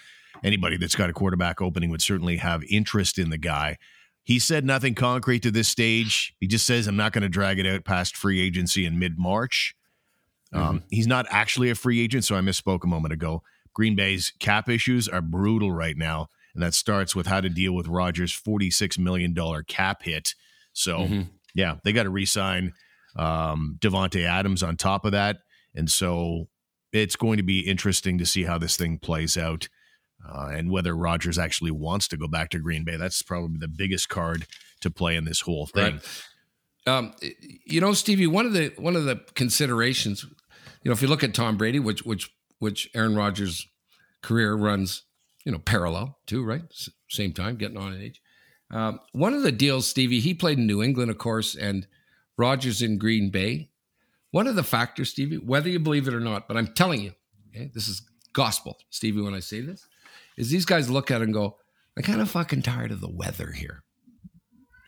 Anybody 0.45 0.77
that's 0.77 0.95
got 0.97 1.09
a 1.09 1.13
quarterback 1.15 1.63
opening 1.63 1.89
would 1.91 2.03
certainly 2.03 2.37
have 2.37 2.63
interest 2.69 3.19
in 3.19 3.31
the 3.31 3.39
guy. 3.39 3.79
He 4.27 4.41
said 4.41 4.65
nothing 4.65 4.97
concrete 4.97 5.45
to 5.45 5.53
this 5.53 5.69
stage. 5.69 6.35
He 6.41 6.49
just 6.49 6.67
says, 6.67 6.89
I'm 6.89 6.97
not 6.97 7.13
going 7.13 7.23
to 7.23 7.29
drag 7.29 7.61
it 7.61 7.67
out 7.67 7.85
past 7.85 8.17
free 8.17 8.41
agency 8.41 8.85
in 8.85 8.99
mid 8.99 9.17
March. 9.17 9.77
Um, 10.53 10.83
he's 10.91 11.07
not 11.07 11.27
actually 11.31 11.71
a 11.71 11.77
free 11.77 12.01
agent, 12.03 12.25
so 12.25 12.35
I 12.35 12.41
misspoke 12.41 12.83
a 12.83 12.89
moment 12.89 13.13
ago. 13.15 13.45
Green 13.73 13.95
Bay's 13.95 14.33
cap 14.41 14.69
issues 14.69 15.07
are 15.07 15.21
brutal 15.23 15.71
right 15.71 15.97
now, 15.97 16.29
and 16.55 16.63
that 16.63 16.75
starts 16.75 17.15
with 17.15 17.29
how 17.29 17.41
to 17.41 17.49
deal 17.49 17.73
with 17.73 17.87
Rodgers' 17.87 18.33
$46 18.33 18.99
million 18.99 19.33
cap 19.69 20.03
hit. 20.03 20.35
So, 20.73 20.99
Mhm. 20.99 21.29
yeah, 21.55 21.77
they 21.85 21.93
got 21.93 22.03
to 22.03 22.11
re 22.11 22.27
sign 22.27 22.73
um, 23.15 23.77
Davante 23.81 24.25
Adams 24.27 24.63
on 24.65 24.77
top 24.77 25.05
of 25.05 25.13
that. 25.13 25.39
And 25.75 25.89
so 25.91 26.49
it's 26.93 27.17
going 27.17 27.37
to 27.37 27.43
be 27.45 27.61
interesting 27.61 28.19
to 28.19 28.27
see 28.27 28.43
how 28.43 28.59
this 28.59 28.77
thing 28.77 28.99
plays 28.99 29.37
out 29.39 29.69
uh, 30.25 30.49
and 30.53 30.71
whether 30.71 30.97
Rodgers 30.97 31.39
actually 31.39 31.71
wants 31.71 32.09
to 32.09 32.17
go 32.17 32.29
back 32.29 32.51
to 32.51 32.59
Green 32.59 32.85
Bay. 32.85 32.97
That's 32.97 33.23
probably 33.23 33.59
the 33.59 33.69
biggest 33.69 34.09
card 34.09 34.47
to 34.81 34.91
play 34.91 35.17
in 35.17 35.25
this 35.25 35.41
whole 35.43 35.67
thing. 35.67 35.95
Right. 35.95 36.23
Um, 36.87 37.15
you 37.65 37.81
know, 37.81 37.93
Stevie, 37.93 38.27
one 38.27 38.47
of 38.47 38.53
the 38.53 38.73
one 38.77 38.95
of 38.95 39.05
the 39.05 39.17
considerations, 39.35 40.25
you 40.83 40.89
know, 40.89 40.93
if 40.93 41.03
you 41.03 41.09
look 41.09 41.25
at 41.25 41.35
Tom 41.35 41.57
Brady, 41.57 41.81
which 41.81 42.05
which 42.05 42.31
which 42.59 42.89
Aaron 42.95 43.17
Rodgers' 43.17 43.67
career 44.23 44.55
runs, 44.55 45.03
you 45.45 45.53
know, 45.53 45.59
parallel 45.59 46.19
to 46.27 46.45
right, 46.45 46.63
S- 46.71 46.91
same 47.09 47.33
time, 47.33 47.57
getting 47.57 47.77
on 47.77 47.93
in 47.93 48.03
age. 48.03 48.21
Um, 48.71 49.01
one 49.13 49.35
of 49.35 49.43
the 49.43 49.53
deals, 49.53 49.89
Stevie, 49.89 50.21
he 50.21 50.35
played 50.35 50.59
in 50.59 50.67
New 50.67 50.83
England, 50.83 51.11
of 51.11 51.19
course, 51.19 51.55
and 51.55 51.87
Rodgers 52.37 52.83
in 52.83 52.99
Green 52.99 53.31
Bay. 53.31 53.71
One 54.33 54.47
of 54.47 54.57
the 54.57 54.65
factors, 54.65 55.11
Stevie, 55.11 55.39
whether 55.39 55.69
you 55.69 55.79
believe 55.79 56.09
it 56.09 56.15
or 56.15 56.21
not, 56.21 56.49
but 56.49 56.57
I'm 56.57 56.75
telling 56.75 57.01
you, 57.01 57.13
okay, 57.49 57.71
this 57.73 57.89
is 57.89 58.03
gospel, 58.33 58.77
Stevie, 58.91 59.21
when 59.21 59.35
I 59.35 59.41
say 59.41 59.61
this, 59.61 59.87
is 60.37 60.51
these 60.51 60.65
guys 60.65 60.91
look 60.91 61.11
at 61.11 61.21
it 61.21 61.25
and 61.25 61.35
go, 61.35 61.57
I'm 61.97 62.03
kind 62.03 62.21
of 62.21 62.31
fucking 62.31 62.63
tired 62.63 62.93
of 62.93 63.01
the 63.01 63.11
weather 63.11 63.53
here. 63.53 63.83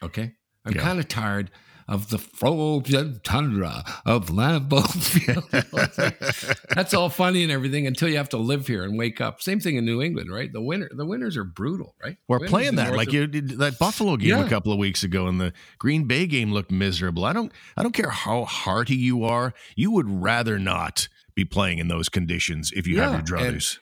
Okay. 0.02 0.32
I'm 0.64 0.74
Yeah. 0.74 0.82
kind 0.82 0.98
of 0.98 1.08
tired 1.08 1.50
of 1.88 2.10
the 2.10 2.18
frozen 2.18 3.18
tundra 3.24 3.82
of 4.04 4.26
Lambeau 4.26 4.82
Field. 5.02 6.60
That's 6.74 6.92
all 6.92 7.08
funny 7.08 7.42
and 7.42 7.50
everything 7.50 7.86
until 7.86 8.10
you 8.10 8.18
have 8.18 8.28
to 8.30 8.36
live 8.36 8.66
here 8.66 8.84
and 8.84 8.98
wake 8.98 9.22
up. 9.22 9.40
Same 9.40 9.58
thing 9.58 9.76
in 9.76 9.86
New 9.86 10.02
England, 10.02 10.30
right? 10.30 10.52
The 10.52 10.60
winter, 10.60 10.90
the 10.94 11.06
winters 11.06 11.36
are 11.38 11.44
brutal, 11.44 11.94
right? 12.04 12.18
We're 12.28 12.40
Winters 12.40 12.50
playing 12.50 12.74
that 12.76 12.94
like 12.94 13.08
of- 13.08 13.14
you 13.14 13.26
did 13.26 13.48
that 13.58 13.78
Buffalo 13.78 14.16
game 14.18 14.28
Yeah. 14.28 14.44
a 14.44 14.48
couple 14.50 14.70
of 14.70 14.78
weeks 14.78 15.02
ago, 15.02 15.28
and 15.28 15.40
the 15.40 15.54
Green 15.78 16.04
Bay 16.04 16.26
game 16.26 16.52
looked 16.52 16.70
miserable. 16.70 17.24
I 17.24 17.32
don't, 17.32 17.50
I 17.76 17.82
don't 17.82 17.92
care 17.94 18.10
how 18.10 18.44
hearty 18.44 18.96
you 18.96 19.24
are. 19.24 19.54
You 19.74 19.90
would 19.92 20.10
rather 20.10 20.58
not 20.58 21.08
be 21.34 21.46
playing 21.46 21.78
in 21.78 21.88
those 21.88 22.10
conditions 22.10 22.70
if 22.76 22.86
you 22.86 23.00
have 23.00 23.12
Yeah, 23.12 23.24
your 23.38 23.46
and- 23.46 23.56
druthers. 23.56 23.78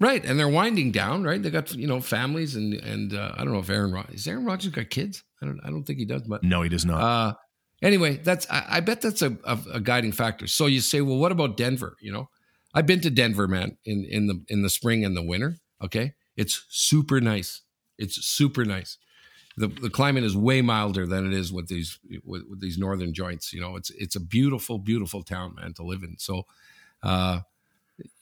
Right, 0.00 0.24
and 0.24 0.38
they're 0.38 0.48
winding 0.48 0.90
down. 0.90 1.22
Right, 1.22 1.40
they 1.40 1.50
got 1.50 1.72
you 1.74 1.86
know 1.86 2.00
families 2.00 2.56
and 2.56 2.74
and 2.74 3.14
uh, 3.14 3.32
I 3.36 3.44
don't 3.44 3.52
know 3.52 3.60
if 3.60 3.70
Aaron 3.70 3.92
Rod- 3.92 4.10
is 4.12 4.26
Aaron 4.26 4.44
Rodgers 4.44 4.72
got 4.72 4.90
kids. 4.90 5.22
I 5.40 5.46
don't 5.46 5.60
I 5.64 5.70
don't 5.70 5.84
think 5.84 5.98
he 5.98 6.04
does, 6.04 6.22
but 6.22 6.42
no, 6.42 6.62
he 6.62 6.68
does 6.68 6.84
not. 6.84 7.00
uh, 7.00 7.34
anyway, 7.82 8.16
that's 8.16 8.50
I, 8.50 8.64
I 8.68 8.80
bet 8.80 9.00
that's 9.00 9.22
a, 9.22 9.36
a, 9.44 9.58
a 9.74 9.80
guiding 9.80 10.12
factor. 10.12 10.46
So 10.46 10.66
you 10.66 10.80
say, 10.80 11.00
well, 11.00 11.18
what 11.18 11.30
about 11.32 11.56
Denver? 11.56 11.96
You 12.00 12.12
know, 12.12 12.28
I've 12.74 12.86
been 12.86 13.00
to 13.02 13.10
Denver, 13.10 13.46
man, 13.46 13.76
in 13.84 14.04
in 14.04 14.26
the 14.26 14.44
in 14.48 14.62
the 14.62 14.70
spring 14.70 15.04
and 15.04 15.16
the 15.16 15.22
winter. 15.22 15.58
Okay, 15.82 16.14
it's 16.36 16.64
super 16.68 17.20
nice. 17.20 17.62
It's 17.98 18.24
super 18.24 18.64
nice. 18.64 18.98
The 19.56 19.68
the 19.68 19.90
climate 19.90 20.24
is 20.24 20.36
way 20.36 20.62
milder 20.62 21.06
than 21.06 21.26
it 21.26 21.32
is 21.32 21.52
with 21.52 21.68
these 21.68 21.98
with, 22.24 22.42
with 22.48 22.60
these 22.60 22.78
northern 22.78 23.12
joints. 23.12 23.52
You 23.52 23.60
know, 23.60 23.76
it's 23.76 23.90
it's 23.90 24.16
a 24.16 24.20
beautiful, 24.20 24.78
beautiful 24.78 25.22
town, 25.22 25.54
man, 25.54 25.74
to 25.74 25.82
live 25.84 26.02
in. 26.02 26.16
So, 26.18 26.46
uh, 27.02 27.40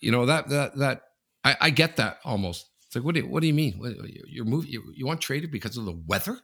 you 0.00 0.10
know 0.10 0.26
that 0.26 0.48
that 0.48 0.76
that 0.76 1.02
I, 1.44 1.56
I 1.60 1.70
get 1.70 1.96
that 1.96 2.18
almost. 2.24 2.68
It's 2.86 2.96
like, 2.96 3.04
what 3.04 3.14
do 3.14 3.20
you, 3.20 3.28
what 3.28 3.40
do 3.40 3.46
you 3.46 3.54
mean? 3.54 3.74
What, 3.78 3.92
you're 4.26 4.44
moving, 4.44 4.70
you, 4.70 4.82
you 4.94 5.06
want 5.06 5.20
traded 5.20 5.50
because 5.50 5.76
of 5.76 5.84
the 5.84 5.98
weather? 6.06 6.38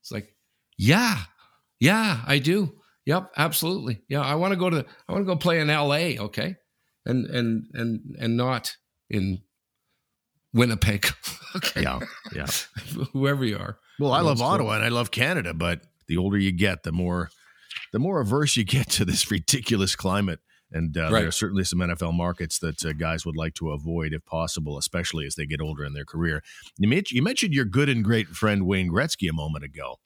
It's 0.00 0.10
like, 0.10 0.34
yeah, 0.78 1.18
yeah, 1.78 2.22
I 2.26 2.38
do. 2.38 2.72
Yep, 3.06 3.32
absolutely. 3.36 4.02
Yeah, 4.08 4.20
I 4.20 4.36
want 4.36 4.52
to 4.52 4.56
go 4.56 4.70
to 4.70 4.84
I 5.08 5.12
want 5.12 5.22
to 5.22 5.26
go 5.26 5.36
play 5.36 5.60
in 5.60 5.68
L.A. 5.68 6.18
Okay, 6.18 6.56
and 7.04 7.26
and 7.26 7.66
and 7.74 8.16
and 8.18 8.36
not 8.36 8.76
in 9.10 9.42
Winnipeg. 10.54 11.06
okay, 11.56 11.82
yeah, 11.82 11.98
yeah. 12.34 12.46
whoever 13.12 13.44
you 13.44 13.58
are. 13.58 13.78
Well, 13.98 14.12
I 14.12 14.20
love 14.20 14.40
Ottawa 14.40 14.76
and 14.76 14.84
I 14.84 14.88
love 14.88 15.10
Canada, 15.10 15.52
but 15.52 15.82
the 16.06 16.16
older 16.16 16.38
you 16.38 16.52
get, 16.52 16.84
the 16.84 16.92
more 16.92 17.30
the 17.92 17.98
more 17.98 18.20
averse 18.20 18.56
you 18.56 18.64
get 18.64 18.88
to 18.90 19.04
this 19.04 19.30
ridiculous 19.30 19.96
climate. 19.96 20.40
And 20.72 20.96
uh, 20.96 21.10
there 21.20 21.28
are 21.28 21.32
certainly 21.32 21.64
some 21.64 21.80
NFL 21.80 22.14
markets 22.14 22.58
that 22.60 22.84
uh, 22.84 22.92
guys 22.94 23.26
would 23.26 23.36
like 23.36 23.54
to 23.54 23.70
avoid 23.70 24.12
if 24.12 24.24
possible, 24.24 24.78
especially 24.78 25.26
as 25.26 25.34
they 25.34 25.44
get 25.46 25.60
older 25.60 25.84
in 25.84 25.92
their 25.92 26.04
career. 26.06 26.42
You, 26.78 26.88
men- 26.88 27.02
you 27.10 27.22
mentioned 27.22 27.52
your 27.52 27.66
good 27.66 27.88
and 27.88 28.02
great 28.02 28.28
friend 28.28 28.66
Wayne 28.66 28.90
Gretzky 28.90 29.28
a 29.28 29.34
moment 29.34 29.64
ago, 29.64 29.96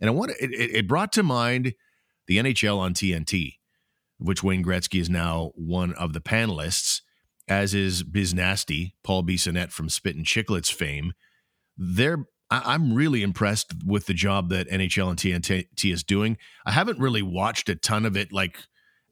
and 0.00 0.10
I 0.10 0.12
want 0.12 0.32
it, 0.32 0.52
it 0.52 0.70
it 0.74 0.88
brought 0.88 1.12
to 1.12 1.22
mind 1.22 1.72
the 2.26 2.36
NHL 2.38 2.78
on 2.78 2.92
TNT, 2.94 3.54
which 4.18 4.42
Wayne 4.42 4.64
Gretzky 4.64 5.00
is 5.00 5.08
now 5.08 5.52
one 5.54 5.92
of 5.94 6.12
the 6.12 6.20
panelists, 6.20 7.00
as 7.48 7.72
is 7.74 8.02
Biz 8.02 8.34
Nasty, 8.34 8.94
Paul 9.02 9.22
Bissonnette 9.22 9.72
from 9.72 9.88
Spit 9.88 10.16
and 10.16 10.26
Chicklets 10.26 10.72
fame. 10.72 11.12
They're 11.76 12.26
I- 12.50 12.74
I'm 12.74 12.92
really 12.92 13.22
impressed 13.22 13.72
with 13.84 14.06
the 14.06 14.14
job 14.14 14.50
that 14.50 14.68
NHL 14.68 15.08
and 15.08 15.18
TNT 15.18 15.92
is 15.92 16.04
doing. 16.04 16.36
I 16.66 16.72
haven't 16.72 16.98
really 16.98 17.22
watched 17.22 17.68
a 17.70 17.74
ton 17.74 18.04
of 18.04 18.16
it, 18.16 18.32
like 18.32 18.58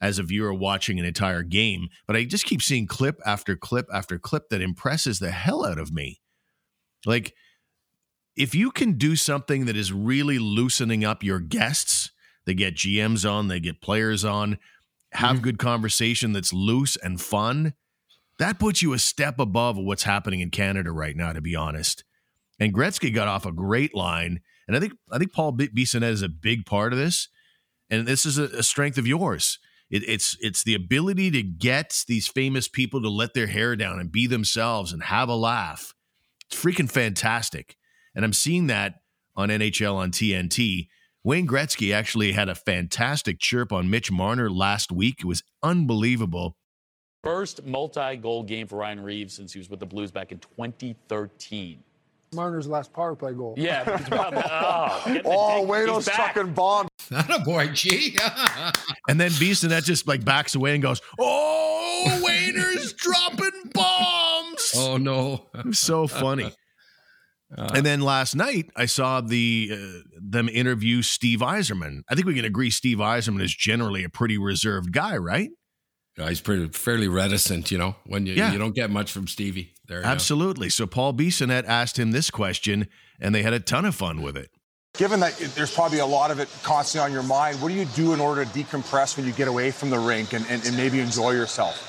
as 0.02 0.18
a 0.18 0.22
viewer 0.24 0.52
watching 0.52 0.98
an 0.98 1.04
entire 1.04 1.44
game, 1.44 1.88
but 2.08 2.16
I 2.16 2.24
just 2.24 2.44
keep 2.44 2.60
seeing 2.60 2.88
clip 2.88 3.20
after 3.24 3.54
clip 3.56 3.86
after 3.94 4.18
clip 4.18 4.48
that 4.50 4.60
impresses 4.60 5.20
the 5.20 5.30
hell 5.30 5.64
out 5.64 5.78
of 5.78 5.92
me. 5.92 6.20
Like, 7.06 7.34
if 8.34 8.52
you 8.54 8.72
can 8.72 8.94
do 8.94 9.14
something 9.14 9.66
that 9.66 9.76
is 9.76 9.92
really 9.92 10.40
loosening 10.40 11.04
up 11.04 11.22
your 11.22 11.38
guests, 11.38 12.10
they 12.46 12.54
get 12.54 12.74
GMs 12.74 13.30
on, 13.30 13.46
they 13.46 13.60
get 13.60 13.80
players 13.80 14.24
on, 14.24 14.58
have 15.12 15.36
mm-hmm. 15.36 15.44
good 15.44 15.58
conversation 15.58 16.32
that's 16.32 16.52
loose 16.52 16.96
and 16.96 17.20
fun. 17.20 17.74
That 18.38 18.58
puts 18.58 18.82
you 18.82 18.94
a 18.94 18.98
step 18.98 19.38
above 19.38 19.78
what's 19.78 20.02
happening 20.02 20.40
in 20.40 20.50
Canada 20.50 20.90
right 20.90 21.14
now, 21.14 21.32
to 21.32 21.40
be 21.40 21.54
honest. 21.54 22.02
And 22.58 22.74
Gretzky 22.74 23.14
got 23.14 23.28
off 23.28 23.46
a 23.46 23.52
great 23.52 23.94
line, 23.94 24.40
and 24.66 24.76
I 24.76 24.80
think 24.80 24.94
I 25.12 25.18
think 25.18 25.32
Paul 25.32 25.52
B- 25.52 25.68
Bissonnette 25.68 26.10
is 26.10 26.22
a 26.22 26.28
big 26.28 26.66
part 26.66 26.92
of 26.92 26.98
this. 26.98 27.28
And 27.90 28.08
this 28.08 28.24
is 28.24 28.38
a, 28.38 28.44
a 28.44 28.62
strength 28.62 28.98
of 28.98 29.06
yours. 29.06 29.58
It, 29.92 30.02
it's 30.08 30.36
it's 30.40 30.64
the 30.64 30.74
ability 30.74 31.30
to 31.30 31.42
get 31.42 32.02
these 32.08 32.26
famous 32.26 32.66
people 32.66 33.00
to 33.02 33.08
let 33.08 33.34
their 33.34 33.46
hair 33.46 33.76
down 33.76 34.00
and 34.00 34.10
be 34.10 34.26
themselves 34.26 34.92
and 34.92 35.04
have 35.04 35.28
a 35.28 35.36
laugh. 35.36 35.94
It's 36.50 36.60
freaking 36.60 36.90
fantastic, 36.90 37.76
and 38.14 38.24
I'm 38.24 38.32
seeing 38.32 38.66
that 38.66 38.94
on 39.36 39.50
NHL 39.50 39.94
on 39.94 40.10
TNT. 40.10 40.88
Wayne 41.24 41.46
Gretzky 41.46 41.94
actually 41.94 42.32
had 42.32 42.48
a 42.48 42.54
fantastic 42.56 43.38
chirp 43.38 43.72
on 43.72 43.88
Mitch 43.88 44.10
Marner 44.10 44.50
last 44.50 44.90
week. 44.90 45.16
It 45.20 45.26
was 45.26 45.44
unbelievable. 45.62 46.56
First 47.22 47.64
multi 47.64 48.16
goal 48.16 48.42
game 48.42 48.66
for 48.66 48.76
Ryan 48.78 48.98
Reaves 49.00 49.34
since 49.34 49.52
he 49.52 49.60
was 49.60 49.70
with 49.70 49.78
the 49.78 49.86
Blues 49.86 50.10
back 50.10 50.32
in 50.32 50.38
2013. 50.38 51.84
Marner's 52.34 52.66
last 52.66 52.92
power 52.92 53.14
play 53.14 53.32
goal. 53.34 53.54
Yeah. 53.56 53.82
about 54.06 54.34
oh, 55.06 55.12
get 55.12 55.22
the 55.22 55.28
Oh, 55.30 55.60
dig. 55.60 55.68
Wado's 55.68 55.96
He's 56.06 56.16
back. 56.16 56.34
chucking 56.34 56.54
bombs. 56.54 56.88
Not 57.12 57.30
a 57.34 57.38
boy, 57.44 57.68
G. 57.68 58.18
And 59.08 59.20
then 59.20 59.30
Bissonnette 59.32 59.84
just 59.84 60.06
like 60.06 60.24
backs 60.24 60.54
away 60.54 60.74
and 60.74 60.82
goes, 60.82 61.00
"Oh, 61.18 62.20
Wayner's 62.24 62.92
dropping 62.96 63.70
bombs." 63.74 64.72
oh 64.76 64.96
no. 64.96 65.46
So 65.72 66.06
funny. 66.06 66.52
and 67.56 67.84
then 67.84 68.00
last 68.00 68.34
night 68.36 68.70
I 68.76 68.86
saw 68.86 69.20
the 69.20 69.70
uh, 69.72 69.76
them 70.20 70.48
interview 70.48 71.02
Steve 71.02 71.40
Yzerman. 71.40 72.02
I 72.08 72.14
think 72.14 72.26
we 72.26 72.34
can 72.34 72.44
agree 72.44 72.70
Steve 72.70 72.98
Yzerman 72.98 73.42
is 73.42 73.54
generally 73.54 74.04
a 74.04 74.08
pretty 74.08 74.38
reserved 74.38 74.92
guy, 74.92 75.16
right? 75.16 75.50
Yeah, 76.16 76.28
he's 76.28 76.40
pretty 76.40 76.68
fairly 76.68 77.08
reticent, 77.08 77.70
you 77.70 77.78
know. 77.78 77.96
When 78.06 78.24
you 78.26 78.34
Yeah. 78.34 78.52
you 78.52 78.58
don't 78.58 78.74
get 78.74 78.90
much 78.90 79.10
from 79.10 79.26
Stevie. 79.26 79.74
There. 79.88 80.02
Absolutely. 80.04 80.70
So 80.70 80.86
Paul 80.86 81.12
Bissonnette 81.14 81.64
asked 81.66 81.98
him 81.98 82.12
this 82.12 82.30
question, 82.30 82.86
and 83.20 83.34
they 83.34 83.42
had 83.42 83.52
a 83.52 83.60
ton 83.60 83.84
of 83.84 83.94
fun 83.96 84.22
with 84.22 84.36
it. 84.36 84.50
Given 84.98 85.20
that 85.20 85.38
there's 85.54 85.74
probably 85.74 86.00
a 86.00 86.06
lot 86.06 86.30
of 86.30 86.38
it 86.38 86.50
constantly 86.62 87.06
on 87.06 87.12
your 87.12 87.22
mind, 87.22 87.62
what 87.62 87.68
do 87.68 87.74
you 87.74 87.86
do 87.86 88.12
in 88.12 88.20
order 88.20 88.44
to 88.44 88.50
decompress 88.50 89.16
when 89.16 89.24
you 89.24 89.32
get 89.32 89.48
away 89.48 89.70
from 89.70 89.88
the 89.88 89.98
rink 89.98 90.34
and, 90.34 90.44
and, 90.50 90.62
and 90.66 90.76
maybe 90.76 91.00
enjoy 91.00 91.30
yourself? 91.30 91.88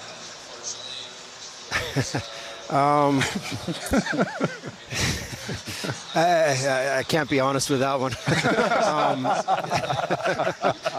Um, 2.69 3.19
I, 6.15 6.15
I, 6.15 6.97
I 6.99 7.03
can't 7.03 7.29
be 7.29 7.41
honest 7.41 7.69
with 7.69 7.81
that 7.81 7.99
one. 7.99 8.13
um, 8.83 9.23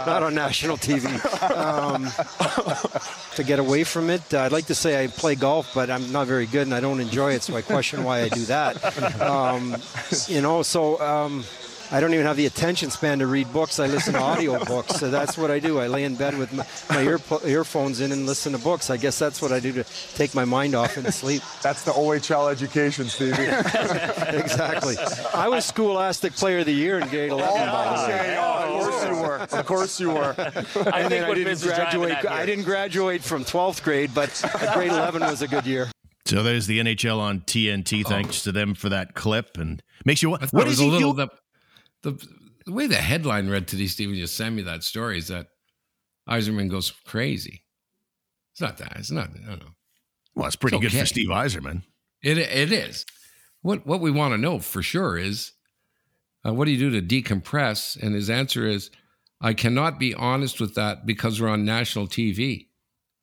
not 0.07 0.23
on 0.23 0.35
national 0.35 0.77
TV. 0.77 1.07
Um, 1.51 2.07
to 3.35 3.43
get 3.43 3.59
away 3.59 3.83
from 3.83 4.11
it, 4.11 4.35
I'd 4.35 4.53
like 4.53 4.67
to 4.67 4.75
say 4.75 5.03
I 5.03 5.07
play 5.07 5.37
golf, 5.37 5.73
but 5.75 5.91
I'm 5.91 6.13
not 6.13 6.27
very 6.27 6.45
good 6.47 6.67
and 6.67 6.75
I 6.75 6.81
don't 6.81 7.01
enjoy 7.01 7.33
it, 7.33 7.43
so 7.43 7.57
I 7.57 7.63
question 7.63 8.05
why 8.05 8.21
I 8.21 8.29
do 8.29 8.45
that. 8.45 9.23
Um, 9.23 9.75
you 10.29 10.43
know, 10.43 10.63
so. 10.63 11.01
I 11.95 12.01
don't 12.01 12.13
even 12.13 12.27
have 12.27 12.37
the 12.37 12.47
attention 12.47 12.91
span 12.91 13.21
to 13.21 13.29
read 13.29 13.53
books. 13.53 13.79
I 13.79 13.87
listen 13.87 14.15
to 14.15 14.19
audiobooks. 14.19 14.97
So 14.99 15.13
that's 15.13 15.39
what 15.39 15.53
I 15.53 15.61
do. 15.61 15.79
I 15.79 15.87
lay 15.87 16.03
in 16.03 16.17
bed 16.17 16.37
with 16.37 16.53
my, 16.53 16.67
my 16.91 17.03
ear, 17.03 17.21
earphones 17.47 18.01
in 18.01 18.11
and 18.11 18.27
listen 18.27 18.51
to 18.51 18.59
books. 18.59 18.91
I 18.91 18.97
guess 18.97 19.17
that's 19.17 19.41
what 19.41 19.53
I 19.53 19.61
do 19.61 19.71
to 19.75 19.85
take 20.17 20.35
my 20.35 20.45
mind 20.45 20.75
off 20.75 20.97
and 20.97 21.15
sleep. 21.15 21.41
That's 21.63 21.85
the 21.85 21.93
OHL 21.93 22.51
education, 22.51 23.05
Stevie. 23.05 23.43
exactly. 24.37 24.97
I 25.33 25.47
was 25.47 25.67
Scholastic 25.67 26.33
Player 26.33 26.59
of 26.59 26.67
the 26.67 26.75
Year 26.75 26.99
in 26.99 27.07
grade 27.11 27.31
11, 27.31 27.55
by 27.55 27.85
the 27.85 28.03
oh, 28.03 28.09
way. 28.09 28.39
Oh, 28.41 28.65
of 28.65 28.83
course 28.83 29.07
you 29.07 29.15
were. 29.15 29.39
Of 29.39 29.67
course 29.67 30.01
you 30.01 30.11
were. 30.11 30.35
I 30.39 30.43
And 30.49 30.65
think 30.65 30.75
then 30.75 31.25
I 31.25 31.29
didn't 31.29 31.45
Vince 31.45 31.65
is 31.65 31.73
driving 31.73 32.01
graduate. 32.01 32.27
I 32.27 32.45
didn't 32.45 32.65
graduate 32.65 33.23
from 33.23 33.45
12th 33.45 33.85
grade, 33.85 34.11
but 34.13 34.43
grade 34.75 34.91
11 34.91 35.23
was 35.23 35.43
a 35.43 35.47
good 35.47 35.65
year. 35.65 35.93
So 36.27 36.43
there's 36.43 36.67
the 36.67 36.81
NHL 36.81 37.21
on 37.21 37.43
TNT. 37.43 38.03
Oh. 38.05 38.09
Thanks 38.09 38.43
to 38.43 38.51
them 38.51 38.75
for 38.75 38.89
that 38.89 39.15
clip, 39.15 39.59
and 39.59 39.81
makes 40.05 40.23
you. 40.23 40.31
What, 40.31 40.41
thought 40.41 40.55
what 40.55 40.65
does 40.65 40.79
he 40.79 40.89
a 40.89 40.91
little 40.91 41.13
do? 41.13 41.29
The, 42.05 42.27
the 42.67 42.73
way 42.73 42.87
the 42.87 42.97
headline 42.97 43.49
read 43.49 43.67
today, 43.67 43.87
Stephen 43.87 44.15
just 44.15 44.37
sent 44.37 44.55
me 44.55 44.63
that 44.63 44.85
story 44.85 45.19
is 45.19 45.29
that 45.29 45.49
Yzerman 46.29 46.71
goes 46.71 46.93
crazy. 47.07 47.65
It's 48.53 48.61
not 48.61 48.79
that. 48.79 48.97
It's 48.97 49.11
not. 49.11 49.31
I 49.31 49.51
don't 49.51 49.61
know. 49.61 49.75
Well, 50.35 50.47
it's 50.47 50.57
pretty 50.57 50.77
It's 50.77 50.93
good 50.95 51.01
for. 51.01 51.07
Steve 51.07 51.29
Yzerman. 51.29 51.83
It 52.23 52.39
it 52.39 52.73
is. 52.73 53.05
What 53.63 53.87
what 53.87 54.01
we 54.01 54.11
want 54.11 54.33
to 54.33 54.39
know 54.39 54.59
for 54.59 54.83
sure 54.83 55.19
is 55.19 55.53
uh, 56.47 56.53
what 56.53 56.67
do 56.67 56.71
you 56.73 56.91
do 56.91 57.01
to 57.01 57.23
decompress? 57.23 58.01
And 58.01 58.15
his 58.15 58.31
answer 58.31 58.67
is, 58.67 58.91
I 59.41 59.55
cannot 59.55 59.99
be 59.99 60.15
honest 60.15 60.61
with 60.61 60.75
that 60.75 61.07
because 61.07 61.41
we're 61.41 61.49
on 61.49 61.65
national 61.65 62.07
TV. 62.07 62.69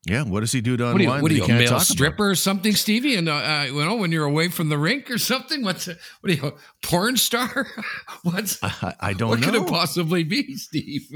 Yeah, 0.06 0.24
what 0.24 0.40
does 0.40 0.52
he 0.52 0.62
do 0.62 0.78
to 0.78 0.86
What 0.86 0.96
are 0.96 1.00
you, 1.00 1.04
unwind 1.04 1.22
what 1.24 1.30
that 1.30 1.36
are 1.36 1.38
you 1.38 1.44
a 1.44 1.48
can't 1.48 1.60
male 1.60 1.68
talk 1.70 1.78
about? 1.78 1.86
stripper 1.86 2.30
or 2.32 2.36
something, 2.36 2.74
Stevie? 2.74 3.16
And 3.18 3.30
uh, 3.30 3.36
uh, 3.36 3.64
you 3.68 3.86
know, 3.86 3.96
when 3.98 4.12
you're 4.12 4.26
away 4.26 4.48
from 4.48 4.70
the 4.70 4.78
rink 4.80 5.12
or 5.12 5.20
something, 5.20 5.64
what's 5.64 5.86
what 5.86 5.98
are 6.26 6.32
you, 6.32 6.46
a 6.48 6.54
porn 6.82 7.18
star? 7.18 7.68
what's 8.24 8.58
I, 8.64 8.96
I 9.00 9.14
don't 9.14 9.30
what 9.30 9.40
know. 9.42 9.48
What 9.48 9.54
could 9.54 9.64
it 9.68 9.70
possibly 9.70 10.24
be, 10.24 10.56
Steve? 10.56 11.08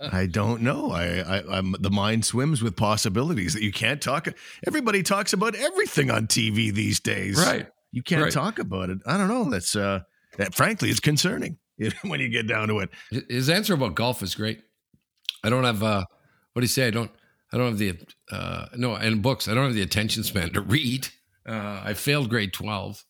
I 0.00 0.26
don't 0.26 0.62
know. 0.62 0.90
I, 0.92 1.18
I, 1.38 1.58
I'm 1.58 1.74
the 1.80 1.90
mind 1.90 2.24
swims 2.24 2.62
with 2.62 2.76
possibilities 2.76 3.54
that 3.54 3.62
you 3.62 3.72
can't 3.72 4.00
talk. 4.00 4.28
Everybody 4.66 5.02
talks 5.02 5.32
about 5.32 5.54
everything 5.56 6.10
on 6.10 6.26
TV 6.28 6.72
these 6.72 7.00
days. 7.00 7.36
Right. 7.38 7.66
You 7.90 8.02
can't 8.02 8.22
Right. 8.22 8.32
talk 8.32 8.58
about 8.60 8.90
it. 8.90 8.98
I 9.06 9.16
don't 9.16 9.28
know. 9.28 9.50
That's 9.50 9.74
uh, 9.74 10.00
that. 10.36 10.54
Frankly, 10.54 10.90
it's 10.90 11.00
concerning. 11.00 11.58
when 12.02 12.20
you 12.20 12.28
get 12.28 12.46
down 12.46 12.68
to 12.68 12.78
it. 12.78 12.90
His 13.28 13.50
answer 13.50 13.74
about 13.74 13.96
golf 13.96 14.22
is 14.22 14.36
great. 14.36 14.60
I 15.42 15.50
don't 15.50 15.64
have 15.64 15.82
uh, 15.82 16.04
what 16.52 16.60
do 16.60 16.64
you 16.64 16.68
say? 16.68 16.86
I 16.86 16.90
don't. 16.90 17.10
I 17.54 17.56
don't 17.56 17.68
have 17.68 17.78
the 17.78 17.96
uh, 18.32 18.66
no, 18.76 18.96
and 18.96 19.22
books. 19.22 19.46
I 19.46 19.54
don't 19.54 19.64
have 19.66 19.74
the 19.74 19.82
attention 19.82 20.24
span 20.24 20.50
to 20.54 20.60
read. 20.60 21.06
Uh, 21.48 21.82
I 21.84 21.94
failed 21.94 22.28
grade 22.28 22.52
twelve, 22.52 23.04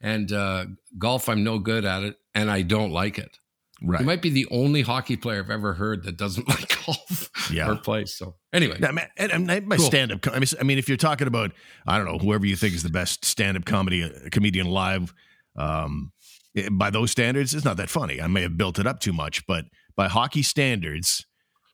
and 0.00 0.30
uh, 0.32 0.66
golf. 0.98 1.28
I'm 1.28 1.42
no 1.42 1.58
good 1.58 1.84
at 1.84 2.04
it, 2.04 2.16
and 2.34 2.48
I 2.50 2.62
don't 2.62 2.92
like 2.92 3.18
it. 3.18 3.38
Right. 3.84 3.98
He 3.98 4.06
might 4.06 4.22
be 4.22 4.30
the 4.30 4.46
only 4.52 4.82
hockey 4.82 5.16
player 5.16 5.40
I've 5.42 5.50
ever 5.50 5.74
heard 5.74 6.04
that 6.04 6.16
doesn't 6.16 6.48
like 6.54 6.72
golf 6.86 7.28
Yeah. 7.52 7.68
or 7.72 7.76
play. 7.76 8.04
So 8.04 8.36
anyway, 8.52 8.76
Yeah, 8.80 8.92
man, 8.92 9.08
and, 9.16 9.32
and 9.50 9.66
my 9.66 9.76
Cool. 9.76 9.84
stand 9.86 10.12
up. 10.12 10.24
I 10.28 10.38
mean, 10.38 10.46
I 10.60 10.62
mean, 10.62 10.78
if 10.78 10.86
you're 10.86 10.96
talking 10.96 11.26
about, 11.26 11.50
I 11.84 11.98
don't 11.98 12.06
know, 12.06 12.18
whoever 12.18 12.46
you 12.46 12.54
think 12.54 12.74
is 12.74 12.84
the 12.84 12.90
best 12.90 13.24
stand 13.24 13.56
up 13.56 13.64
comedy 13.64 14.04
uh, 14.04 14.28
comedian 14.30 14.68
live, 14.68 15.12
um, 15.56 16.12
eh, 16.56 16.68
by 16.70 16.90
those 16.90 17.10
standards, 17.10 17.54
it's 17.54 17.64
not 17.64 17.76
that 17.78 17.90
funny. 17.90 18.22
I 18.22 18.28
may 18.28 18.42
have 18.42 18.56
built 18.56 18.78
it 18.78 18.86
up 18.86 19.00
too 19.00 19.12
much, 19.12 19.44
but 19.48 19.64
by 19.96 20.06
hockey 20.06 20.42
standards, 20.44 21.26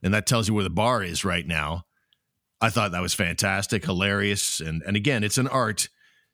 and 0.02 0.14
that 0.14 0.26
tells 0.26 0.48
you 0.48 0.54
where 0.54 0.64
the 0.64 0.70
bar 0.70 1.02
is 1.02 1.26
right 1.26 1.46
now. 1.46 1.84
I 2.60 2.70
thought 2.70 2.92
that 2.92 3.02
was 3.02 3.14
fantastic, 3.14 3.84
hilarious, 3.84 4.60
and 4.60 4.82
and 4.86 4.96
again, 4.96 5.22
it's 5.24 5.38
an 5.38 5.48
art 5.48 5.88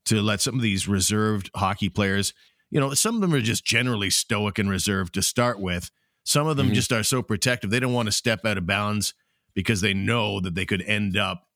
to 0.07 0.21
let 0.21 0.41
some 0.41 0.55
of 0.57 0.63
these 0.63 0.87
reserved 0.89 1.51
hockey 1.55 1.89
players. 1.89 2.33
You 2.71 2.81
know, 2.81 2.93
some 2.95 3.15
of 3.15 3.21
them 3.21 3.35
are 3.35 3.41
just 3.41 3.65
generally 3.65 4.11
stoic 4.11 4.59
and 4.59 4.69
reserved 4.71 5.15
to 5.15 5.23
start 5.23 5.61
with. 5.61 5.91
Some 6.25 6.47
of 6.47 6.57
them 6.57 6.71
Mhm. 6.71 6.75
just 6.75 6.93
are 6.93 7.03
so 7.03 7.23
protective; 7.23 7.71
they 7.71 7.81
don't 7.81 7.93
want 7.93 8.07
to 8.07 8.13
step 8.13 8.45
out 8.47 8.59
of 8.59 8.67
bounds 8.67 9.15
because 9.55 9.81
they 9.83 9.95
know 9.95 10.41
that 10.41 10.55
they 10.55 10.67
could 10.67 10.83
end 10.83 11.17
up, 11.17 11.47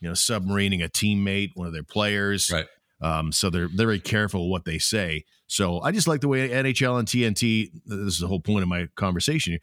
you 0.00 0.08
know, 0.08 0.14
submarining 0.14 0.84
a 0.84 0.88
teammate, 0.88 1.50
one 1.54 1.66
of 1.66 1.72
their 1.72 1.82
players. 1.82 2.50
Right. 2.50 2.66
Um, 3.00 3.32
so 3.32 3.48
they're 3.50 3.68
they're 3.68 3.86
very 3.86 4.00
careful 4.00 4.50
what 4.50 4.64
they 4.64 4.78
say. 4.78 5.24
So 5.46 5.80
I 5.80 5.90
just 5.92 6.06
like 6.06 6.20
the 6.20 6.28
way 6.28 6.50
NHL 6.50 6.98
and 6.98 7.08
TNT. 7.08 7.70
This 7.86 8.14
is 8.14 8.18
the 8.18 8.26
whole 8.28 8.40
point 8.40 8.62
of 8.62 8.68
my 8.68 8.88
conversation. 8.96 9.58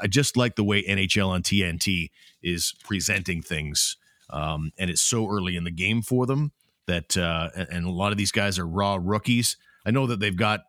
I 0.00 0.06
just 0.06 0.36
like 0.36 0.56
the 0.56 0.64
way 0.64 0.82
NHL 0.84 1.34
and 1.34 1.42
TNT 1.44 2.10
is 2.42 2.74
presenting 2.84 3.42
things, 3.42 3.96
um, 4.32 4.72
and 4.78 4.90
it's 4.90 5.02
so 5.02 5.28
early 5.28 5.56
in 5.56 5.64
the 5.64 5.70
game 5.70 6.02
for 6.02 6.26
them 6.26 6.52
that, 6.86 7.16
uh, 7.16 7.50
and, 7.54 7.86
a 7.86 7.90
lot 7.90 8.12
of 8.12 8.18
these 8.18 8.32
guys 8.32 8.58
are 8.58 8.66
raw 8.66 8.98
rookies. 9.00 9.56
I 9.86 9.90
know 9.90 10.06
that 10.06 10.20
they've 10.20 10.36
got, 10.36 10.60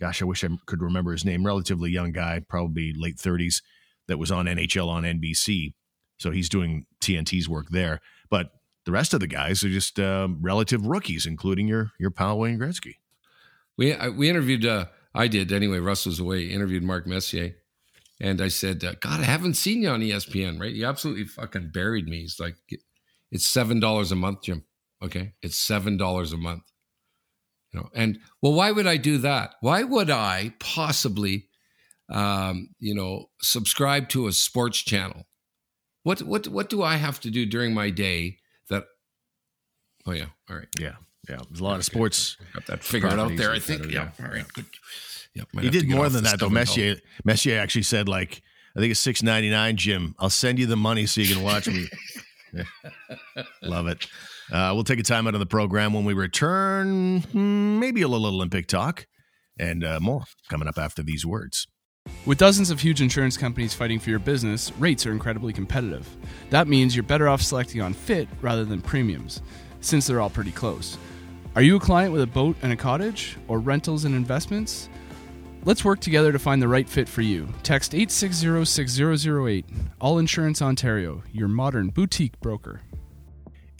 gosh, 0.00 0.22
I 0.22 0.24
wish 0.24 0.44
I 0.44 0.48
could 0.66 0.82
remember 0.82 1.12
his 1.12 1.24
name. 1.24 1.44
Relatively 1.44 1.90
young 1.90 2.12
guy, 2.12 2.40
probably 2.46 2.92
late 2.96 3.18
thirties, 3.18 3.62
that 4.06 4.18
was 4.18 4.30
on 4.30 4.46
NHL 4.46 4.88
on 4.88 5.02
NBC. 5.02 5.74
So 6.18 6.30
he's 6.30 6.48
doing 6.48 6.86
TNT's 7.00 7.48
work 7.48 7.66
there. 7.70 8.00
But 8.30 8.50
the 8.84 8.92
rest 8.92 9.14
of 9.14 9.20
the 9.20 9.26
guys 9.26 9.64
are 9.64 9.68
just 9.68 9.98
um, 9.98 10.38
relative 10.40 10.86
rookies, 10.86 11.26
including 11.26 11.68
your 11.68 11.90
your 11.98 12.10
pal 12.10 12.38
Wayne 12.38 12.58
Gretzky. 12.58 12.96
We 13.76 13.94
I, 13.94 14.08
we 14.08 14.28
interviewed. 14.28 14.64
Uh, 14.64 14.86
I 15.14 15.28
did 15.28 15.52
anyway. 15.52 15.78
Russ 15.78 16.06
was 16.06 16.20
away. 16.20 16.46
Interviewed 16.46 16.82
Mark 16.82 17.06
Messier, 17.06 17.56
and 18.20 18.40
I 18.40 18.48
said, 18.48 18.84
uh, 18.84 18.94
"God, 19.00 19.20
I 19.20 19.24
haven't 19.24 19.54
seen 19.54 19.82
you 19.82 19.90
on 19.90 20.00
ESPN. 20.00 20.60
Right? 20.60 20.72
You 20.72 20.86
absolutely 20.86 21.24
fucking 21.24 21.70
buried 21.72 22.06
me." 22.06 22.20
He's 22.20 22.40
like, 22.40 22.56
"It's 23.30 23.46
seven 23.46 23.80
dollars 23.80 24.12
a 24.12 24.16
month, 24.16 24.42
Jim. 24.42 24.64
Okay, 25.02 25.34
it's 25.42 25.56
seven 25.56 25.96
dollars 25.96 26.32
a 26.32 26.36
month. 26.36 26.62
You 27.72 27.80
know, 27.80 27.88
and 27.94 28.20
well, 28.40 28.52
why 28.52 28.70
would 28.70 28.86
I 28.86 28.96
do 28.96 29.18
that? 29.18 29.56
Why 29.60 29.82
would 29.82 30.08
I 30.08 30.54
possibly, 30.60 31.48
um, 32.08 32.68
you 32.78 32.94
know, 32.94 33.26
subscribe 33.42 34.08
to 34.10 34.28
a 34.28 34.32
sports 34.32 34.78
channel? 34.78 35.24
What 36.04 36.22
what 36.22 36.46
what 36.48 36.70
do 36.70 36.82
I 36.82 36.96
have 36.96 37.18
to 37.20 37.30
do 37.30 37.46
during 37.46 37.74
my 37.74 37.90
day 37.90 38.38
that? 38.70 38.84
Oh 40.06 40.12
yeah, 40.12 40.26
all 40.48 40.56
right. 40.56 40.68
Yeah, 40.78 40.96
yeah. 41.28 41.40
There's 41.48 41.60
a 41.60 41.64
lot 41.64 41.78
of 41.78 41.84
sports. 41.84 42.36
Got 42.52 42.66
that 42.66 42.84
figured 42.84 43.14
out 43.14 43.36
there. 43.36 43.50
I 43.50 43.58
think. 43.58 43.90
Yeah. 43.90 44.10
yeah, 44.18 44.26
All 44.26 44.32
right. 44.32 44.46
Good. 44.52 44.66
Yep. 45.34 45.48
He 45.62 45.70
did 45.70 45.88
more 45.88 46.08
than 46.08 46.24
that 46.24 46.38
though. 46.38 46.48
Messier 46.48 46.96
Messier 47.24 47.58
actually 47.58 47.82
said 47.82 48.08
like 48.08 48.40
I 48.76 48.80
think 48.80 48.90
it's 48.92 49.00
six 49.00 49.22
ninety 49.22 49.50
nine. 49.50 49.76
Jim, 49.76 50.14
I'll 50.18 50.30
send 50.30 50.58
you 50.58 50.66
the 50.66 50.76
money 50.76 51.06
so 51.06 51.20
you 51.20 51.34
can 51.34 51.42
watch 51.44 51.66
me. 51.66 51.88
Love 53.62 53.86
it. 53.88 54.06
Uh, 54.52 54.70
we'll 54.74 54.84
take 54.84 54.98
a 54.98 55.02
time 55.02 55.26
out 55.26 55.34
of 55.34 55.40
the 55.40 55.46
program 55.46 55.92
when 55.92 56.04
we 56.04 56.12
return. 56.14 57.20
hmm, 57.22 57.78
Maybe 57.80 58.02
a 58.02 58.08
little 58.08 58.26
Olympic 58.26 58.66
talk 58.66 59.06
and 59.58 59.82
uh, 59.84 59.98
more 60.00 60.24
coming 60.48 60.68
up 60.68 60.78
after 60.78 61.02
these 61.02 61.24
words. 61.24 61.66
With 62.26 62.36
dozens 62.38 62.70
of 62.70 62.80
huge 62.80 63.00
insurance 63.00 63.36
companies 63.38 63.72
fighting 63.72 63.98
for 63.98 64.10
your 64.10 64.18
business, 64.18 64.70
rates 64.78 65.06
are 65.06 65.12
incredibly 65.12 65.52
competitive. 65.54 66.06
That 66.50 66.68
means 66.68 66.94
you're 66.94 67.02
better 67.02 67.28
off 67.28 67.40
selecting 67.40 67.80
on 67.80 67.94
fit 67.94 68.28
rather 68.42 68.64
than 68.64 68.82
premiums, 68.82 69.40
since 69.80 70.06
they're 70.06 70.20
all 70.20 70.28
pretty 70.30 70.52
close. 70.52 70.98
Are 71.56 71.62
you 71.62 71.76
a 71.76 71.80
client 71.80 72.12
with 72.12 72.20
a 72.20 72.26
boat 72.26 72.56
and 72.62 72.72
a 72.72 72.76
cottage, 72.76 73.38
or 73.48 73.58
rentals 73.58 74.04
and 74.04 74.14
investments? 74.14 74.90
Let's 75.66 75.82
work 75.82 76.00
together 76.00 76.30
to 76.30 76.38
find 76.38 76.60
the 76.60 76.68
right 76.68 76.86
fit 76.86 77.08
for 77.08 77.22
you. 77.22 77.48
Text 77.62 77.92
8606008. 77.92 79.64
All 79.98 80.18
Insurance 80.18 80.60
Ontario, 80.60 81.22
your 81.32 81.48
modern 81.48 81.88
boutique 81.88 82.38
broker. 82.40 82.82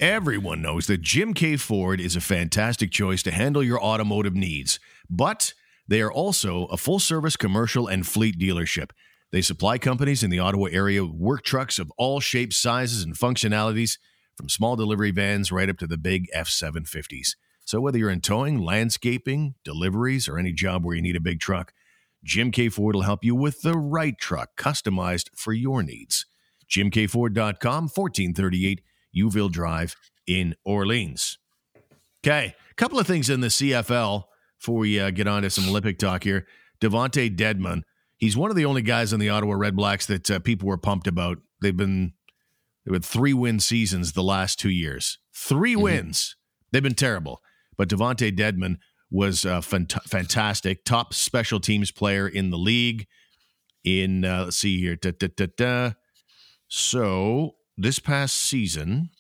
Everyone 0.00 0.62
knows 0.62 0.86
that 0.86 1.02
Jim 1.02 1.34
Keay 1.34 1.58
Ford 1.58 2.00
is 2.00 2.16
a 2.16 2.22
fantastic 2.22 2.90
choice 2.90 3.22
to 3.24 3.30
handle 3.30 3.62
your 3.62 3.78
automotive 3.82 4.34
needs, 4.34 4.80
but 5.10 5.52
they 5.86 6.00
are 6.00 6.10
also 6.10 6.64
a 6.66 6.78
full 6.78 6.98
service 6.98 7.36
commercial 7.36 7.86
and 7.86 8.06
fleet 8.06 8.38
dealership. 8.38 8.90
They 9.30 9.42
supply 9.42 9.76
companies 9.76 10.22
in 10.22 10.30
the 10.30 10.38
Ottawa 10.38 10.68
area 10.72 11.04
with 11.04 11.12
work 11.12 11.42
trucks 11.42 11.78
of 11.78 11.92
all 11.98 12.18
shapes, 12.18 12.56
sizes, 12.56 13.04
and 13.04 13.14
functionalities, 13.14 13.98
from 14.38 14.48
small 14.48 14.74
delivery 14.74 15.10
vans 15.10 15.52
right 15.52 15.68
up 15.68 15.76
to 15.78 15.86
the 15.86 15.98
big 15.98 16.28
F 16.32 16.48
750s. 16.48 17.32
So, 17.64 17.80
whether 17.80 17.98
you're 17.98 18.10
in 18.10 18.20
towing, 18.20 18.60
landscaping, 18.60 19.54
deliveries, 19.64 20.28
or 20.28 20.38
any 20.38 20.52
job 20.52 20.84
where 20.84 20.94
you 20.94 21.02
need 21.02 21.16
a 21.16 21.20
big 21.20 21.40
truck, 21.40 21.72
Jim 22.22 22.50
Keay 22.50 22.70
Ford 22.70 22.94
will 22.94 23.02
help 23.02 23.24
you 23.24 23.34
with 23.34 23.62
the 23.62 23.76
right 23.76 24.18
truck 24.18 24.56
customized 24.56 25.28
for 25.34 25.52
your 25.52 25.82
needs. 25.82 26.26
JimKeayFord.com, 26.70 27.88
1438 27.88 28.80
Youville 29.16 29.50
Drive 29.50 29.96
in 30.26 30.54
Orleans. 30.64 31.38
Okay, 32.24 32.54
a 32.70 32.74
couple 32.74 32.98
of 32.98 33.06
things 33.06 33.28
in 33.28 33.40
the 33.40 33.48
CFL 33.48 34.24
before 34.58 34.76
we 34.78 34.98
uh, 34.98 35.10
get 35.10 35.26
on 35.26 35.42
to 35.42 35.50
some 35.50 35.68
Olympic 35.68 35.98
talk 35.98 36.24
here. 36.24 36.46
DeVonte 36.80 37.36
Dedmon, 37.36 37.82
he's 38.16 38.36
one 38.36 38.50
of 38.50 38.56
the 38.56 38.64
only 38.64 38.82
guys 38.82 39.12
in 39.12 39.20
the 39.20 39.28
Ottawa 39.28 39.54
Red 39.54 39.76
Blacks 39.76 40.06
that 40.06 40.30
uh, 40.30 40.38
people 40.38 40.68
were 40.68 40.78
pumped 40.78 41.06
about. 41.06 41.38
They've 41.60 41.76
been 41.76 42.14
they've 42.84 42.94
had 42.94 43.04
three 43.04 43.34
win 43.34 43.60
seasons 43.60 44.12
the 44.12 44.22
last 44.22 44.58
two 44.58 44.70
years. 44.70 45.18
3 45.34 45.76
wins. 45.76 46.36
They've 46.72 46.82
been 46.82 46.94
terrible, 46.94 47.40
but 47.76 47.88
DeVonte 47.88 48.36
Dedmon 48.36 48.78
was 49.10 49.44
uh, 49.44 49.60
fant- 49.60 50.02
fantastic, 50.04 50.84
top 50.84 51.14
special 51.14 51.60
teams 51.60 51.90
player 51.90 52.26
in 52.26 52.50
the 52.50 52.58
league. 52.58 53.06
In 53.84 54.24
uh, 54.24 54.44
let's 54.44 54.56
see 54.58 54.80
here, 54.80 54.96
da, 54.96 55.12
da, 55.12 55.46
da, 55.56 55.92
so 56.68 57.56
this 57.76 57.98
past 57.98 58.36
season, 58.36 59.10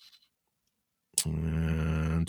uh, 1.26 2.24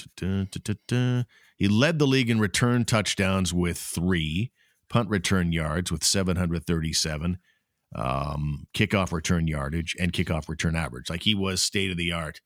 he 1.57 1.67
led 1.67 1.99
the 1.99 2.07
league 2.07 2.29
in 2.29 2.39
return 2.39 2.85
touchdowns 2.85 3.53
with 3.53 3.77
three, 3.77 4.51
punt 4.89 5.09
return 5.09 5.51
yards 5.51 5.91
with 5.91 6.03
737, 6.03 7.38
um, 7.95 8.67
kickoff 8.75 9.11
return 9.11 9.47
yardage, 9.47 9.95
and 9.99 10.13
kickoff 10.13 10.49
return 10.49 10.75
average. 10.75 11.09
Like 11.09 11.23
he 11.23 11.33
was 11.33 11.61
state 11.63 11.91
of 11.91 11.97
the 11.97 12.11
art. 12.11 12.41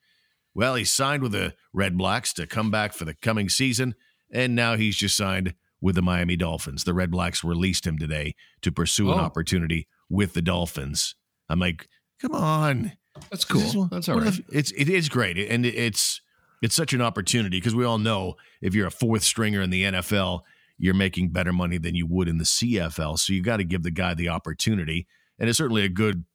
Well, 0.53 0.75
he 0.75 0.83
signed 0.85 1.23
with 1.23 1.31
the 1.31 1.53
Red 1.73 1.97
Blacks 1.97 2.33
to 2.33 2.47
come 2.47 2.71
back 2.71 2.93
for 2.93 3.05
the 3.05 3.13
coming 3.13 3.49
season, 3.49 3.95
and 4.31 4.55
now 4.55 4.75
he's 4.75 4.95
just 4.97 5.15
signed 5.15 5.53
with 5.81 5.95
the 5.95 6.01
Miami 6.01 6.35
Dolphins. 6.35 6.83
The 6.83 6.93
Red 6.93 7.11
Blacks 7.11 7.43
released 7.43 7.87
him 7.87 7.97
today 7.97 8.35
to 8.61 8.71
pursue 8.71 9.11
an 9.11 9.19
Oh. 9.19 9.21
opportunity 9.21 9.87
with 10.09 10.33
the 10.33 10.41
Dolphins. 10.41 11.15
I'm 11.47 11.59
like, 11.59 11.87
come 12.19 12.33
on. 12.33 12.93
That's 13.29 13.45
This 13.45 13.63
is 13.65 13.73
cool. 13.73 13.85
That's 13.87 14.09
all 14.09 14.19
right. 14.19 14.33
the- 14.33 14.43
It's 14.57 14.71
it 14.71 14.89
is 14.89 15.07
great, 15.09 15.37
and 15.37 15.65
it's 15.65 16.21
it's 16.61 16.75
such 16.75 16.91
an 16.93 17.01
opportunity 17.01 17.57
because 17.57 17.73
we 17.75 17.85
all 17.85 17.97
know 17.97 18.35
if 18.61 18.75
you're 18.75 18.87
a 18.87 18.91
fourth 18.91 19.23
stringer 19.23 19.61
in 19.61 19.69
the 19.69 19.83
NFL, 19.83 20.41
you're 20.77 20.93
making 20.93 21.29
better 21.29 21.53
money 21.53 21.77
than 21.77 21.95
you 21.95 22.05
would 22.05 22.27
in 22.27 22.37
the 22.37 22.43
CFL. 22.45 23.17
So 23.17 23.31
you 23.33 23.41
got 23.41 23.57
to 23.57 23.63
give 23.63 23.83
the 23.83 23.91
guy 23.91 24.13
the 24.13 24.27
opportunity, 24.29 25.07
and 25.37 25.47
it's 25.49 25.57
certainly 25.57 25.83
a 25.83 25.89
good 25.89 26.25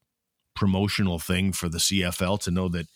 promotional 0.54 1.18
thing 1.18 1.52
for 1.52 1.68
the 1.68 1.78
CFL 1.78 2.38
to 2.40 2.50
know 2.50 2.68
that 2.70 2.86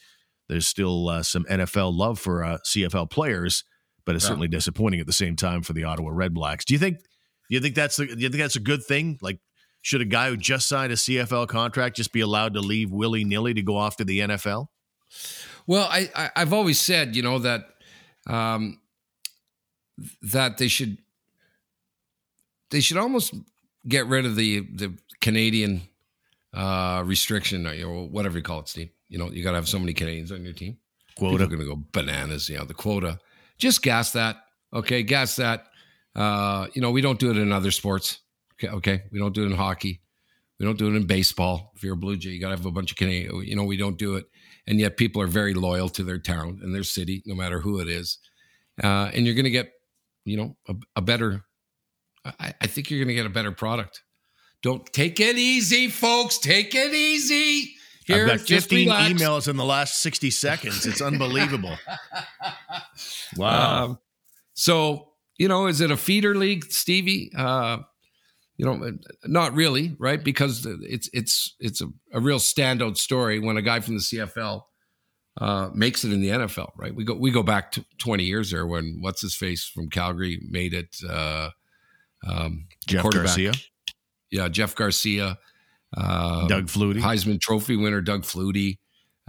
there's 0.49 0.67
still 0.67 1.09
uh, 1.09 1.23
some 1.23 1.45
NFL 1.45 1.95
love 1.97 2.19
for 2.19 2.43
uh, 2.45 2.59
CFL 2.65 3.11
players, 3.11 3.65
but 4.05 4.15
it's 4.15 4.25
Yeah. 4.25 4.29
certainly 4.29 4.49
disappointing 4.49 5.01
at 5.01 5.07
the 5.07 5.13
same 5.13 5.37
time 5.37 5.63
for 5.63 5.73
the 5.73 5.85
Ottawa 5.85 6.11
Red 6.13 6.35
Blacks. 6.35 6.65
Do 6.65 6.75
you 6.75 6.79
think? 6.79 6.99
Do 6.99 7.55
you 7.55 7.61
think 7.61 7.75
that's 7.75 7.97
the, 7.97 8.07
do 8.07 8.13
you 8.21 8.29
think 8.29 8.43
that's 8.43 8.57
a 8.57 8.61
good 8.61 8.85
thing? 8.85 9.19
Like, 9.23 9.39
should 9.83 10.01
a 10.03 10.05
guy 10.05 10.29
who 10.29 10.37
just 10.37 10.69
signed 10.69 10.93
a 10.93 10.97
CFL 10.97 11.49
contract 11.49 11.97
just 11.97 12.13
be 12.13 12.21
allowed 12.21 12.55
to 12.55 12.61
leave 12.61 12.91
willy 12.91 13.25
nilly 13.25 13.55
to 13.55 13.63
go 13.63 13.77
off 13.77 13.97
to 13.99 14.05
the 14.05 14.19
NFL? 14.21 14.67
Well, 15.67 15.87
I, 15.91 16.11
I 16.15 16.31
I've 16.37 16.53
always 16.53 16.79
said, 16.79 17.17
you 17.17 17.23
know, 17.23 17.39
that 17.39 17.69
um, 18.27 18.81
that 20.23 20.59
they 20.59 20.69
should 20.69 20.99
they 22.71 22.81
should 22.81 22.97
almost 22.99 23.35
get 23.87 24.07
rid 24.07 24.27
of 24.27 24.37
the 24.37 24.61
the 24.61 24.99
Canadian 25.21 25.83
uh, 26.55 27.03
restriction, 27.05 27.67
or 27.67 27.75
you 27.75 27.87
know, 27.87 28.07
whatever 28.07 28.39
you 28.39 28.43
call 28.43 28.61
it, 28.61 28.69
Steve. 28.69 28.91
You 29.09 29.19
know, 29.19 29.31
you 29.31 29.43
got 29.43 29.51
to 29.53 29.57
have 29.57 29.69
so 29.69 29.79
many 29.79 29.93
Canadians 29.93 30.33
on 30.33 30.45
your 30.45 30.53
team. 30.53 30.79
Quota. 31.17 31.33
People 31.33 31.45
are 31.45 31.57
going 31.57 31.69
to 31.69 31.77
go 31.77 31.85
bananas. 31.93 32.49
You 32.49 32.59
know, 32.59 32.65
the 32.65 32.75
quota. 32.75 33.19
Just 33.59 33.83
gas 33.83 34.13
that. 34.13 34.37
Okay, 34.73 35.03
gas 35.03 35.37
that. 35.37 35.67
Uh, 36.15 36.67
you 36.75 36.83
know, 36.83 36.91
we 36.91 37.01
don't 37.01 37.19
do 37.19 37.31
it 37.31 37.37
in 37.37 37.53
other 37.53 37.71
sports. 37.71 38.21
Okay, 38.55 38.73
okay, 38.73 39.03
we 39.13 39.19
don't 39.19 39.35
do 39.35 39.45
it 39.45 39.47
in 39.47 39.57
hockey. 39.57 40.01
We 40.59 40.67
don't 40.67 40.79
do 40.79 40.89
it 40.89 40.97
in 40.97 41.07
baseball. 41.07 41.73
If 41.77 41.85
you're 41.85 41.95
a 41.95 41.97
Blue 41.97 42.17
Jay, 42.17 42.31
you 42.31 42.41
got 42.41 42.49
to 42.49 42.57
have 42.57 42.67
a 42.67 42.73
bunch 42.73 42.91
of 42.91 42.97
Canadian. 42.97 43.45
You 43.47 43.55
know, 43.55 43.65
we 43.65 43.77
don't 43.77 43.97
do 43.97 44.17
it, 44.17 44.27
and 44.67 44.81
yet 44.81 44.97
people 44.97 45.23
are 45.23 45.29
very 45.29 45.55
loyal 45.55 45.89
to 45.91 46.03
their 46.03 46.19
town 46.19 46.61
and 46.63 46.75
their 46.75 46.83
city, 46.83 47.23
no 47.25 47.35
matter 47.35 47.61
who 47.61 47.81
it 47.81 47.89
is. 47.89 48.19
Uh, 48.83 49.11
and 49.15 49.25
you're 49.25 49.35
going 49.35 49.45
to 49.45 49.51
get, 49.51 49.71
you 50.25 50.37
know, 50.37 50.57
a, 50.69 50.75
a 50.97 51.01
better. 51.01 51.45
I, 52.25 52.53
I 52.61 52.67
think 52.67 52.91
you're 52.91 52.99
going 52.99 53.09
to 53.09 53.15
get 53.15 53.27
a 53.27 53.31
better 53.31 53.53
product. 53.53 54.03
Don't 54.63 54.85
take 54.93 55.21
it 55.21 55.37
easy, 55.37 55.89
folks. 55.89 56.39
Take 56.39 56.75
it 56.75 56.93
easy. 56.93 57.75
Here, 58.05 58.23
I've 58.23 58.39
got 58.39 58.47
just 58.47 58.71
15 58.71 58.89
relax. 58.89 59.13
emails 59.13 59.49
in 59.49 59.57
the 59.57 59.65
last 59.65 59.99
60 59.99 60.31
seconds. 60.31 60.87
It's 60.87 61.03
unbelievable. 61.03 61.77
wow. 63.37 63.85
Um, 63.85 63.99
so, 64.55 65.13
you 65.37 65.47
know, 65.47 65.67
is 65.67 65.81
it 65.81 65.91
a 65.91 65.97
feeder 65.97 66.35
league, 66.35 66.65
Stevie? 66.73 67.31
Uh, 67.37 67.79
you 68.57 68.67
know, 68.67 68.99
not 69.25 69.55
really, 69.55 69.95
right? 70.01 70.23
Because 70.23 70.67
it's 70.67 71.09
it's 71.13 71.55
it's 71.61 71.81
a, 71.81 71.87
a 72.13 72.21
real 72.21 72.41
standout 72.41 72.97
story 72.97 73.39
when 73.39 73.57
a 73.57 73.63
guy 73.63 73.79
from 73.79 73.95
the 73.95 74.01
CFL 74.01 74.63
uh, 75.41 75.71
makes 75.73 76.05
it 76.05 76.13
in 76.13 76.21
the 76.21 76.31
NFL, 76.31 76.71
right? 76.77 76.93
We 76.93 77.05
go 77.05 77.15
we 77.15 77.31
go 77.31 77.45
back 77.45 77.71
to 77.73 77.85
20 77.99 78.25
years 78.25 78.51
there 78.51 78.67
when 78.67 78.99
what's 79.01 79.21
his 79.21 79.37
face 79.37 79.65
from 79.65 79.89
Calgary 79.91 80.41
made 80.49 80.75
it. 80.75 80.97
Uh, 81.09 81.51
um, 82.27 82.67
Jeff. 82.89 83.09
Garcia, 83.09 83.53
yeah, 84.31 84.49
Jeff 84.49 84.75
Garcia, 84.75 85.39
uh, 85.97 86.47
Doug 86.49 86.67
Flutie. 86.67 87.01
Heisman 87.01 87.41
Trophy 87.41 87.77
winner 87.77 88.01
Doug 88.01 88.23
Flutie. 88.23 88.79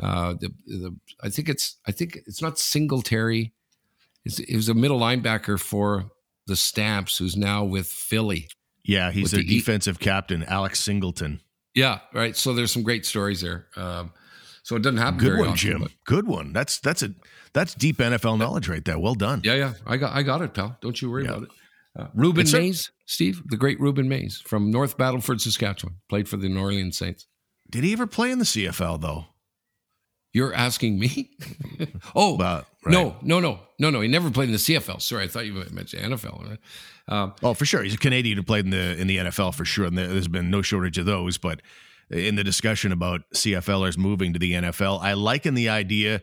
Uh, 0.02 0.34
the, 0.40 0.50
the 0.66 0.96
I 1.24 1.30
think 1.30 1.50
it's 1.50 1.78
I 1.88 1.92
think 1.92 2.18
it's 2.26 2.42
not 2.42 2.58
Singletary. 2.60 3.54
It's, 4.26 4.40
it 4.40 4.56
was 4.56 4.70
a 4.70 4.74
middle 4.74 5.00
linebacker 5.00 5.60
for 5.60 6.12
the 6.48 6.56
Stamps, 6.56 7.18
who's 7.18 7.36
now 7.38 7.64
with 7.64 7.88
Philly. 7.88 8.48
Yeah, 8.84 9.12
he's 9.12 9.32
their 9.32 9.42
the 9.42 9.46
E- 9.54 9.60
defensive 9.60 10.00
captain, 10.00 10.44
Alex 10.44 10.80
Singleton. 10.80 11.42
Yeah, 11.76 12.00
right. 12.14 12.36
So 12.36 12.54
there's 12.54 12.72
some 12.72 12.84
great 12.84 13.06
stories 13.06 13.42
there. 13.42 13.68
Um, 13.76 14.12
so 14.64 14.76
it 14.76 14.82
doesn't 14.82 14.98
happen. 14.98 15.20
Good 15.20 15.28
very 15.28 15.40
one, 15.40 15.48
often, 15.50 15.58
Jim. 15.58 15.82
but- 15.82 15.92
Good 16.06 16.28
one. 16.28 16.54
That's 16.54 16.80
that's 16.80 17.04
a 17.04 17.14
that's 17.54 17.74
deep 17.76 17.98
NFL 17.98 18.38
knowledge 18.38 18.68
right 18.70 18.84
there. 18.84 18.98
Well 19.00 19.16
done. 19.16 19.42
yeah, 19.44 19.56
yeah. 19.56 19.74
I 19.86 19.98
got 19.98 20.14
I 20.16 20.24
got 20.24 20.42
it, 20.42 20.54
pal. 20.54 20.78
Don't 20.82 21.02
you 21.02 21.10
worry 21.12 21.24
Yeah. 21.26 21.30
about 21.32 21.44
it. 21.44 21.50
Uh, 21.98 22.08
Rueben 22.16 22.40
It's 22.40 22.54
Mayes, 22.54 22.92
Steve, 23.10 23.42
the 23.48 23.58
great 23.58 23.80
Rueben 23.80 24.06
Mayes 24.06 24.40
from 24.40 24.70
North 24.70 24.96
Battleford, 24.96 25.42
Saskatchewan, 25.42 25.96
played 26.10 26.30
for 26.30 26.38
the 26.38 26.48
New 26.48 26.60
Orleans 26.62 26.96
Saints. 26.96 27.26
Did 27.68 27.84
he 27.84 27.92
ever 27.92 28.06
play 28.06 28.30
in 28.30 28.38
the 28.38 28.46
CFL 28.46 29.02
though? 29.02 29.26
You're 30.32 30.54
asking 30.54 31.00
me? 31.00 31.32
oh, 32.16 32.36
Well, 32.36 32.66
right. 32.86 32.92
no, 32.94 33.16
no, 33.24 33.40
no, 33.40 33.60
no, 33.80 33.90
no. 33.90 34.02
He 34.02 34.08
never 34.08 34.30
played 34.30 34.50
in 34.50 34.52
the 34.54 34.60
CFL. 34.60 35.02
Sorry, 35.02 35.24
I 35.24 35.28
thought 35.28 35.48
you 35.48 35.54
meant 35.54 35.88
NFL. 35.88 36.60
Um, 37.08 37.34
Oh, 37.42 37.56
for 37.56 37.66
sure. 37.66 37.82
He's 37.82 37.96
a 37.96 37.98
Canadian 37.98 38.38
who 38.38 38.44
played 38.44 38.66
in 38.66 38.70
the 38.72 38.96
in 39.02 39.08
the 39.08 39.18
NFL 39.18 39.56
for 39.56 39.66
sure, 39.66 39.86
and 39.86 39.98
there's 39.98 40.28
been 40.28 40.52
no 40.52 40.62
shortage 40.62 41.00
of 41.00 41.08
those. 41.08 41.40
But 41.40 41.64
in 42.12 42.36
the 42.36 42.44
discussion 42.44 42.92
about 42.92 43.22
CFLers 43.34 43.98
moving 43.98 44.34
to 44.34 44.40
the 44.40 44.54
NFL, 44.54 45.02
I 45.02 45.14
liken 45.14 45.56
the 45.56 45.70
idea 45.70 46.22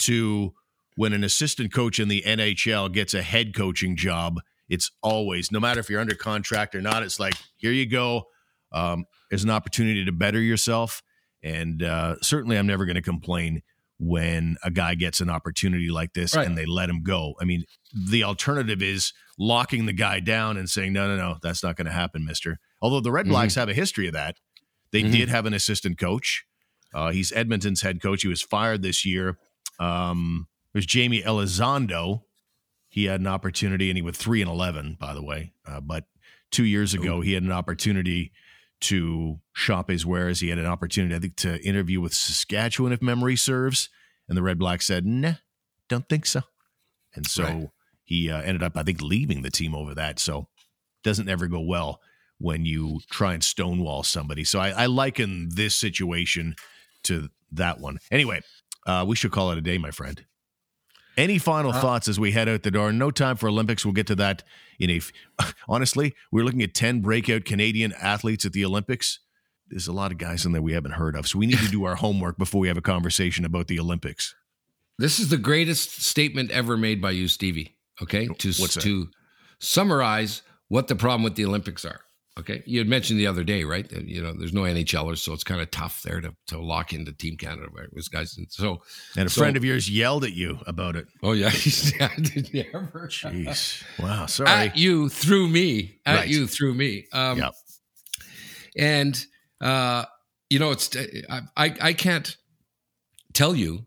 to 0.00 0.52
when 0.96 1.12
an 1.12 1.22
assistant 1.22 1.72
coach 1.72 2.00
in 2.00 2.08
the 2.08 2.22
NHL 2.26 2.92
gets 2.92 3.14
a 3.14 3.22
head 3.22 3.54
coaching 3.54 3.94
job. 3.94 4.40
It's 4.68 4.90
always, 5.02 5.52
no 5.52 5.60
matter 5.60 5.80
if 5.80 5.88
you're 5.90 6.00
under 6.00 6.14
contract 6.14 6.74
or 6.74 6.80
not, 6.80 7.02
it's 7.02 7.20
like 7.20 7.34
here 7.56 7.72
you 7.72 7.86
go. 7.88 8.24
Um, 8.72 9.04
there's 9.30 9.44
an 9.44 9.50
opportunity 9.50 10.04
to 10.04 10.12
better 10.12 10.40
yourself, 10.40 11.02
and 11.42 11.82
uh, 11.82 12.16
certainly, 12.20 12.56
I'm 12.58 12.66
never 12.66 12.84
going 12.84 12.96
to 12.96 13.02
complain 13.02 13.62
when 13.98 14.56
a 14.62 14.70
guy 14.70 14.94
gets 14.94 15.20
an 15.22 15.30
opportunity 15.30 15.88
like 15.88 16.12
this 16.12 16.36
Right. 16.36 16.46
and 16.46 16.56
they 16.58 16.66
let 16.66 16.90
him 16.90 17.02
go. 17.02 17.34
I 17.40 17.44
mean, 17.44 17.64
the 17.94 18.24
alternative 18.24 18.82
is 18.82 19.12
locking 19.38 19.86
the 19.86 19.92
guy 19.94 20.20
down 20.20 20.58
and 20.58 20.68
saying, 20.68 20.92
no, 20.92 21.08
no, 21.08 21.16
no, 21.16 21.38
that's 21.42 21.62
not 21.62 21.76
going 21.76 21.86
to 21.86 21.92
happen, 21.92 22.24
mister. 22.24 22.58
Although 22.82 23.00
the 23.00 23.10
Red 23.10 23.26
Blacks 23.26 23.54
have 23.54 23.70
a 23.70 23.74
history 23.74 24.06
of 24.06 24.12
that. 24.12 24.36
They 24.92 25.02
Mhm. 25.02 25.12
did 25.12 25.28
have 25.30 25.46
an 25.46 25.54
assistant 25.54 25.96
coach. 25.98 26.44
Uh, 26.92 27.10
he's 27.10 27.32
Edmonton's 27.32 27.80
head 27.82 28.02
coach. 28.02 28.20
He 28.22 28.28
was 28.28 28.42
fired 28.42 28.82
this 28.82 29.04
year. 29.06 29.38
Um, 29.80 30.46
there's 30.74 30.86
Jamie 30.86 31.22
Elizondo. 31.22 32.22
He 32.96 33.04
had 33.04 33.20
an 33.20 33.26
opportunity, 33.26 33.90
and 33.90 33.98
he 33.98 34.00
was 34.00 34.16
three 34.16 34.40
and 34.40 34.50
eleven, 34.50 34.96
by 34.98 35.12
the 35.12 35.22
way. 35.22 35.52
Uh, 35.66 35.80
but 35.82 36.04
two 36.50 36.64
years 36.64 36.94
ago, 36.94 37.20
he 37.20 37.34
had 37.34 37.42
an 37.42 37.52
opportunity 37.52 38.32
to 38.80 39.40
shop 39.52 39.90
his 39.90 40.06
wares. 40.06 40.40
He 40.40 40.48
had 40.48 40.58
an 40.58 40.64
opportunity, 40.64 41.14
I 41.14 41.18
think, 41.18 41.36
to 41.36 41.60
interview 41.62 42.00
with 42.00 42.14
Saskatchewan, 42.14 42.92
if 42.92 43.02
memory 43.02 43.36
serves. 43.36 43.90
And 44.28 44.34
the 44.36 44.42
Red 44.42 44.58
Blacks 44.58 44.86
said, 44.86 45.04
"Nah, 45.04 45.34
don't 45.90 46.08
think 46.08 46.24
so." 46.24 46.40
And 47.14 47.26
so 47.26 47.42
Right. 47.44 47.68
he 48.02 48.30
uh, 48.30 48.40
ended 48.40 48.62
up, 48.62 48.78
I 48.78 48.82
think, 48.82 49.02
leaving 49.02 49.42
the 49.42 49.50
team 49.50 49.74
over 49.74 49.94
that. 49.94 50.18
So 50.18 50.48
doesn't 51.04 51.28
ever 51.28 51.48
go 51.48 51.60
well 51.60 52.00
when 52.38 52.64
you 52.64 53.00
try 53.10 53.34
and 53.34 53.44
stonewall 53.44 54.04
somebody. 54.04 54.42
So 54.44 54.58
I, 54.58 54.70
I 54.70 54.86
liken 54.86 55.50
this 55.52 55.74
situation 55.76 56.56
to 57.04 57.28
that 57.52 57.78
one. 57.78 57.98
Anyway, 58.10 58.40
uh, 58.86 59.04
we 59.06 59.16
should 59.16 59.32
call 59.32 59.50
it 59.50 59.58
a 59.58 59.62
day, 59.62 59.76
my 59.76 59.90
friend. 59.90 60.24
Any 61.16 61.38
final 61.38 61.70
uh-huh. 61.70 61.80
thoughts 61.80 62.08
as 62.08 62.20
we 62.20 62.32
head 62.32 62.48
out 62.48 62.62
the 62.62 62.70
door? 62.70 62.92
No 62.92 63.10
time 63.10 63.36
for 63.36 63.48
Olympics. 63.48 63.84
We'll 63.84 63.94
get 63.94 64.06
to 64.08 64.14
that 64.16 64.42
in 64.78 64.90
a. 64.90 64.96
f- 64.96 65.12
Honestly, 65.68 66.14
we're 66.30 66.44
looking 66.44 66.62
at 66.62 66.74
ten 66.74 67.00
breakout 67.00 67.44
Canadian 67.44 67.92
athletes 67.94 68.44
at 68.44 68.52
the 68.52 68.64
Olympics. 68.64 69.20
There's 69.68 69.88
a 69.88 69.92
lot 69.92 70.12
of 70.12 70.18
guys 70.18 70.46
in 70.46 70.52
there 70.52 70.62
we 70.62 70.74
haven't 70.74 70.92
heard 70.92 71.16
of, 71.16 71.26
so 71.26 71.38
we 71.38 71.46
need 71.46 71.58
to 71.58 71.70
do 71.70 71.84
our 71.86 71.96
homework 71.96 72.38
before 72.38 72.60
we 72.60 72.68
have 72.68 72.76
a 72.76 72.82
conversation 72.82 73.44
about 73.44 73.66
the 73.66 73.80
Olympics. 73.80 74.34
This 74.98 75.18
is 75.18 75.28
the 75.28 75.36
greatest 75.36 76.02
statement 76.02 76.50
ever 76.50 76.76
made 76.76 77.02
by 77.02 77.10
you, 77.10 77.28
Stevie. 77.28 77.76
Okay, 78.02 78.26
to 78.26 78.52
to 78.52 79.08
summarize 79.58 80.42
what 80.68 80.88
the 80.88 80.96
problem 80.96 81.22
with 81.22 81.36
the 81.36 81.46
Olympics 81.46 81.84
are. 81.84 82.00
Okay, 82.38 82.62
you 82.66 82.78
had 82.80 82.86
mentioned 82.86 83.18
the 83.18 83.26
other 83.26 83.44
day, 83.44 83.64
right? 83.64 83.88
that, 83.88 84.06
You 84.06 84.22
know, 84.22 84.34
there's 84.34 84.52
no 84.52 84.62
NHLers, 84.62 85.18
so 85.18 85.32
it's 85.32 85.42
kind 85.42 85.62
of 85.62 85.70
tough 85.70 86.02
there 86.02 86.20
to, 86.20 86.34
to 86.48 86.60
lock 86.60 86.92
into 86.92 87.10
Team 87.12 87.36
Canada. 87.38 87.68
Right, 87.72 87.90
was 87.94 88.08
guys, 88.08 88.36
and 88.36 88.46
so 88.50 88.82
And 89.16 89.26
a 89.26 89.30
So- 89.30 89.40
friend 89.40 89.56
of 89.56 89.64
yours 89.64 89.88
yelled 89.88 90.22
at 90.24 90.34
you 90.34 90.58
about 90.66 90.96
it. 90.96 91.06
oh 91.22 91.32
yeah, 91.32 91.50
yeah, 91.98 92.10
did 92.20 92.52
you 92.52 92.64
ever? 92.74 93.08
Jeez, 93.10 93.82
wow, 93.98 94.26
sorry. 94.26 94.50
At 94.50 94.76
you 94.76 95.08
through 95.08 95.48
me, 95.48 95.98
at 96.04 96.16
Right. 96.16 96.28
you 96.28 96.46
through 96.46 96.74
me. 96.74 97.06
Um, 97.12 97.38
Yep. 97.38 97.54
and 98.76 99.24
uh, 99.62 100.04
you 100.50 100.58
know, 100.58 100.72
it's 100.72 100.94
I, 101.30 101.40
I 101.56 101.74
I 101.80 101.92
can't 101.94 102.36
tell 103.32 103.54
you 103.56 103.86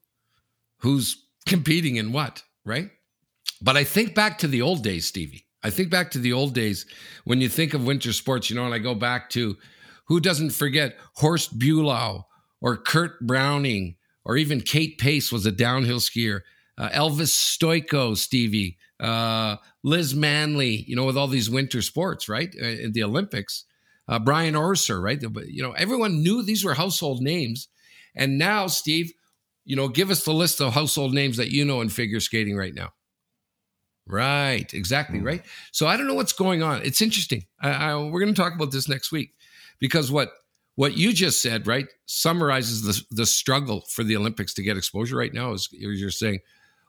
who's 0.79 1.23
competing 1.45 1.97
in 1.97 2.11
what, 2.11 2.41
right? 2.65 2.89
But 3.61 3.77
I 3.77 3.83
think 3.83 4.15
back 4.15 4.39
to 4.39 4.47
the 4.47 4.61
old 4.63 4.83
days, 4.83 5.05
Stevie. 5.05 5.45
I 5.63 5.69
think 5.69 5.89
back 5.89 6.11
to 6.11 6.19
the 6.19 6.33
old 6.33 6.53
days 6.53 6.85
when 7.25 7.41
you 7.41 7.49
think 7.49 7.73
of 7.73 7.85
winter 7.85 8.13
sports, 8.13 8.49
you 8.49 8.55
know, 8.55 8.65
and 8.65 8.73
I 8.73 8.79
go 8.79 8.95
back 8.95 9.29
to 9.31 9.57
who 10.05 10.19
doesn't 10.19 10.51
forget 10.51 10.95
Horst 11.15 11.57
Bulau 11.59 12.23
or 12.61 12.77
Kurt 12.77 13.19
Browning 13.25 13.95
or 14.25 14.37
even 14.37 14.61
Kate 14.61 14.97
Pace 14.97 15.31
was 15.31 15.45
a 15.45 15.51
downhill 15.51 15.99
skier. 15.99 16.41
Uh, 16.77 16.89
Elvis 16.89 17.33
Stojko, 17.35 18.15
Stevie, 18.15 18.77
uh, 19.01 19.57
Liz 19.83 20.15
Manley, 20.15 20.85
you 20.87 20.95
know, 20.95 21.05
with 21.05 21.17
all 21.17 21.27
these 21.27 21.49
winter 21.49 21.81
sports, 21.81 22.29
right? 22.29 22.55
Uh, 22.61 22.65
In 22.65 22.93
the 22.93 23.03
Olympics. 23.03 23.65
Uh, 24.07 24.17
Brian 24.17 24.55
Orser, 24.55 25.01
right? 25.01 25.21
You 25.21 25.61
know, 25.61 25.73
everyone 25.73 26.23
knew 26.23 26.41
these 26.41 26.63
were 26.63 26.73
household 26.73 27.21
names. 27.21 27.67
And 28.15 28.39
now, 28.39 28.65
Steve, 28.67 29.11
you 29.65 29.75
know, 29.75 29.87
give 29.87 30.09
us 30.09 30.23
the 30.23 30.33
list 30.33 30.61
of 30.61 30.73
household 30.73 31.13
names 31.13 31.37
that 31.37 31.51
you 31.51 31.63
know 31.63 31.81
in 31.81 31.89
figure 31.89 32.19
skating 32.19 32.57
right 32.57 32.73
now. 32.73 32.89
Right, 34.09 34.73
exactly, 34.73 35.19
right. 35.19 35.43
So 35.71 35.85
I 35.85 35.95
don't 35.95 36.07
know 36.07 36.15
what's 36.15 36.33
going 36.33 36.63
on. 36.63 36.81
It's 36.81 36.99
interesting. 36.99 37.45
I, 37.61 37.69
I, 37.69 37.95
we're 37.95 38.19
going 38.19 38.33
to 38.33 38.41
talk 38.41 38.55
about 38.55 38.71
this 38.71 38.89
next 38.89 39.11
week 39.11 39.35
because 39.79 40.11
what 40.11 40.31
what 40.75 40.97
you 40.97 41.13
just 41.13 41.41
said, 41.43 41.67
right, 41.67 41.87
summarizes 42.07 42.81
the 42.81 43.15
the 43.15 43.25
struggle 43.27 43.81
for 43.81 44.03
the 44.03 44.17
Olympics 44.17 44.53
to 44.55 44.63
get 44.63 44.77
exposure 44.77 45.15
right 45.15 45.33
now. 45.33 45.53
Is 45.53 45.69
you're 45.71 46.09
saying 46.09 46.39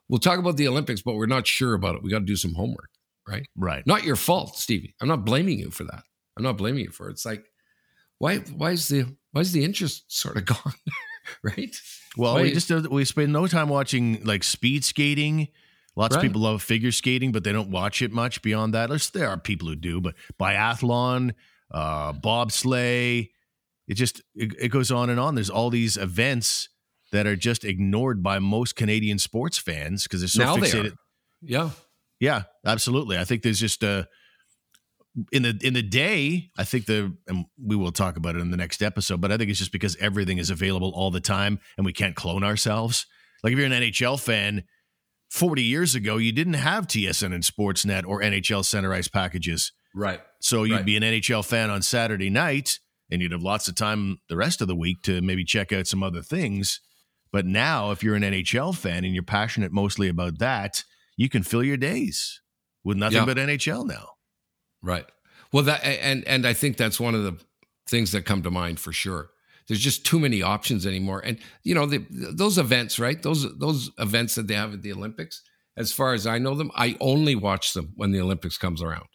we'll 0.09 0.19
talk 0.19 0.39
about 0.39 0.57
the 0.57 0.67
Olympics, 0.67 1.03
but 1.03 1.15
we're 1.15 1.27
not 1.27 1.47
sure 1.47 1.75
about 1.75 1.95
it. 1.97 2.03
We 2.03 2.11
got 2.11 2.21
to 2.21 2.25
do 2.25 2.37
some 2.37 2.55
homework, 2.55 2.89
right? 3.29 3.47
right. 3.55 3.87
Not 3.87 4.05
your 4.05 4.17
fault, 4.17 4.57
Stevie. 4.57 4.95
I'm 5.01 5.09
not 5.09 5.27
blaming 5.27 5.59
you 5.59 5.71
for 5.71 5.85
that. 5.85 6.05
I'm 6.39 6.43
not 6.43 6.57
blaming 6.57 6.85
you 6.85 6.91
for 6.91 7.09
it. 7.09 7.13
It's 7.13 7.27
like 7.27 7.45
why 8.19 8.39
why 8.39 8.71
is 8.71 8.89
the 8.89 9.15
why 9.33 9.43
is 9.43 9.53
the 9.53 9.65
interest 9.65 10.05
sort 10.11 10.37
of 10.37 10.45
gone, 10.47 10.75
right? 11.43 11.77
Well, 12.17 12.35
Why- 12.35 12.43
we 12.43 12.53
just 12.53 12.71
uh, 12.71 12.83
we 12.91 13.05
spend 13.05 13.33
no 13.33 13.47
time 13.47 13.69
watching 13.69 14.25
like 14.25 14.43
speed 14.45 14.85
skating. 14.85 15.49
Lots 16.01 16.17
of 16.17 16.23
people 16.23 16.41
love 16.41 16.63
figure 16.63 16.93
skating, 16.93 17.31
but 17.31 17.45
they 17.45 17.53
don't 17.53 17.71
watch 17.71 18.01
it 18.01 18.11
much 18.11 18.41
beyond 18.41 18.73
that. 18.73 18.91
There 19.13 19.29
are 19.29 19.37
people 19.37 19.69
who 19.69 19.77
do, 19.77 20.01
but 20.01 20.15
biathlon, 20.41 21.35
uh, 21.71 22.15
bobsleigh, 22.15 23.29
it 23.87 23.95
just 23.95 24.23
it, 24.35 24.55
it 24.59 24.69
goes 24.69 24.91
on 24.91 25.11
and 25.11 25.21
on. 25.21 25.35
There's 25.35 25.51
all 25.51 25.69
these 25.69 25.97
events 25.97 26.71
that 27.13 27.27
are 27.27 27.37
just 27.37 27.65
ignored 27.65 28.23
by 28.23 28.39
most 28.39 28.77
Canadian 28.77 29.19
sports 29.19 29.59
fans 29.59 30.05
because 30.05 30.21
they're 30.21 30.29
so 30.29 30.45
now 30.45 30.57
they 30.57 30.69
fixated. 30.69 30.93
are. 30.93 30.97
Yeah. 31.43 31.71
Yeah, 32.19 32.43
absolutely. 32.65 33.19
I 33.19 33.25
think 33.25 33.43
there's 33.43 33.61
just 33.61 33.83
a 33.83 34.09
in 35.33 35.43
the 35.43 35.59
in 35.63 35.75
the 35.75 35.83
day. 35.83 36.51
I 36.57 36.65
think 36.65 36.87
the 36.87 37.15
and 37.27 37.47
we 37.63 37.77
will 37.77 37.93
talk 37.93 38.17
about 38.17 38.37
it 38.37 38.41
in 38.41 38.51
the 38.51 38.57
next 38.57 38.83
episode. 38.83 39.21
But 39.21 39.33
I 39.33 39.37
think 39.37 39.51
it's 39.51 39.59
just 39.59 39.73
because 39.73 39.97
everything 39.97 40.39
is 40.39 40.51
available 40.51 40.93
all 40.95 41.11
the 41.11 41.21
time, 41.21 41.59
and 41.77 41.85
we 41.85 41.93
can't 41.93 42.15
clone 42.15 42.45
ourselves. 42.45 43.07
Like 43.43 43.53
if 43.53 43.59
you're 43.59 43.67
an 43.67 43.73
NHL 43.73 44.21
fan, 44.21 44.65
40 45.31 45.63
years 45.63 45.95
ago, 45.95 46.17
you 46.17 46.33
didn't 46.33 46.55
have 46.55 46.87
TSN 46.87 47.33
and 47.33 47.43
Sportsnet 47.45 48.05
or 48.07 48.21
NHL 48.21 48.65
Center 48.65 48.93
Ice 48.93 49.09
packages. 49.09 49.73
Right. 49.95 50.21
So 50.41 50.65
you'd 50.65 50.77
Right. 50.77 50.85
be 50.85 50.97
an 50.97 51.03
NHL 51.03 51.43
fan 51.45 51.71
on 51.71 51.83
Saturday 51.83 52.31
night 52.31 52.79
and 53.11 53.23
you'd 53.23 53.33
have 53.33 53.43
lots 53.43 53.69
of 53.69 53.75
time 53.75 54.19
the 54.29 54.37
rest 54.37 54.61
of 54.61 54.69
the 54.69 54.75
week 54.77 55.03
to 55.03 55.21
maybe 55.21 55.45
check 55.45 55.73
out 55.73 55.87
some 55.87 56.03
other 56.03 56.23
things. 56.23 56.81
But 57.33 57.47
now, 57.47 57.91
if 57.93 58.03
you're 58.03 58.17
an 58.17 58.23
NHL 58.25 58.73
fan 58.77 59.05
and 59.05 59.15
you're 59.15 59.23
passionate 59.23 59.73
mostly 59.73 60.09
about 60.09 60.39
that, 60.39 60.83
you 61.17 61.29
can 61.29 61.43
fill 61.45 61.63
your 61.63 61.77
days 61.77 62.41
with 62.83 62.97
nothing 62.97 63.19
Yeah. 63.19 63.25
but 63.25 63.39
NHL 63.39 63.85
now. 63.87 64.11
Right. 64.83 65.07
Well, 65.53 65.65
that 65.65 65.85
and 65.85 66.27
and 66.27 66.47
I 66.47 66.55
think 66.55 66.77
that's 66.77 66.99
one 66.99 67.15
of 67.15 67.23
the 67.25 67.37
things 67.89 68.13
that 68.13 68.23
come 68.23 68.43
to 68.43 68.51
mind 68.51 68.81
for 68.81 68.93
sure. 68.93 69.31
There's 69.71 69.81
just 69.81 70.05
too 70.05 70.19
many 70.19 70.43
options 70.43 70.85
anymore, 70.85 71.23
and 71.25 71.39
you 71.63 71.77
know 71.77 71.87
the, 71.87 72.05
those 72.11 72.59
events, 72.59 72.99
right? 72.99 73.23
Those 73.23 73.47
those 73.57 73.93
events 73.99 74.35
that 74.35 74.49
they 74.49 74.55
have 74.55 74.75
at 74.75 74.83
the 74.83 74.93
Olympics. 74.93 75.43
As 75.77 75.93
far 75.93 76.13
as 76.13 76.27
I 76.27 76.39
know 76.39 76.57
them, 76.57 76.73
I 76.75 76.97
only 76.99 77.37
watch 77.37 77.73
them 77.73 77.93
when 77.95 78.11
the 78.11 78.21
Olympics 78.21 78.59
comes 78.59 78.83
around. 78.83 79.07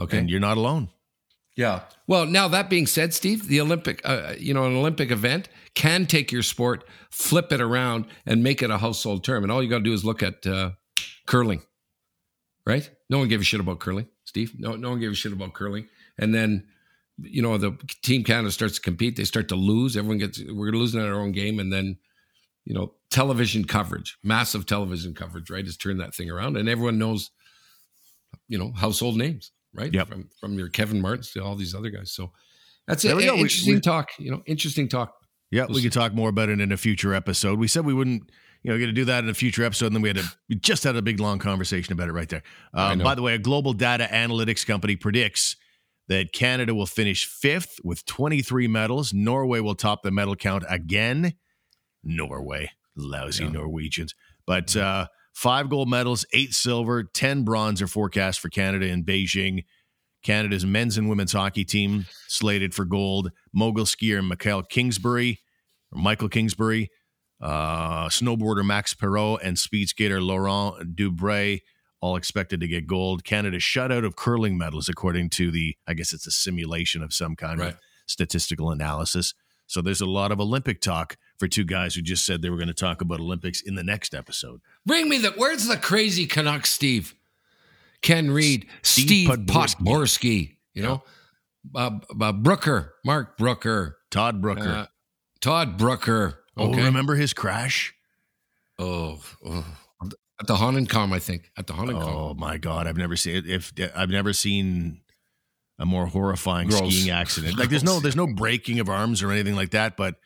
Okay. 0.00 0.16
And 0.16 0.30
you're 0.30 0.40
not 0.40 0.56
alone. 0.56 0.88
Yeah. 1.54 1.82
Well, 2.06 2.24
now 2.24 2.48
that 2.48 2.70
being 2.70 2.86
said, 2.86 3.12
Steve, 3.12 3.46
the 3.46 3.60
Olympic, 3.60 4.00
uh, 4.06 4.32
you 4.38 4.54
know, 4.54 4.64
an 4.64 4.74
Olympic 4.74 5.10
event 5.10 5.50
can 5.74 6.06
take 6.06 6.32
your 6.32 6.42
sport, 6.42 6.84
flip 7.10 7.52
it 7.52 7.60
around, 7.60 8.06
and 8.24 8.42
make 8.42 8.62
it 8.62 8.70
a 8.70 8.78
household 8.78 9.22
term. 9.22 9.42
And 9.42 9.52
all 9.52 9.62
you 9.62 9.68
got 9.68 9.78
to 9.78 9.84
do 9.84 9.92
is 9.92 10.02
look 10.02 10.22
at 10.22 10.46
uh, 10.46 10.70
curling, 11.26 11.62
right? 12.66 12.90
No 13.10 13.18
one 13.18 13.28
gave 13.28 13.42
a 13.42 13.44
shit 13.44 13.60
about 13.60 13.80
curling, 13.80 14.08
Steve. 14.24 14.54
No, 14.58 14.76
no 14.76 14.88
one 14.88 14.98
gave 14.98 15.12
a 15.12 15.14
shit 15.14 15.34
about 15.34 15.52
curling. 15.52 15.88
And 16.18 16.34
then, 16.34 16.68
you 17.18 17.42
know, 17.42 17.56
the 17.58 17.76
team 18.02 18.24
Canada 18.24 18.50
starts 18.50 18.74
to 18.76 18.80
compete. 18.80 19.16
They 19.16 19.24
start 19.24 19.48
to 19.48 19.56
lose. 19.56 19.96
Everyone 19.96 20.18
gets. 20.18 20.42
We're 20.48 20.72
losing 20.72 21.00
at 21.00 21.06
our 21.08 21.20
own 21.20 21.32
game, 21.32 21.58
and 21.60 21.72
then, 21.72 21.96
you 22.64 22.74
know, 22.74 22.94
television 23.10 23.64
coverage, 23.64 24.16
massive 24.24 24.66
television 24.66 25.14
coverage, 25.14 25.50
right, 25.50 25.64
has 25.64 25.76
turned 25.76 26.00
that 26.00 26.14
thing 26.14 26.30
around, 26.30 26.56
and 26.56 26.68
everyone 26.68 26.98
knows, 26.98 27.30
you 28.48 28.58
know, 28.58 28.72
household 28.72 29.16
names, 29.16 29.52
right? 29.72 29.92
Yep. 29.92 30.08
From 30.08 30.28
from 30.40 30.58
your 30.58 30.68
Kevin 30.68 31.00
Martins 31.00 31.30
to 31.32 31.44
all 31.44 31.54
these 31.56 31.74
other 31.74 31.90
guys. 31.90 32.12
So 32.12 32.32
that's 32.86 33.04
it. 33.04 33.08
go. 33.10 33.16
We- 33.16 33.40
Interesting 33.42 33.74
we- 33.74 33.80
talk. 33.80 34.10
You 34.18 34.30
know, 34.32 34.42
interesting 34.46 34.88
talk. 34.88 35.14
Yeah, 35.50 35.66
we 35.68 35.82
could 35.82 35.92
talk 35.92 36.14
more 36.14 36.30
about 36.30 36.48
it 36.48 36.60
in 36.60 36.72
a 36.72 36.76
future 36.76 37.14
episode. 37.14 37.60
We 37.60 37.68
said 37.68 37.86
we 37.86 37.94
wouldn't, 37.94 38.28
you 38.64 38.72
know, 38.72 38.76
going 38.76 38.88
to 38.88 38.92
do 38.92 39.04
that 39.04 39.22
in 39.22 39.30
a 39.30 39.34
future 39.34 39.62
episode, 39.62 39.86
and 39.86 39.94
then 39.96 40.02
we 40.02 40.08
had 40.08 40.18
a 40.18 40.24
we 40.48 40.56
just 40.56 40.82
had 40.82 40.96
a 40.96 41.02
big 41.02 41.20
long 41.20 41.38
conversation 41.38 41.92
about 41.92 42.08
it 42.08 42.12
right 42.12 42.28
there. 42.28 42.42
Um, 42.72 42.98
by 42.98 43.14
the 43.14 43.22
way, 43.22 43.34
a 43.34 43.38
global 43.38 43.72
data 43.72 44.08
analytics 44.10 44.66
company 44.66 44.96
predicts 44.96 45.54
that 46.08 46.32
Canada 46.32 46.74
will 46.74 46.86
finish 46.86 47.26
fifth 47.26 47.78
with 47.82 48.04
23 48.04 48.68
medals. 48.68 49.12
Norway 49.14 49.60
will 49.60 49.74
top 49.74 50.02
the 50.02 50.10
medal 50.10 50.36
count 50.36 50.64
again. 50.68 51.34
Norway, 52.02 52.70
lousy 52.96 53.44
Yeah. 53.44 53.50
Norwegians, 53.50 54.14
but 54.46 54.76
uh, 54.76 55.06
five 55.32 55.70
gold 55.70 55.88
medals, 55.88 56.26
eight 56.32 56.52
silver, 56.52 57.02
ten 57.04 57.42
bronze 57.44 57.80
are 57.80 57.86
forecast 57.86 58.40
for 58.40 58.48
Canada 58.50 58.86
in 58.86 59.04
Beijing. 59.04 59.64
Canada's 60.22 60.64
men's 60.64 60.96
and 60.96 61.08
women's 61.08 61.32
hockey 61.32 61.64
team 61.64 62.06
slated 62.28 62.74
for 62.74 62.84
gold. 62.84 63.30
Mogul 63.52 63.84
skier 63.84 64.22
Michael 64.26 64.62
Kingsbury, 64.62 65.40
or 65.92 66.00
Michael 66.00 66.28
Kingsbury, 66.28 66.90
uh, 67.40 68.08
snowboarder 68.08 68.64
Max 68.64 68.94
Parrot, 68.94 69.40
and 69.42 69.58
speed 69.58 69.88
skater 69.88 70.20
Laurent 70.20 70.94
Dubreuil 70.96 71.60
all 72.04 72.16
expected 72.16 72.60
to 72.60 72.68
get 72.68 72.86
gold. 72.86 73.24
Canada 73.24 73.58
shut 73.58 73.90
out 73.90 74.04
of 74.04 74.14
curling 74.14 74.58
medals, 74.58 74.90
according 74.90 75.30
to 75.30 75.50
the, 75.50 75.74
I 75.86 75.94
guess 75.94 76.12
it's 76.12 76.26
a 76.26 76.30
simulation 76.30 77.02
of 77.02 77.14
some 77.14 77.34
kind 77.34 77.58
Right. 77.58 77.72
of 77.72 77.78
statistical 78.06 78.70
analysis. 78.70 79.32
So 79.66 79.80
there's 79.80 80.02
a 80.02 80.06
lot 80.06 80.30
of 80.30 80.38
Olympic 80.38 80.82
talk 80.82 81.16
for 81.38 81.48
two 81.48 81.64
guys 81.64 81.94
who 81.94 82.02
just 82.02 82.26
said 82.26 82.42
they 82.42 82.50
were 82.50 82.58
going 82.58 82.68
to 82.68 82.74
talk 82.74 83.00
about 83.00 83.20
Olympics 83.20 83.62
in 83.62 83.74
the 83.74 83.82
next 83.82 84.14
episode. 84.14 84.60
Bring 84.84 85.08
me 85.08 85.16
the. 85.16 85.30
Where's 85.30 85.66
the 85.66 85.78
crazy 85.78 86.26
Canuck, 86.26 86.66
Steve? 86.66 87.14
Ken 88.02 88.30
Read, 88.30 88.66
Steve 88.82 89.06
Steve, 89.06 89.28
Podborski. 89.30 89.76
Podborski. 89.76 90.56
You 90.74 90.82
know, 90.82 91.02
uh, 91.74 91.90
uh, 92.20 92.32
Brooker, 92.32 92.96
Mark 93.02 93.38
Brooker, 93.38 93.96
Todd 94.10 94.42
Brooker. 94.42 94.68
uh, 94.68 94.86
Todd 95.40 95.78
Brooker. 95.78 96.40
oh, 96.58 96.74
remember 96.74 97.14
his 97.14 97.32
crash? 97.32 97.94
Oh, 98.78 99.22
oh. 99.46 99.64
At 100.40 100.46
the 100.48 100.56
Hahnenkamm, 100.56 101.12
I 101.12 101.18
think. 101.20 101.50
At 101.56 101.66
the 101.66 101.74
Hahnenkamm. 101.74 102.02
Oh 102.14 102.34
my 102.34 102.56
god, 102.58 102.86
I've 102.86 102.96
never 102.96 103.16
seen 103.16 103.44
if 103.46 103.72
I've 103.94 104.10
never 104.10 104.32
seen 104.32 105.00
a 105.78 105.86
more 105.86 106.06
horrifying 106.06 106.68
Gross. 106.68 106.80
skiing 106.94 107.10
accident. 107.10 107.58
Like 107.58 107.68
there's 107.68 107.84
no 107.84 108.00
there's 108.00 108.16
no 108.16 108.26
breaking 108.26 108.80
of 108.80 108.88
arms 108.88 109.22
or 109.22 109.30
anything 109.30 109.54
like 109.54 109.70
that, 109.70 109.96
but 109.96 110.16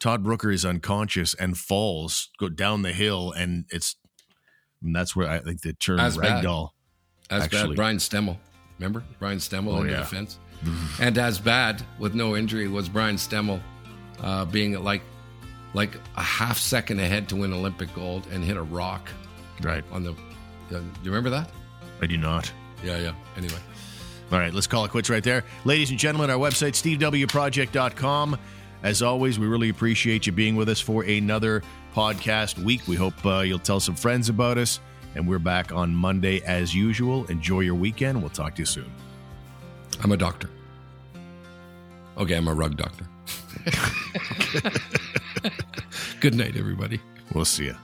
Todd 0.00 0.22
Brooker 0.24 0.50
is 0.50 0.64
unconscious 0.64 1.34
and 1.34 1.56
falls 1.56 2.30
go 2.40 2.48
down 2.48 2.82
the 2.82 2.92
hill 2.92 3.32
and 3.32 3.66
it's 3.70 3.96
and 4.82 4.96
that's 4.96 5.14
where 5.14 5.28
I 5.28 5.38
think 5.40 5.60
the 5.62 5.74
term 5.74 6.00
As 6.00 6.16
bad. 6.16 6.44
As 7.30 7.42
actually. 7.44 7.68
bad, 7.68 7.76
Brian 7.76 7.96
Stemmle. 7.98 8.36
Remember 8.78 9.04
Brian 9.18 9.38
Stemmle 9.38 9.78
Oh, 9.78 9.82
in 9.82 9.88
yeah. 9.90 9.96
the 9.96 10.02
defense, 10.02 10.38
and 11.00 11.16
as 11.18 11.38
bad 11.38 11.82
with 11.98 12.14
no 12.14 12.36
injury 12.36 12.68
was 12.68 12.88
Brian 12.88 13.16
Stemmle 13.16 13.60
uh, 14.20 14.44
being 14.46 14.82
like 14.82 15.02
like 15.74 15.94
a 16.16 16.22
half 16.22 16.58
second 16.58 16.98
ahead 17.00 17.28
to 17.28 17.36
win 17.36 17.52
Olympic 17.52 17.94
gold 17.94 18.26
and 18.32 18.42
hit 18.42 18.56
a 18.56 18.62
rock 18.62 19.08
Right. 19.62 19.84
on 19.92 20.02
the. 20.02 20.10
Uh, 20.12 20.14
do 20.70 20.84
you 21.02 21.10
remember 21.10 21.30
that? 21.30 21.50
I 22.00 22.06
do 22.06 22.16
not. 22.16 22.50
Yeah, 22.82 22.98
yeah. 22.98 23.12
Anyway, 23.36 23.58
All 24.32 24.38
right, 24.38 24.52
let's 24.52 24.66
call 24.66 24.84
it 24.84 24.90
quits 24.90 25.08
right 25.08 25.22
there. 25.22 25.44
Ladies 25.64 25.90
and 25.90 25.98
gentlemen, 25.98 26.30
our 26.30 26.38
website, 26.38 26.72
stevewproject.com. 26.72 28.38
As 28.82 29.02
always, 29.02 29.38
we 29.38 29.46
really 29.46 29.68
appreciate 29.68 30.26
you 30.26 30.32
being 30.32 30.56
with 30.56 30.68
us 30.68 30.80
for 30.80 31.04
another 31.04 31.62
podcast 31.94 32.58
week. 32.58 32.80
We 32.88 32.96
hope 32.96 33.24
uh, 33.24 33.40
you'll 33.40 33.60
tell 33.60 33.78
some 33.78 33.94
friends 33.94 34.28
about 34.28 34.58
us. 34.58 34.80
And 35.14 35.28
we're 35.28 35.38
back 35.38 35.72
on 35.72 35.94
Monday 35.94 36.40
as 36.40 36.74
usual. 36.74 37.26
Enjoy 37.26 37.60
your 37.60 37.74
weekend. 37.74 38.20
We'll 38.20 38.30
talk 38.30 38.54
to 38.56 38.62
you 38.62 38.66
soon. 38.66 38.90
I'm 40.02 40.10
a 40.10 40.16
doctor. 40.16 40.48
Okay, 42.16 42.34
I'm 42.34 42.48
a 42.48 42.54
rug 42.54 42.76
doctor. 42.76 43.06
Good 46.20 46.34
night, 46.34 46.56
everybody. 46.56 47.00
We'll 47.34 47.44
see 47.44 47.66
you. 47.66 47.76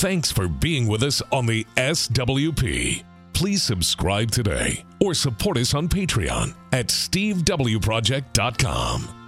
Thanks 0.00 0.32
for 0.32 0.48
being 0.48 0.86
with 0.86 1.02
us 1.02 1.20
on 1.30 1.44
the 1.44 1.66
SWP. 1.76 3.02
Please 3.34 3.62
subscribe 3.62 4.30
today 4.30 4.82
or 4.98 5.12
support 5.12 5.58
us 5.58 5.74
on 5.74 5.90
Patreon 5.90 6.54
at 6.72 6.86
stevewproject.com. 6.86 9.19